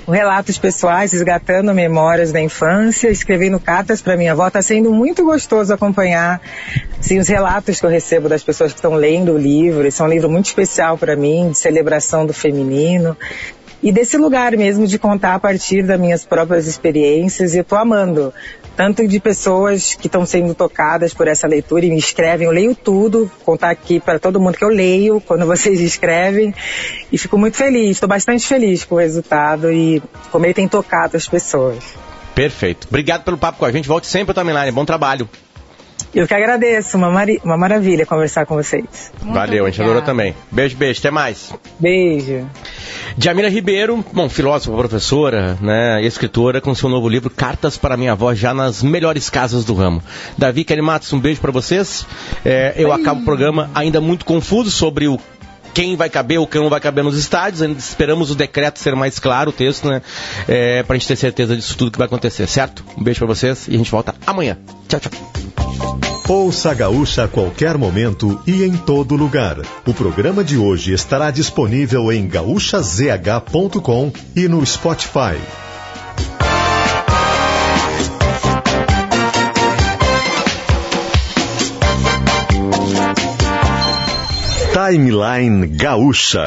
Relatos 0.09 0.57
Pessoais, 0.57 1.13
Resgatando 1.13 1.75
Memórias 1.75 2.33
da 2.33 2.41
Infância, 2.41 3.11
escrevendo 3.11 3.61
cartas 3.61 4.01
para 4.01 4.17
minha 4.17 4.33
avó. 4.33 4.47
Está 4.47 4.63
sendo 4.63 4.91
muito 4.91 5.23
gostoso 5.23 5.75
acompanhar 5.75 6.41
assim, 6.99 7.19
os 7.19 7.29
relatos 7.29 7.79
que 7.79 7.85
eu 7.85 7.91
recebo 7.91 8.27
das 8.27 8.43
pessoas 8.43 8.73
que 8.73 8.79
estão 8.79 8.95
lendo 8.95 9.33
o 9.33 9.39
livro. 9.39 9.87
Esse 9.87 10.01
é 10.01 10.05
um 10.07 10.09
livro 10.09 10.31
muito 10.31 10.47
especial 10.47 10.97
para 10.97 11.15
mim, 11.15 11.51
de 11.51 11.59
celebração 11.59 12.25
do 12.25 12.33
feminino. 12.33 13.15
E 13.83 13.93
desse 13.93 14.17
lugar 14.17 14.57
mesmo 14.57 14.87
de 14.87 14.99
contar 14.99 15.35
a 15.35 15.39
partir 15.39 15.83
das 15.83 16.01
minhas 16.01 16.25
próprias 16.25 16.67
experiências, 16.67 17.55
e 17.55 17.59
eu 17.59 17.65
tô 17.65 17.77
amando. 17.77 18.33
Tanto 18.81 19.07
de 19.07 19.21
pessoas 19.21 19.93
que 19.93 20.07
estão 20.07 20.25
sendo 20.25 20.55
tocadas 20.55 21.13
por 21.13 21.29
essa 21.29 21.47
leitura 21.47 21.85
e 21.85 21.91
me 21.91 21.99
escrevem, 21.99 22.47
eu 22.47 22.51
leio 22.51 22.75
tudo, 22.75 23.31
contar 23.45 23.69
aqui 23.69 24.01
para 24.01 24.19
todo 24.19 24.41
mundo 24.41 24.57
que 24.57 24.65
eu 24.65 24.71
leio 24.71 25.21
quando 25.21 25.45
vocês 25.45 25.79
escrevem, 25.83 26.55
e 27.13 27.19
fico 27.19 27.37
muito 27.37 27.59
feliz, 27.59 27.91
estou 27.91 28.09
bastante 28.09 28.47
feliz 28.47 28.83
com 28.83 28.95
o 28.95 28.99
resultado 28.99 29.71
e 29.71 30.03
como 30.33 30.47
ele 30.47 30.55
tem 30.55 30.67
tocado 30.67 31.15
as 31.15 31.29
pessoas. 31.29 31.85
Perfeito. 32.35 32.89
Obrigado 32.89 33.23
pelo 33.23 33.37
papo 33.37 33.59
com 33.59 33.67
a 33.67 33.71
gente. 33.71 33.87
Volte 33.87 34.07
sempre 34.07 34.31
ao 34.31 34.43
Timeline. 34.43 34.73
Bom 34.73 34.87
trabalho. 34.87 35.29
Eu 36.15 36.27
que 36.27 36.35
agradeço, 36.35 36.97
uma, 36.97 37.09
mari- 37.11 37.41
uma 37.45 37.57
maravilha 37.57 38.05
conversar 38.05 38.45
com 38.45 38.57
vocês. 38.57 39.13
Valeu, 39.23 39.65
a 39.65 39.71
gente 39.71 39.81
adorou 39.81 40.03
também. 40.03 40.35
Beijo, 40.51 40.77
beijo. 40.77 40.99
Até 40.99 41.11
mais. 41.11 41.53
Beijo. 41.79 42.47
Jamila 43.17 43.49
Ribeiro, 43.49 44.05
bom, 44.13 44.29
filósofa, 44.29 44.77
professora, 44.77 45.57
né, 45.61 46.03
escritora, 46.05 46.61
com 46.61 46.75
seu 46.75 46.89
novo 46.89 47.09
livro 47.09 47.29
Cartas 47.31 47.77
para 47.77 47.97
Minha 47.97 48.13
Avó, 48.13 48.35
já 48.35 48.53
nas 48.55 48.83
melhores 48.83 49.29
casas 49.31 49.65
do 49.65 49.75
ramo. 49.75 50.03
Davi 50.39 50.65
Kelly 50.65 50.83
Matos, 50.83 51.13
um 51.13 51.21
beijo 51.21 51.41
para 51.41 51.51
vocês. 51.53 52.07
É, 52.45 52.75
eu 52.77 52.93
acabo 52.93 53.21
o 53.21 53.25
programa 53.25 53.71
ainda 53.75 54.01
muito 54.01 54.25
confuso 54.25 54.71
sobre 54.71 55.07
o 55.09 55.19
quem 55.73 55.97
vai 55.97 56.11
caber, 56.11 56.39
o 56.39 56.47
que 56.47 56.59
não 56.59 56.69
vai 56.69 56.81
caber 56.81 57.05
nos 57.05 57.17
estádios. 57.17 57.63
Ainda 57.63 57.79
esperamos 57.79 58.31
o 58.31 58.35
decreto 58.35 58.79
ser 58.79 58.95
mais 58.95 59.19
claro, 59.19 59.51
o 59.51 59.53
texto, 59.53 59.89
né? 59.89 60.03
É, 60.49 60.83
pra 60.83 60.97
gente 60.97 61.09
ter 61.09 61.17
certeza 61.17 61.57
disso 61.57 61.77
tudo 61.77 61.93
que 61.93 61.99
vai 61.99 62.07
acontecer, 62.07 62.47
certo? 62.47 62.85
Um 62.97 63.03
beijo 63.03 63.19
para 63.19 63.29
vocês 63.29 63.67
e 63.69 63.75
a 63.75 63.79
gente 63.79 63.91
volta 63.91 64.15
amanhã. 64.27 64.59
Tchau, 64.89 65.01
tchau. 65.01 65.13
Ouça 66.29 66.71
a 66.71 66.75
Gaúcha 66.75 67.25
a 67.25 67.29
qualquer 67.29 67.77
momento 67.77 68.41
e 68.47 68.63
em 68.63 68.77
todo 68.77 69.17
lugar. 69.17 69.57
O 69.85 69.93
programa 69.93 70.45
de 70.45 70.57
hoje 70.57 70.93
estará 70.93 71.29
disponível 71.31 72.13
em 72.13 72.29
gaúchazh.com 72.29 74.13
e 74.37 74.47
no 74.47 74.65
Spotify. 74.65 75.37
Timeline 84.91 85.69
Gaúcha. 85.69 86.45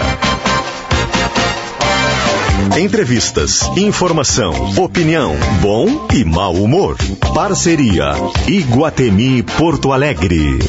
Entrevistas, 2.77 3.61
informação, 3.77 4.51
opinião, 4.77 5.33
bom 5.61 6.09
e 6.13 6.25
mau 6.25 6.53
humor. 6.53 6.97
Parceria 7.33 8.11
Iguatemi 8.45 9.43
Porto 9.43 9.93
Alegre. 9.93 10.59